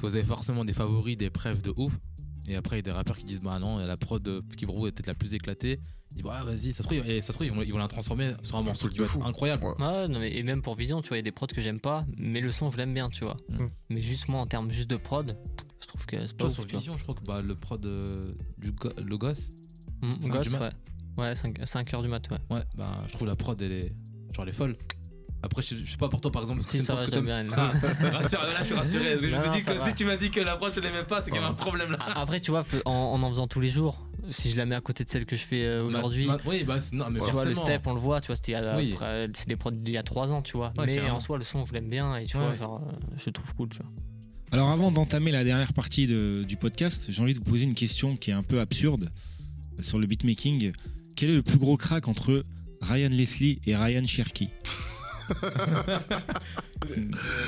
[0.02, 2.00] Vous avez forcément des favoris, des preuves de ouf.
[2.48, 3.98] Et après, il y a des rappeurs qui disent Bah non, il y a la
[3.98, 5.80] prod euh, qui pour vous est peut-être la plus éclatée.
[6.10, 7.78] Ils disent Ouais, vas-y, ça se trouve, et ça se trouve ils, vont, ils vont
[7.78, 9.64] la transformer sur un morceau qui va être incroyable.
[9.64, 11.62] Ouais, non, mais, et même pour Vision, tu vois, il y a des prods que
[11.62, 13.38] j'aime pas, mais le son, je l'aime bien, tu vois.
[13.50, 13.68] Mm.
[13.90, 15.38] Mais juste moi, en termes juste de prod,
[15.80, 16.66] je trouve que c'est pas ouf, sur.
[16.66, 18.90] Vision, je crois que bah, le prod euh, du go-.
[18.90, 20.62] Mm, cinq Ghost, du mat.
[20.62, 20.72] ouais.
[21.18, 22.38] Ouais, 5, heures du mat, ouais.
[22.56, 23.94] Ouais, bah, je trouve la prod, elle est,
[24.34, 24.76] genre, elle est folle.
[25.44, 27.10] Après, je, je sais pas pour toi, par exemple, parce que Si, c'est une prod
[27.10, 27.48] que j'aime t'aimes.
[27.48, 27.56] bien.
[27.58, 29.18] Ah, rassure, là, je suis rassuré.
[29.18, 29.88] je me Non, suis dit ça que va.
[29.90, 31.56] si tu m'as dit que la prod, je l'aimais pas, c'est qu'il y avait un
[31.56, 31.98] problème là.
[32.16, 34.82] Après, tu vois, en, en en faisant tous les jours, si je la mets à
[34.82, 37.20] côté de celle que je fais euh, Ma- aujourd'hui, ma- oui, bah, c'est- non, mais
[37.20, 38.92] tu vois, le step, on le voit, tu vois, c'était Oui.
[38.94, 40.74] après, c'est des prods d'il y a 3 ans, tu vois.
[40.78, 41.16] Ouais, mais carrément.
[41.16, 43.32] en soi, le son, je l'aime bien et tu Ouais, vois, genre, euh, je le
[43.32, 43.88] trouve cool, tu vois.
[44.54, 47.74] Alors avant d'entamer la dernière partie de- du podcast, j'ai envie de vous poser une
[47.74, 49.10] question qui est un peu absurde
[49.80, 50.72] euh, sur le beatmaking.
[51.16, 52.44] Quel est le plus gros crack entre
[52.82, 54.50] Ryan Leslie et Ryan Cherky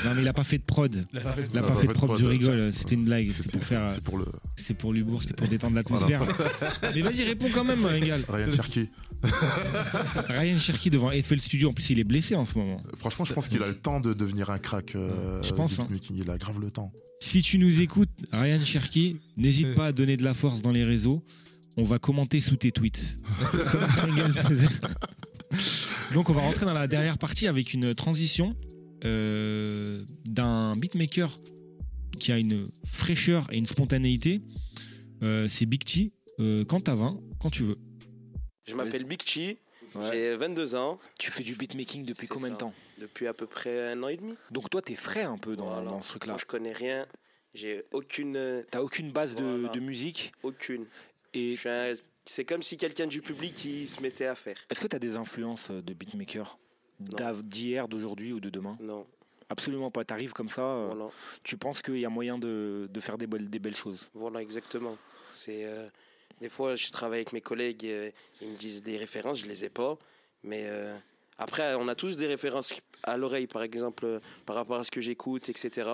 [0.06, 1.06] Non mais il a pas fait de prod.
[1.12, 1.68] Il a pas fait de prod.
[1.68, 3.90] pas fait de prod, je rigole, c'était une blague, c'était C'était- pour faire...
[3.90, 6.22] c'est pour le C'est pour l'humour, c'était pour détendre l'atmosphère.
[6.96, 8.24] Mais vas-y, réponds quand même, Engal.
[8.30, 8.90] Ryan Cherky
[10.30, 12.78] Ryan Cherky devant Eiffel Studio, en plus il est blessé en ce moment.
[12.98, 15.88] franchement je pense qu'il a le temps de devenir un crack euh, Je pense, hein.
[16.14, 16.92] il a grave le temps
[17.22, 20.84] Si tu nous écoutes, Ryan Cherky, n'hésite pas à donner de la force dans les
[20.84, 21.24] réseaux.
[21.78, 23.18] On va commenter sous tes tweets.
[23.72, 24.68] Comme Engal faisait.
[26.14, 28.56] Donc on va rentrer dans la dernière partie avec une transition
[29.06, 31.38] euh, d'un beatmaker
[32.20, 34.42] qui a une fraîcheur et une spontanéité.
[35.24, 36.12] Euh, c'est Big T.
[36.40, 37.78] Euh, quand t'as 20, quand tu veux.
[38.66, 39.58] Je m'appelle Big Chi,
[40.12, 41.00] j'ai 22 ans.
[41.20, 44.18] Tu fais du beatmaking depuis combien de temps Depuis à peu près un an et
[44.18, 44.34] demi.
[44.52, 45.90] Donc toi, t'es frais un peu dans, Voilà.
[45.92, 46.34] dans ce truc-là.
[46.34, 47.06] Moi, je connais rien.
[47.54, 48.36] J'ai aucune.
[48.36, 50.32] euh, T'as aucune base de musique.
[50.42, 50.86] Aucune.
[51.34, 54.56] Et un- C'est comme si quelqu'un du public qui se mettait à faire.
[54.70, 56.58] est-ce que t'as des influences de beatmaker
[57.00, 58.78] d'hier, d'aujourd'hui ou de demain?
[58.80, 59.06] Non.
[59.50, 60.06] Absolument pas.
[60.06, 60.62] T'arrives comme ça.
[60.62, 61.12] euh, Voilà.
[61.44, 64.10] Tu penses qu'il y a moyen de, de faire des belles, des belles choses?
[64.14, 64.98] Voilà, exactement.
[65.34, 65.88] C'est euh,
[66.40, 68.10] des fois, je travaille avec mes collègues, euh,
[68.42, 69.98] ils me disent des références, je les ai pas,
[70.44, 70.98] mais euh,
[71.38, 72.74] après, on a tous des références
[73.04, 75.90] à l'oreille, par exemple, par rapport à ce que j'écoute, etc.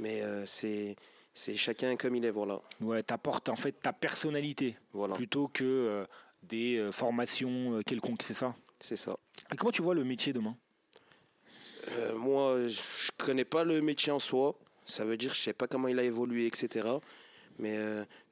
[0.00, 0.96] Mais euh, c'est
[1.34, 2.60] c'est chacun comme il est, voilà.
[2.82, 5.14] Ouais, t'apportes en fait ta personnalité Voilà.
[5.14, 6.06] plutôt que euh,
[6.44, 8.54] des euh, formations euh, quelconques, c'est ça?
[8.80, 9.16] C'est ça.
[9.52, 10.56] Et comment tu vois le métier demain?
[11.92, 14.54] Euh, moi, je connais pas le métier en soi.
[14.84, 16.88] Ça veut dire, je sais pas comment il a évolué, etc.
[17.58, 17.78] Mais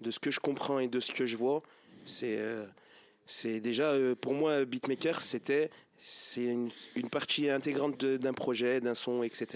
[0.01, 1.63] de ce que je comprends et de ce que je vois,
[2.05, 2.39] c'est
[3.25, 9.23] c'est déjà pour moi beatmaker, c'était c'est une, une partie intégrante d'un projet, d'un son,
[9.23, 9.47] etc.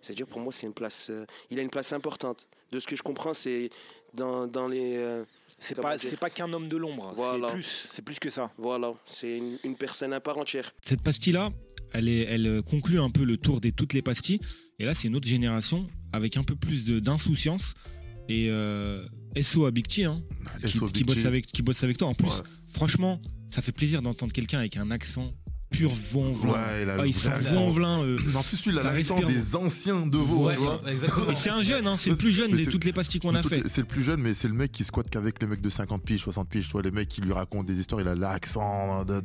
[0.00, 1.08] C'est-à-dire pour moi, c'est une place.
[1.10, 2.46] euh, il a une place importante.
[2.72, 3.70] De ce que je comprends, c'est
[4.14, 4.96] dans, dans les.
[4.96, 5.24] euh,
[5.58, 7.48] C'est pas, dire c'est pas qu'un homme de l'ombre, Voilà.
[7.48, 8.50] c'est plus, c'est plus que ça.
[8.58, 10.70] Voilà, c'est une, une personne à part entière.
[10.84, 11.50] Cette pastille-là,
[11.92, 14.40] elle, est, elle conclut un peu le tour des toutes les pastilles.
[14.78, 17.74] Et là, c'est une autre génération avec un peu plus de- d'insouciance
[18.28, 19.06] Et euh,
[19.40, 20.22] SO à Big T, hein,
[20.66, 22.08] qui, qui bosse avec, qui bosse avec toi.
[22.08, 22.42] En plus, Ouais.
[22.72, 25.32] franchement, ça fait plaisir d'entendre quelqu'un avec un accent
[25.70, 26.52] pur Vonvelin.
[26.52, 27.66] Ouais, il a Ah, le il vrai sent accent.
[27.66, 28.02] Vonvelin.
[28.02, 30.80] euh, En plus, lui, il a l'accent des anciens de Vaud, Ouais, tu vois.
[31.30, 33.34] Et c'est un jeune, hein, c'est le plus jeune Mais de toutes les pastilles qu'on
[33.34, 33.62] a fait.
[33.68, 36.02] C'est le plus jeune, mais c'est le mec qui squatte qu'avec les mecs de 50
[36.02, 36.64] piges, 60 piges.
[36.66, 39.22] Tu vois, les mecs qui lui racontent des histoires, il a l'accent de-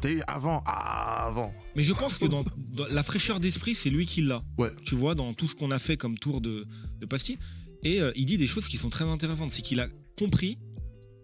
[0.00, 1.52] t'es avant, ah, avant.
[1.74, 4.42] Mais je pense que dans, dans la fraîcheur d'esprit, c'est lui qui l'a.
[4.58, 4.70] Ouais.
[4.84, 6.66] Tu vois, dans tout ce qu'on a fait comme tour de,
[7.00, 7.38] de pastilles.
[7.82, 9.50] Et euh, il dit des choses qui sont très intéressantes.
[9.50, 9.88] C'est qu'il a
[10.18, 10.58] compris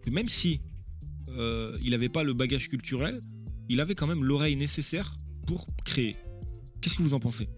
[0.05, 0.61] que même si
[1.30, 3.22] euh, il n'avait pas le bagage culturel,
[3.69, 5.15] il avait quand même l'oreille nécessaire
[5.47, 6.17] pour créer.
[6.81, 7.49] Qu'est-ce que vous en pensez?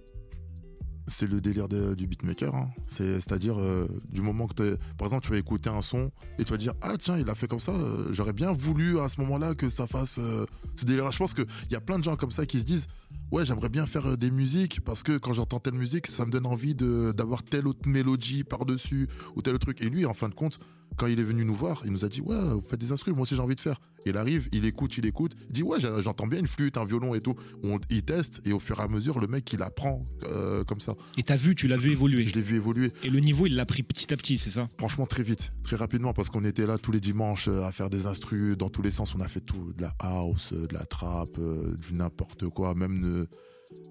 [1.06, 2.54] C'est le délire du beatmaker.
[2.54, 2.70] hein.
[2.86, 6.50] C'est- C'est-à-dire, euh, du moment que Par exemple, tu vas écouter un son et tu
[6.50, 7.72] vas dire Ah, tiens, il a fait comme ça.
[7.72, 10.46] euh, J'aurais bien voulu à ce moment-là que ça fasse euh,
[10.76, 11.10] ce délire-là.
[11.10, 12.86] Je pense qu'il y a plein de gens comme ça qui se disent
[13.30, 16.46] Ouais, j'aimerais bien faire des musiques parce que quand j'entends telle musique, ça me donne
[16.46, 19.82] envie d'avoir telle autre mélodie par-dessus ou tel autre truc.
[19.82, 20.58] Et lui, en fin de compte,
[20.96, 23.16] quand il est venu nous voir, il nous a dit Ouais, vous faites des instruments,
[23.16, 23.80] moi aussi j'ai envie de faire.
[24.06, 27.14] Il arrive, il écoute, il écoute, il dit Ouais, j'entends bien une flûte, un violon
[27.14, 27.34] et tout.
[27.62, 30.80] On, il teste et au fur et à mesure, le mec, il apprend euh, comme
[30.80, 30.94] ça.
[31.16, 32.24] Et t'as vu, tu l'as vu évoluer.
[32.24, 32.92] Je l'ai vu évoluer.
[33.02, 34.68] Et le niveau, il l'a pris petit à petit, c'est ça?
[34.78, 37.90] Franchement, très vite, très rapidement, parce qu'on était là tous les dimanches euh, à faire
[37.90, 39.14] des instrus dans tous les sens.
[39.14, 42.74] On a fait tout, de la house, euh, de la trap, euh, du n'importe quoi,
[42.74, 43.28] même de,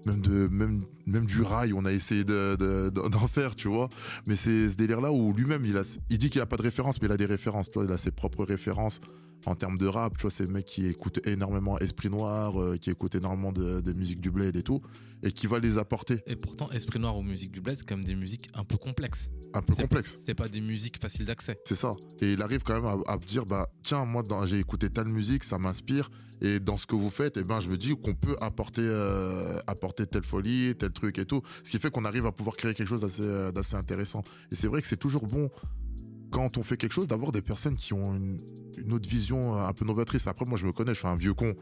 [0.06, 0.82] même de, même,
[1.26, 1.72] du rail.
[1.72, 3.88] On a essayé de- de- de- d'en faire, tu vois.
[4.26, 7.00] Mais c'est ce délire-là où lui-même, il a, il dit qu'il a pas de référence,
[7.00, 7.70] mais il a des références.
[7.70, 9.00] Tu il a ses propres références
[9.46, 10.16] en termes de rap.
[10.16, 13.80] Tu vois, c'est le mec qui écoute énormément Esprit Noir, euh, qui écoute énormément de,
[13.80, 14.80] de musique du bled et tout,
[15.22, 16.20] et qui va les apporter.
[16.26, 18.76] Et pourtant, Esprit Noir ou musique du bled, c'est quand même des musiques un peu
[18.76, 19.30] complexes.
[19.52, 20.16] Un peu C'est- complexe.
[20.26, 21.58] C'est pas des musiques faciles d'accès.
[21.64, 21.94] C'est ça.
[22.20, 25.06] Et il arrive quand même à, à me dire, bah, tiens, moi, j'ai écouté telle
[25.08, 26.10] musique, ça m'inspire.
[26.40, 29.56] Et dans ce que vous faites, eh ben, je me dis qu'on peut apporter, euh,
[29.68, 31.42] apporter telle folie, tel truc et tout.
[31.62, 34.24] Ce qui fait qu'on arrive à pouvoir créer quelque chose euh, d'assez intéressant.
[34.50, 35.48] Et c'est vrai que c'est toujours bon,
[36.32, 38.40] quand on fait quelque chose, d'avoir des personnes qui ont une,
[38.78, 40.26] une autre vision euh, un peu novatrice.
[40.26, 41.54] Après, moi, je me connais, je suis un vieux con.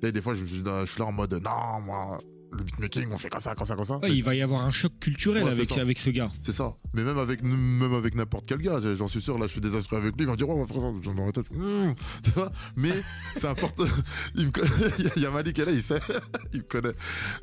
[0.00, 2.18] Des fois, je suis là en mode, non, moi,
[2.50, 3.98] le beatmaking, on fait comme ça, comme ça, comme ça.
[3.98, 6.30] Ouais, Il va y avoir un choc culturel Ouais, avec, avec ce gars.
[6.42, 6.74] C'est ça.
[6.94, 9.74] Mais même avec, même avec n'importe quel gars, j'en suis sûr, là, je fais des
[9.76, 10.88] instruments avec lui, il va dire, ouais, on va faire ça.
[11.14, 11.46] Dans ma tête,
[12.22, 12.50] tu vois.
[12.76, 12.92] Mais
[13.36, 13.84] c'est important.
[14.34, 14.68] il me connaît.
[15.16, 16.00] Il y a- Malik est là, il sait.
[16.52, 16.94] il me connaît.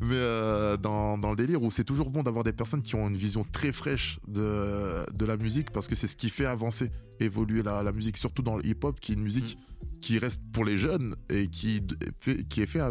[0.01, 3.07] Mais euh, dans, dans le délire où c'est toujours bon d'avoir des personnes qui ont
[3.07, 6.89] une vision très fraîche de, de la musique parce que c'est ce qui fait avancer,
[7.19, 9.57] évoluer la, la musique, surtout dans le hip-hop, qui est une musique
[10.01, 11.81] qui reste pour les jeunes et qui,
[12.19, 12.81] fait, qui, est fait,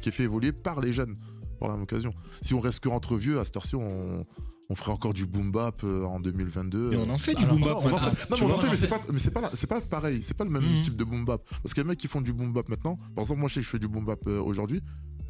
[0.00, 1.16] qui est fait évoluer par les jeunes
[1.66, 2.12] par la même occasion.
[2.42, 4.24] Si on reste que entre vieux, à cette heure-ci, on,
[4.70, 6.92] on ferait encore du boom bap euh, en 2022.
[6.92, 7.70] Et on en fait du boom bap
[8.30, 10.22] non, mais on en fait, mais c'est pas, mais c'est pas, la- c'est pas pareil,
[10.22, 10.82] c'est pas le même Mhm.
[10.82, 11.42] type de boom bap.
[11.62, 12.96] Parce qu'il y a des mecs qui font du boom bap maintenant.
[13.14, 14.80] Par exemple, moi je sais que je fais du boom bap euh, aujourd'hui.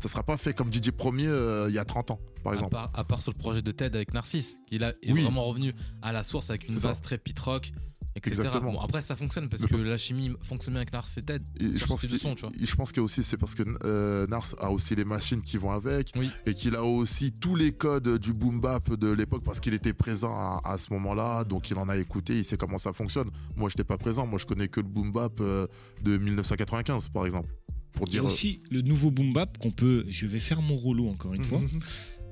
[0.01, 2.57] Ça sera pas fait comme DJ Premier euh, il y a 30 ans, par À
[2.57, 2.73] exemple.
[2.73, 5.23] part, à part sur le projet de Ted avec Narcisse, qui là est Oui.
[5.23, 5.73] vraiment revenu
[6.03, 7.71] à la source avec une base très pit rock,
[8.17, 8.37] etc.
[8.37, 8.73] Exactement.
[8.73, 11.45] Bon, après, ça fonctionne parce que la chimie fonctionne bien avec Narcisse et Ted.
[11.61, 12.51] Et je pense type que de son, tu vois.
[12.59, 15.71] je pense que aussi c'est parce que euh, Nars a aussi les machines qui vont
[15.71, 16.13] avec
[16.47, 19.93] et qu'il a aussi tous les codes du boom bap de l'époque parce qu'il était
[19.93, 23.29] présent à, à ce moment-là donc il en a écouté il sait comment ça fonctionne
[23.57, 25.67] moi j'étais pas présent moi je connais que le boom bap euh,
[26.03, 27.55] de 1995 par exemple
[27.93, 30.05] pour Il y a dire aussi le nouveau boom bap qu'on peut.
[30.09, 31.61] Je vais faire mon rouleau encore une fois.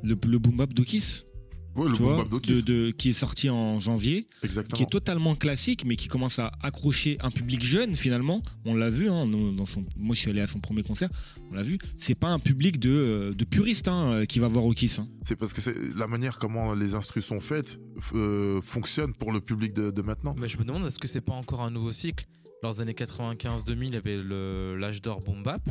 [0.05, 1.22] Le, le boom bap d'Okis.
[1.75, 4.77] Ouais, le vois, de- de- qui est sorti en janvier, Exactement.
[4.77, 8.43] qui est totalement classique, mais qui commence à accrocher un public jeune finalement.
[8.64, 11.09] On l'a vu, hein, nous, dans son, moi je suis allé à son premier concert,
[11.51, 11.79] on l'a vu.
[11.97, 14.97] C'est pas un public de, euh, de puristes hein, euh, qui va voir Okis.
[14.99, 15.09] hein.
[15.25, 17.79] C'est parce que c'est la manière comment les instrus sont faites
[18.14, 20.35] euh, fonctionne pour le public de, de maintenant.
[20.39, 22.27] Mais je me demande, est-ce que c'est pas encore un nouveau cycle?
[22.62, 24.18] Dans les années 95-2000, il y avait
[24.79, 25.62] l'âge d'or boom bap.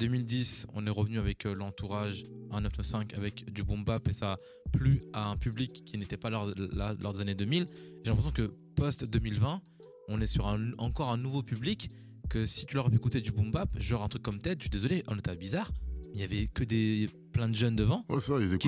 [0.00, 4.38] 2010, on est revenu avec euh, l'entourage 1995 avec du boom bap et ça a
[4.72, 7.66] plu à un public qui n'était pas lors, là- lors des années 2000.
[8.02, 9.60] J'ai l'impression que post 2020,
[10.08, 11.90] on est sur un- encore un nouveau public
[12.30, 14.62] que si tu leur as écouté du boom bap, genre un truc comme Ted, je
[14.64, 15.70] suis désolé, on était bizarre,
[16.14, 18.04] il y avait que des plein de jeunes devant.
[18.08, 18.58] Ouais, ça, ils.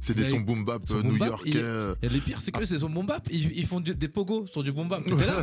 [0.00, 1.52] C'est des Mais sons boom bap new-yorkais.
[1.56, 3.26] euh, Et le pire, c'est que c'est son boom bap.
[3.30, 5.02] Ils, ils font du- des pogos sur du boom bap.
[5.04, 5.42] T'étais là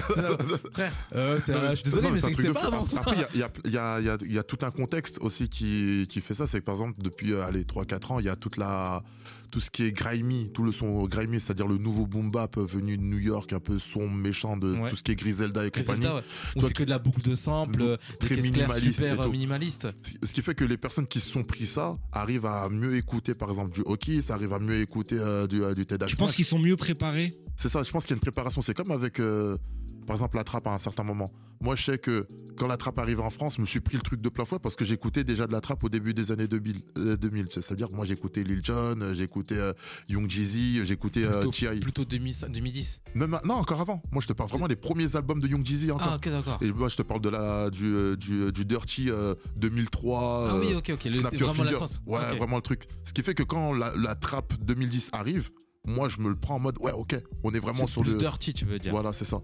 [0.73, 2.85] Frère, euh, Non, mais je suis désolé, non, mais de c'était pas avant.
[2.95, 6.47] Après, il y a- y y, y, tout un contexte aussi qui, qui fait ça.
[6.47, 9.03] C'est que par exemple, depuis euh, allez, 3-4 ans, il y a toute la,
[9.51, 12.97] tout ce qui est grimy, tout le son grimy, c'est-à-dire le nouveau boom bap venu
[12.97, 14.89] de New York, un peu son méchant de Ouais.
[14.89, 15.99] tout ce qui est Griselda et compagnie.
[15.99, 16.21] Griselda, ouais.
[16.55, 19.87] Où Toi, c'est que de la boucle de sample, très minimaliste super minimalistes.
[20.23, 23.33] Ce qui fait que les personnes qui se sont pris ça arrivent à mieux écouter,
[23.35, 26.11] par exemple, du hockey, ça arrive à mieux écouter euh, du, euh, du TEDx.
[26.11, 27.37] Je pense qu'ils sont mieux préparés.
[27.57, 28.61] C'est ça, je pense qu'il y a une préparation.
[28.61, 29.57] C'est comme avec, euh,
[30.05, 31.31] par exemple la trappe à un certain moment.
[31.61, 32.27] Moi, je sais que
[32.57, 34.59] quand la trappe arrivait en France, je me suis pris le truc de plein fouet
[34.59, 36.81] parce que j'écoutais déjà de la trappe au début des années 2000.
[36.97, 37.47] euh, 2000.
[37.49, 39.71] C'est-à-dire que moi, j'écoutais Lil Jon, euh, j'écoutais euh,
[40.09, 41.79] Young Jeezy, j'écoutais euh, Plutôt, T.I.
[41.79, 43.01] plutôt 2000 2010.
[43.15, 44.01] Même, non, encore avant.
[44.11, 46.09] Moi, je te parle vraiment des premiers albums de Young Jeezy encore.
[46.11, 46.57] Ah, ok, d'accord.
[46.61, 50.47] Et moi, je te parle de la, du, euh, du, du Dirty euh, 2003.
[50.49, 51.77] Ah oui, euh, ok, ok, le- Snap vraiment Finger.
[52.05, 52.83] Ouais, vraiment le truc.
[53.05, 55.49] Ce qui fait que quand la, la trappe 2010 arrive,
[55.85, 58.17] moi, je me le prends en mode, ouais, ok, on est vraiment sur plus le.
[58.17, 58.91] dirty, tu veux dire.
[58.93, 59.41] Voilà, c'est ça.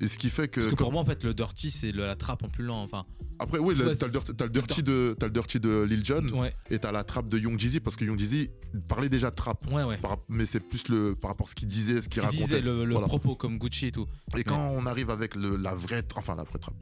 [0.00, 0.60] Et ce qui fait que.
[0.60, 2.82] Parce que pour moi, en fait, le dirty, c'est la trappe en plus lent.
[2.82, 3.04] Enfin.
[3.38, 4.10] Après, oui, t'as le,
[4.52, 6.54] dirty- de, t'as le dirty de Lil Jon Ouais.
[6.70, 8.50] et t'as la trappe de Young Jeezy parce que Young Jeezy
[8.86, 9.66] parlait déjà de trap.
[9.72, 9.96] Ouais, ouais.
[9.96, 12.42] Par- mais c'est plus le, par rapport à ce qu'il disait, ce qu'il Qui racontait.
[12.44, 13.08] disait le, le Voilà.
[13.08, 14.06] propos comme Gucci et tout.
[14.36, 16.76] Et quand on arrive avec le, la vraie, enfin la vraie trappe,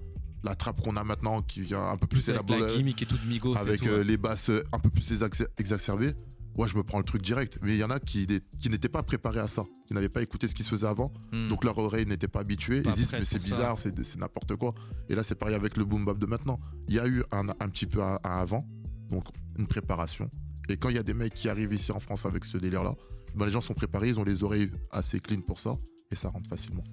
[0.45, 3.07] la trappe qu'on a maintenant qui vient un peu plus Avec la élaborée, gimmick et
[3.07, 6.13] tout de Migos et avec tout, euh, les basses euh, un peu plus exac- exacerbées,
[6.61, 7.59] ouais, je me prends le truc direct.
[7.63, 10.09] Mais il y en a qui, n'é- qui n'étaient pas préparés à ça, qui n'avaient
[10.09, 11.49] pas écouté ce qui se faisait avant, Hmm.
[11.49, 12.83] donc leur oreille n'était pas habituée.
[12.83, 14.75] Pas Ils disent mais c'est bizarre, c'est c'est n'importe quoi.
[15.09, 16.61] Et là c'est pareil avec le boom bap de maintenant.
[16.89, 18.67] Il y a eu un, un petit peu un, un avant,
[19.11, 19.25] donc
[19.59, 20.31] une préparation.
[20.69, 22.95] Et quand il y a des mecs qui arrivent ici en France avec ce délire-là,
[23.35, 25.77] ben, les gens sont préparés, ils ont les oreilles assez clean pour ça,
[26.13, 26.85] et ça rentre facilement.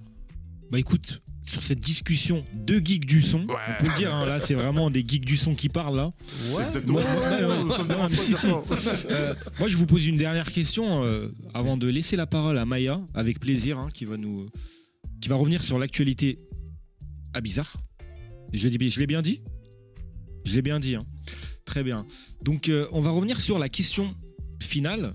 [0.70, 4.38] Bah écoute, sur cette discussion de geeks du son, on peut le dire, hein, là
[4.38, 6.12] c'est vraiment des geeks du son qui parlent là.
[6.52, 6.62] Ouais.
[6.66, 7.00] Exactement.
[9.58, 13.00] Moi, je vous pose une dernière question euh, avant de laisser la parole à Maya,
[13.14, 14.46] avec plaisir, hein, qui va nous,
[15.22, 16.38] qui va revenir sur l'actualité
[17.32, 17.72] à bizarre.
[18.52, 19.40] Je l'ai dit- je l'ai bien dit?
[20.44, 20.94] Je l'ai bien dit.
[20.96, 21.04] hein.
[21.64, 22.06] Très bien.
[22.42, 24.14] Donc euh, on va revenir sur la question
[24.62, 25.14] finale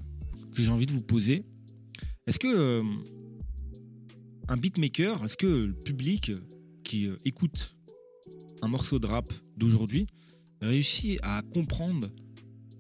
[0.56, 1.44] que j'ai envie de vous poser.
[2.28, 2.84] Est-ce que euh,
[4.48, 6.32] un beatmaker, est-ce que le public
[6.84, 7.76] qui euh, écoute
[8.62, 10.08] un morceau de rap d'aujourd'hui
[10.62, 12.10] réussit à comprendre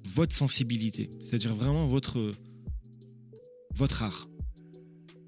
[0.09, 2.31] votre sensibilité, c'est-à-dire vraiment votre
[3.75, 4.27] votre art?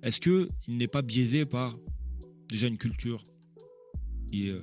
[0.03, 1.77] Est-ce que il n'est pas biaisé par
[2.49, 3.23] déjà une culture
[4.29, 4.61] qui, euh,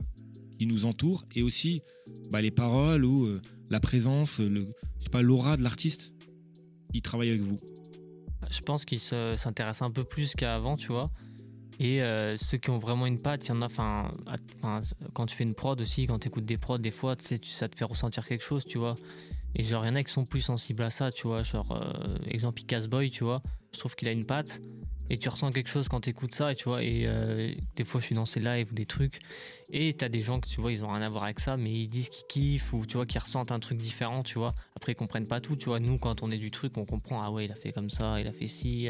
[0.59, 1.83] qui nous entoure et aussi
[2.31, 4.69] bah, les paroles ou euh, la présence, le,
[4.99, 6.15] je sais pas, l'aura de l'artiste
[6.93, 7.59] qui travaille avec vous?
[8.51, 11.11] Je pense qu'ils se- s'intéressent un peu plus qu'avant, tu vois.
[11.83, 13.69] Et euh, ceux qui ont vraiment une patte, il y en a.
[15.13, 17.77] Quand tu fais une prod aussi, quand tu écoutes des prods, des fois, ça te
[17.77, 18.95] fait ressentir quelque chose, tu vois.
[19.57, 21.43] Et genre, il y en a qui sont plus sensibles à ça, tu vois.
[21.43, 23.43] Genre, euh, exemple, Icas Boy, tu vois.
[23.75, 24.63] Je trouve qu'il a une patte.
[25.11, 26.85] Et tu ressens quelque chose quand tu écoutes ça, et tu vois.
[26.85, 29.19] Et euh, des fois, je suis dans ces lives ou des trucs.
[29.69, 31.73] Et t'as des gens que tu vois, ils ont rien à voir avec ça, mais
[31.73, 34.55] ils disent qu'ils kiffent ou tu vois, qu'ils ressentent un truc différent, tu vois.
[34.77, 35.81] Après, ils comprennent pas tout, tu vois.
[35.81, 38.21] Nous, quand on est du truc, on comprend, ah ouais, il a fait comme ça,
[38.21, 38.89] il a fait ci.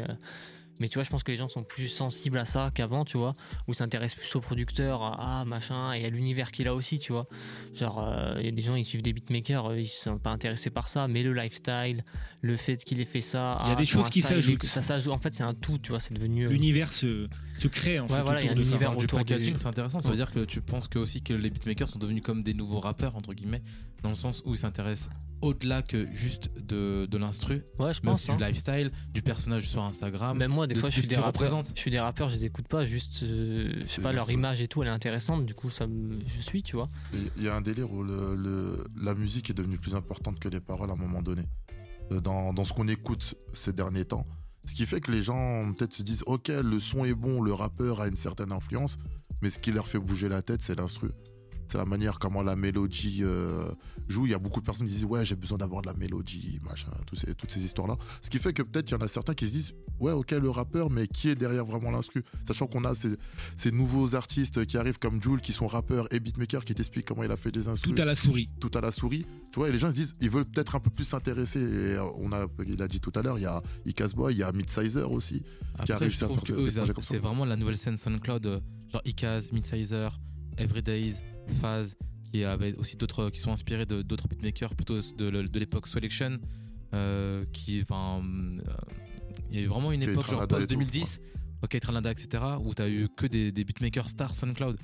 [0.79, 3.17] Mais tu vois, je pense que les gens sont plus sensibles à ça qu'avant, tu
[3.17, 3.33] vois,
[3.67, 7.11] ou s'intéressent plus au producteur, à ah, machin, et à l'univers qu'il a aussi, tu
[7.11, 7.27] vois.
[7.75, 10.31] Genre, euh, il y a des gens, ils suivent des beatmakers, euh, ils sont pas
[10.31, 12.03] intéressés par ça, mais le lifestyle,
[12.41, 13.59] le fait qu'il ait fait ça.
[13.63, 14.63] Il y a ah, des choses qui s'ajoutent.
[14.63, 16.47] Ça s'ajoute, en fait, c'est un tout, tu vois, c'est devenu.
[16.47, 17.27] euh, L'univers se,
[17.59, 18.69] se crée en Ouais, fait voilà, il y a autour un de ça.
[18.71, 20.01] univers du autour packaging, du- c'est intéressant.
[20.01, 22.53] Ça veut dire que tu penses que aussi que les beatmakers sont devenus comme des
[22.53, 23.61] nouveaux rappeurs entre guillemets,
[24.01, 25.09] dans le sens où ils s'intéressent
[25.43, 27.63] au-delà que juste de, de l'instru.
[27.77, 28.37] Ouais, je mais pense, aussi hein.
[28.37, 30.37] du lifestyle, du personnage sur Instagram.
[30.37, 31.63] Même moi, des de- fois, de je suis des rappeurs.
[31.75, 34.33] Je suis des rappeurs, je les écoute pas, juste, euh, je sais pas, leur ça.
[34.33, 36.89] image et tout, elle est intéressante, du coup, ça me- je suis, tu vois.
[37.37, 40.47] Il y a un délire où le, le- la musique est devenue plus importante que
[40.49, 41.43] les paroles à un moment donné.
[42.11, 44.25] Euh, Dans, dans ce qu'on écoute ces derniers temps.
[44.65, 47.53] Ce qui fait que les gens peut-être se disent Ok, le son est bon, le
[47.53, 48.97] rappeur a une certaine influence,
[49.41, 51.09] mais ce qui leur fait bouger la tête, c'est l'instru.
[51.67, 53.71] C'est la manière comment la mélodie euh,
[54.07, 54.25] joue.
[54.25, 56.59] Il y a beaucoup de personnes qui disent Ouais, j'ai besoin d'avoir de la mélodie,
[56.63, 57.97] machin, ces- toutes ces histoires-là.
[58.21, 60.31] Ce qui fait que peut-être il y en a certains qui se disent Ouais, ok,
[60.31, 62.23] le rappeur, mais qui est derrière vraiment l'instru?
[62.47, 63.15] Sachant qu'on a ces,
[63.55, 67.23] ces nouveaux artistes qui arrivent comme Jules, qui sont rappeurs et beatmakers, qui t'expliquent comment
[67.23, 67.95] il a fait des instruments.
[67.95, 68.49] Tout à la souris.
[68.59, 69.25] Tout à la souris.
[69.51, 71.59] Tu vois, et les gens se disent, ils veulent peut-être un peu plus s'intéresser.
[71.59, 74.33] Et euh, on a, il a dit tout à l'heure, il y a Icas Boy,
[74.33, 75.43] il y a Midsizer aussi,
[75.85, 77.09] qui a réussi à faire que des eux, projets comme ça.
[77.13, 78.59] c'est vraiment la nouvelle scène SoundCloud, euh,
[78.91, 80.19] genre Ikaz, Midsizer,
[80.57, 81.15] Everydays,
[81.61, 81.95] Phase,
[82.31, 86.39] qui avait aussi d'autres qui sont inspirés de d'autres beatmakers plutôt de, l'époque Selection,
[86.93, 88.73] euh, qui, enfin, euh,
[89.49, 91.21] il y a eu vraiment une époque genre post tout, 2010,
[91.63, 94.77] ok Tralanda, etc., où t'as eu que des, des beatmakers stars SoundCloud.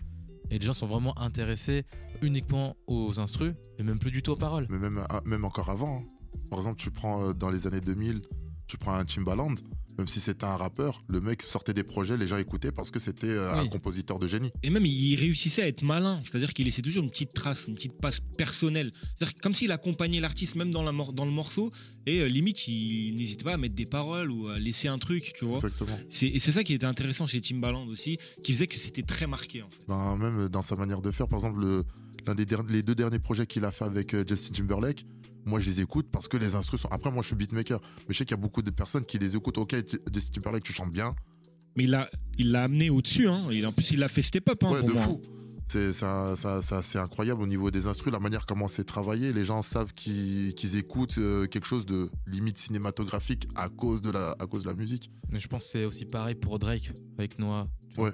[0.52, 1.86] Et les gens sont vraiment intéressés
[2.22, 4.66] uniquement aux instrus et même plus du tout aux paroles.
[4.70, 6.00] Mais même, ah, même encore avant.
[6.00, 6.04] hein.
[6.50, 8.22] Par exemple, tu prends euh, dans les années 2000,
[8.66, 9.54] tu prends un Timbaland,
[10.00, 13.00] même si c'était un rappeur, le mec sortait des projets, les gens écoutaient parce que
[13.00, 14.50] c'était euh, un compositeur de génie.
[14.64, 17.76] Et même, il réussissait à être malin, c'est-à-dire qu'il laissait toujours une petite trace, une
[17.76, 18.92] petite passe personnelle.
[19.16, 21.72] C'est-à-dire comme s'il accompagnait l'artiste même dans, la mor- dans le morceau,
[22.06, 25.34] et euh, limite, il n'hésitait pas à mettre des paroles ou à laisser un truc,
[25.38, 25.58] tu vois.
[25.58, 26.00] Exactement.
[26.10, 29.28] C'est- Et c'est ça qui était intéressant chez Timbaland aussi, qui faisait que c'était très
[29.28, 29.82] marqué en fait.
[29.88, 31.84] Ben, même dans sa manière de faire, par exemple, le,
[32.26, 35.06] l'un des les deux derniers projets qu'il a fait avec euh, Justin Timberlake,
[35.46, 36.90] moi je les écoute parce que les instrus sont.
[36.90, 39.18] Après, moi je suis beatmaker, mais je sais qu'il y a beaucoup de personnes qui
[39.20, 39.58] les écoutent.
[39.58, 41.16] Ok, J- Justin Timberlake, tu chantes bien.
[41.76, 43.28] Mais il a, il l'a amené au-dessus.
[43.28, 43.48] Hein.
[43.52, 45.04] Il, en plus, il l'a fait step up hein, Ouais, pour de moi.
[45.04, 45.22] fou.
[45.72, 49.34] C'est ça, ça, ça- c'est incroyable au niveau des instrus, la manière comment c'est travaillé.
[49.34, 54.10] Les gens savent qu'ils qu'ils écoutent euh, quelque chose de limite cinématographique à cause de
[54.10, 55.12] la, à cause de la musique.
[55.30, 57.68] Mais je pense que c'est aussi pareil pour Drake avec Noah.
[57.98, 58.10] Ouais.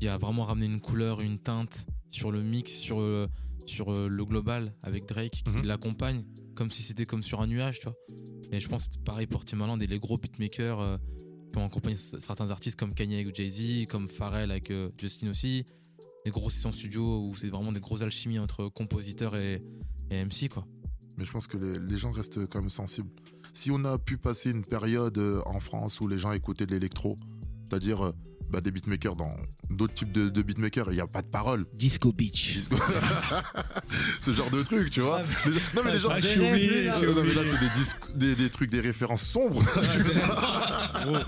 [0.00, 3.28] Il a vraiment ramené une couleur, une teinte sur le mix, sur, euh,
[3.64, 5.60] sur euh, le global avec Drake Mhm.
[5.60, 6.24] qui l'accompagne,
[6.62, 7.96] comme si c'était comme sur un nuage, tu vois.
[8.52, 10.96] Et je pense que c'est pareil pour Timbaland et les gros beatmakers euh,
[11.52, 15.66] qui ont accompagné certains artistes comme Kanye avec Jay-Z, comme Pharrell avec euh, Justin aussi.
[16.24, 19.60] Des grosses sessions studio où c'est vraiment des grosses alchimies entre compositeurs et,
[20.12, 20.64] et MC, quoi.
[21.18, 23.10] Mais je pense que les, les gens restent quand même sensibles.
[23.52, 26.70] Si on a pu passer une période euh, en France où les gens écoutaient de
[26.70, 27.18] l'électro,
[27.68, 28.12] c'est-à-dire
[28.52, 29.34] bah, des beatmakers dans
[29.70, 31.64] d'autres types de, de beatmakers, il n'y a pas de parole.
[31.72, 32.60] Disco Beach.
[34.20, 35.22] Ce genre de truc, tu vois.
[35.74, 36.10] Non, mais les gens.
[36.12, 39.62] Ah, je suis oublié, Non, mais là, c'est des, des, des trucs, des références sombres.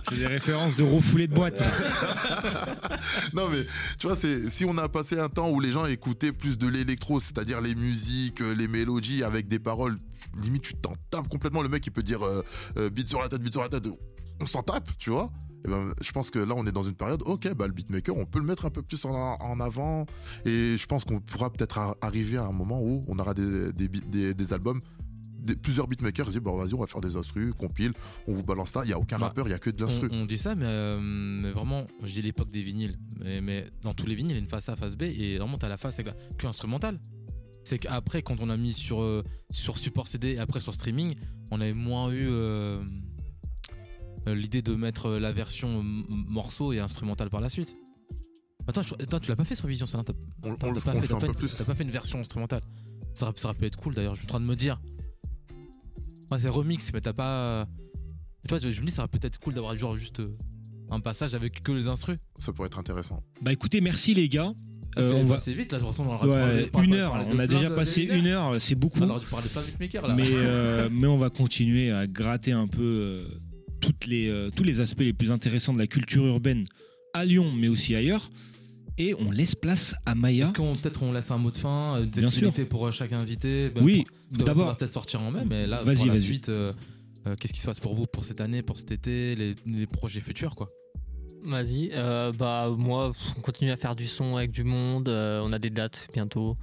[0.09, 1.63] C'est des références de refoulés de boîte.
[3.33, 3.65] non mais
[3.99, 6.69] tu vois c'est si on a passé un temps où les gens écoutaient plus de
[6.69, 9.97] l'électro c'est-à-dire les musiques euh, les mélodies avec des paroles
[10.41, 12.43] limite tu t'en tapes complètement le mec il peut dire euh,
[12.77, 13.89] euh, beat sur la tête beat sur la tête
[14.41, 15.31] on s'en tape tu vois
[15.65, 18.17] et ben, je pense que là on est dans une période ok bah le beatmaker
[18.17, 20.07] on peut le mettre un peu plus en, en avant
[20.45, 23.73] et je pense qu'on pourra peut-être ar- arriver à un moment où on aura des,
[23.73, 24.81] des, des- des albums
[25.39, 27.93] des- plusieurs beatmakers se disent bon vas-y on va faire des instrus compile
[28.27, 29.83] on vous balance ça il y a aucun Bah, rappeur il y a que de
[29.85, 32.97] l'instru On, on dit ça, mais, euh, mais vraiment, je dis l'époque des vinyles.
[33.21, 35.37] Mais, mais dans tous les vinyles, il y a une face A, face B, et
[35.39, 36.99] vraiment, t'as la face avec la que instrumentale.
[37.65, 41.15] C'est qu'après, quand on a mis sur, euh, sur support CD et après sur streaming,
[41.51, 42.83] on avait moins eu euh,
[44.27, 47.77] l'idée de mettre la version morceau et instrumentale par la suite.
[48.67, 50.81] Attends, je- attends, tu l'as pas fait sur Vision, ça T'as on, t'as on le-
[50.81, 52.63] pas, pas peu une- plus t'as pas fait une version instrumentale.
[53.13, 54.81] Ça, aurait- ça aurait pu être cool d'ailleurs, je suis en train de me dire.
[56.31, 57.69] Ouais, c'est remix, mais t'as pas.
[58.45, 60.37] Tu vois, je je me dis, ça aurait peut-être cool d'avoir genre juste euh,
[60.91, 62.19] un passage avec que les instrus.
[62.39, 64.53] ça pourrait être intéressant Bah écoutez, merci les gars.
[64.97, 67.15] Ah, Euh, on va passé vite là, je ressens dans le Ouais, une heure.
[67.29, 69.01] On a déjà passé une heure, c'est beaucoup.
[69.01, 70.15] Dû parler de plein de beatmakers là.
[70.15, 73.29] Mais, euh, mais on va continuer à gratter un peu euh,
[73.85, 76.65] toutes les, euh, tous les aspects les plus intéressants de la culture urbaine
[77.13, 78.31] à Lyon, mais aussi ailleurs.
[78.97, 80.45] Et on laisse place à Maya.
[80.47, 82.49] Est-ce qu'on peut-être on laisse un mot de fin, euh, des Bien sûr.
[82.49, 83.71] activités pour euh, chaque invité?
[83.75, 84.05] Même Oui,
[84.39, 86.23] ça d'abord- va peut-être sortir en mai, mais là Vas-y, pour la vas-y.
[86.23, 86.73] suite, euh,
[87.27, 89.87] euh, qu'est-ce qui se passe pour vous pour cette année, pour cet été, les, les
[89.87, 90.69] projets futurs quoi?
[91.45, 95.09] Vas-y, euh, bah moi, on continue à faire du son avec du monde.
[95.09, 96.57] euh, on a des dates bientôt.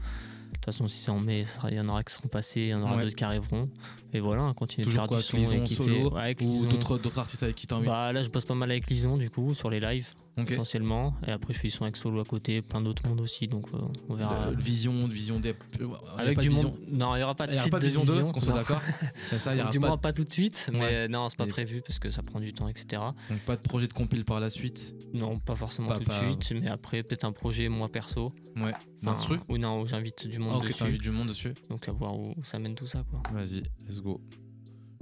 [0.61, 2.67] De toute façon, si c'est en mai, il y en aura qui seront passés, il
[2.67, 3.03] y en aura Ouais.
[3.03, 3.67] d'autres qui arriveront.
[4.13, 5.37] Et voilà, on continue de faire quoi, du son.
[5.37, 5.83] Lison et kiffer.
[5.83, 8.53] solo Ouais, avec ou d'autres d'autres artistes avec qui envie Bah là, je bosse pas
[8.53, 11.13] mal avec Lison du coup sur les lives Essentiellement.
[11.27, 13.47] Et après, je fais du son avec solo à côté, plein d'autres mondes aussi.
[13.47, 13.77] Donc euh,
[14.09, 14.49] on verra.
[14.49, 15.49] De- de vision, de vision des.
[15.49, 15.87] euh,
[16.17, 16.77] Avec pas du de monde.
[16.89, 18.81] Non, il n'y aura pas de y aura pas de vision 2, qu'on soit d'accord
[19.37, 21.07] ça, il y aura Du pas moins de- pas tout de suite, mais Ouais.
[21.09, 23.01] non, c'est pas Et- prévu parce que ça prend du temps, etc.
[23.29, 26.19] Donc pas de projet de compile par la suite Non, pas forcément Pas- tout pas-
[26.21, 28.33] de suite, mais après peut-être un projet moi perso.
[28.55, 28.71] Ouais,
[29.03, 30.79] d'instru Ou non, où j'invite du monde Ah, ok, dessus.
[30.79, 31.53] t'invites du monde dessus.
[31.69, 33.21] Donc à voir où, où ça mène tout ça quoi.
[33.33, 34.21] Vas-y, let's go.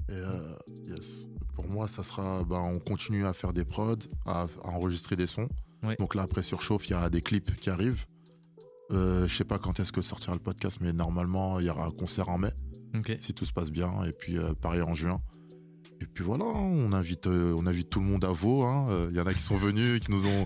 [0.09, 0.55] Et euh,
[0.87, 1.29] yes.
[1.59, 2.43] Pour moi, ça sera.
[2.45, 5.49] Ben, on continue à faire des prods, à, à enregistrer des sons.
[5.83, 5.97] Ouais.
[5.99, 8.05] Donc là, après Surchauffe, il y a des clips qui arrivent.
[8.91, 11.85] Euh, je sais pas quand est-ce que sortira le podcast, mais normalement, il y aura
[11.85, 12.51] un concert en mai.
[13.19, 14.03] Si tout se passe bien.
[14.05, 15.21] Et puis, euh, pareil en juin.
[16.01, 18.63] Et puis voilà, hein, on invite, euh, on invite tout le monde à Vaux.
[18.63, 18.87] hein.
[18.89, 20.45] Euh, Il y en a qui sont venus, qui nous ont,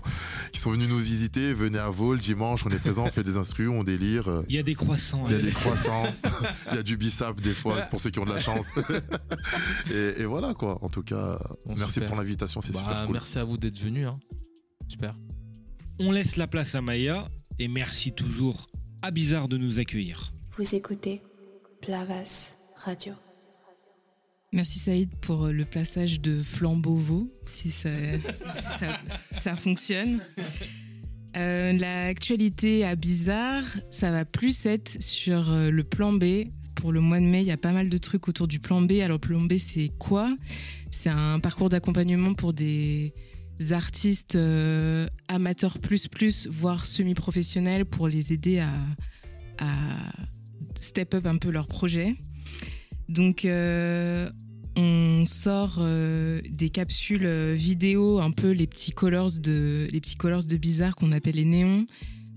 [0.52, 1.54] qui sont venus nous visiter.
[1.54, 4.26] Venez à Vaux le dimanche, on est présent, on fait des instrus, on délire.
[4.28, 5.26] euh, Il y a des croissants.
[5.28, 5.46] il y a allez.
[5.48, 6.04] des croissants,
[6.72, 8.66] il y a du bissap des fois pour ceux qui ont de la chance.
[9.90, 10.78] et, et voilà quoi.
[10.82, 12.08] En tout cas, Bon, merci super.
[12.08, 13.12] pour l'invitation, c'est Bah, super cool.
[13.14, 14.06] Merci à vous d'être venus.
[14.08, 14.18] Hein.
[14.88, 15.16] Super.
[16.00, 17.28] On laisse la place à Maya.
[17.60, 18.66] Et merci toujours
[19.02, 20.32] à Bizarre de nous accueillir.
[20.58, 21.22] Vous écoutez
[21.80, 23.14] Plavas Radio.
[24.54, 27.88] Merci Saïd pour euh, le passage de Flambeau si ça,
[28.54, 29.00] si ça,
[29.32, 30.20] ça fonctionne.
[31.36, 36.44] Euh, L'actualité à Bizarre, ça va plus être sur euh, le plan B.
[36.76, 38.80] Pour le mois de mai, il y a pas mal de trucs autour du plan
[38.80, 39.00] B.
[39.02, 40.32] Alors, plan B, c'est quoi?
[40.88, 43.12] C'est un parcours d'accompagnement pour des
[43.72, 48.70] artistes euh, amateurs plus plus, voire semi-professionnels, pour les aider à,
[49.58, 50.12] à
[50.78, 52.14] step up un peu leur projet.
[53.08, 54.30] Donc, euh,
[54.76, 60.00] on sort euh, des capsules euh, vidéo, un peu les petits colors de, les
[60.58, 61.86] bizarre qu'on appelle les néons.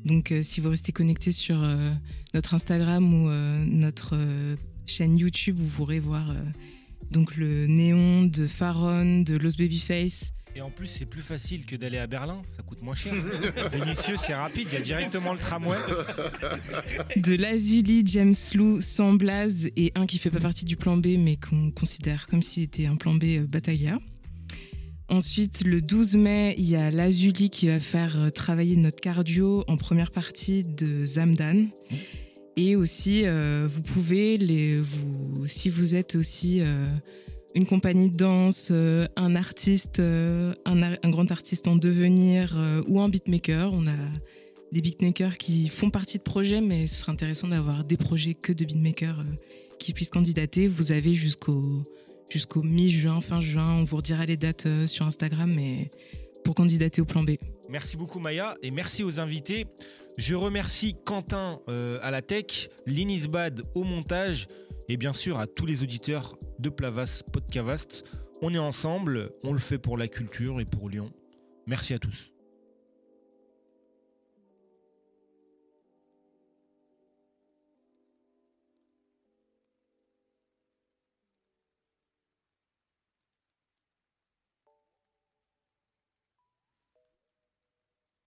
[0.05, 1.57] Donc, euh, si vous restez connecté sur
[2.33, 3.29] notre Instagram ou
[3.65, 4.15] notre
[4.85, 6.33] chaîne YouTube, vous pourrez voir
[7.11, 10.33] donc le néon de Faron, de Los Babyface.
[10.57, 13.13] Et en plus, c'est plus facile que d'aller à Berlin, ça coûte moins cher.
[13.71, 15.77] Vénitieux, c'est rapide, il y a directement le tramway.
[17.15, 21.09] de Lazuli, James Lou, sans Blaze et un qui fait pas partie du plan B
[21.19, 23.99] mais qu'on considère comme s'il était un plan B euh, Battaglia.
[25.09, 29.63] Ensuite, le 12 mai, il y a Lazuli qui va faire euh, travailler notre cardio
[29.67, 31.67] en première partie de Zamdan.
[32.55, 36.63] Et aussi, euh, vous pouvez, les, vous, si vous êtes aussi
[37.55, 43.01] une compagnie de danse, euh, un artiste, euh, un, grand artiste en devenir euh, ou
[43.01, 43.95] un beatmaker, on a
[44.71, 48.51] des beatmakers qui font partie de projets, mais ce serait intéressant d'avoir des projets que
[48.51, 49.23] de beatmakers
[49.79, 50.67] qui puissent candidater.
[50.67, 51.85] Vous avez jusqu'au
[52.63, 55.89] mi-juin, fin juin, on vous redira les dates sur Instagram, mais
[56.43, 57.31] pour candidater au plan B.
[57.69, 59.65] Merci beaucoup Maya et merci aux invités.
[60.17, 61.59] Je remercie Quentin
[62.01, 64.47] à la tech, Linisbad au montage
[64.89, 68.03] et bien sûr à tous les auditeurs de Plavas Podcavast.
[68.41, 71.11] On est ensemble, on le fait pour la culture et pour Lyon.
[71.65, 72.31] Merci à tous.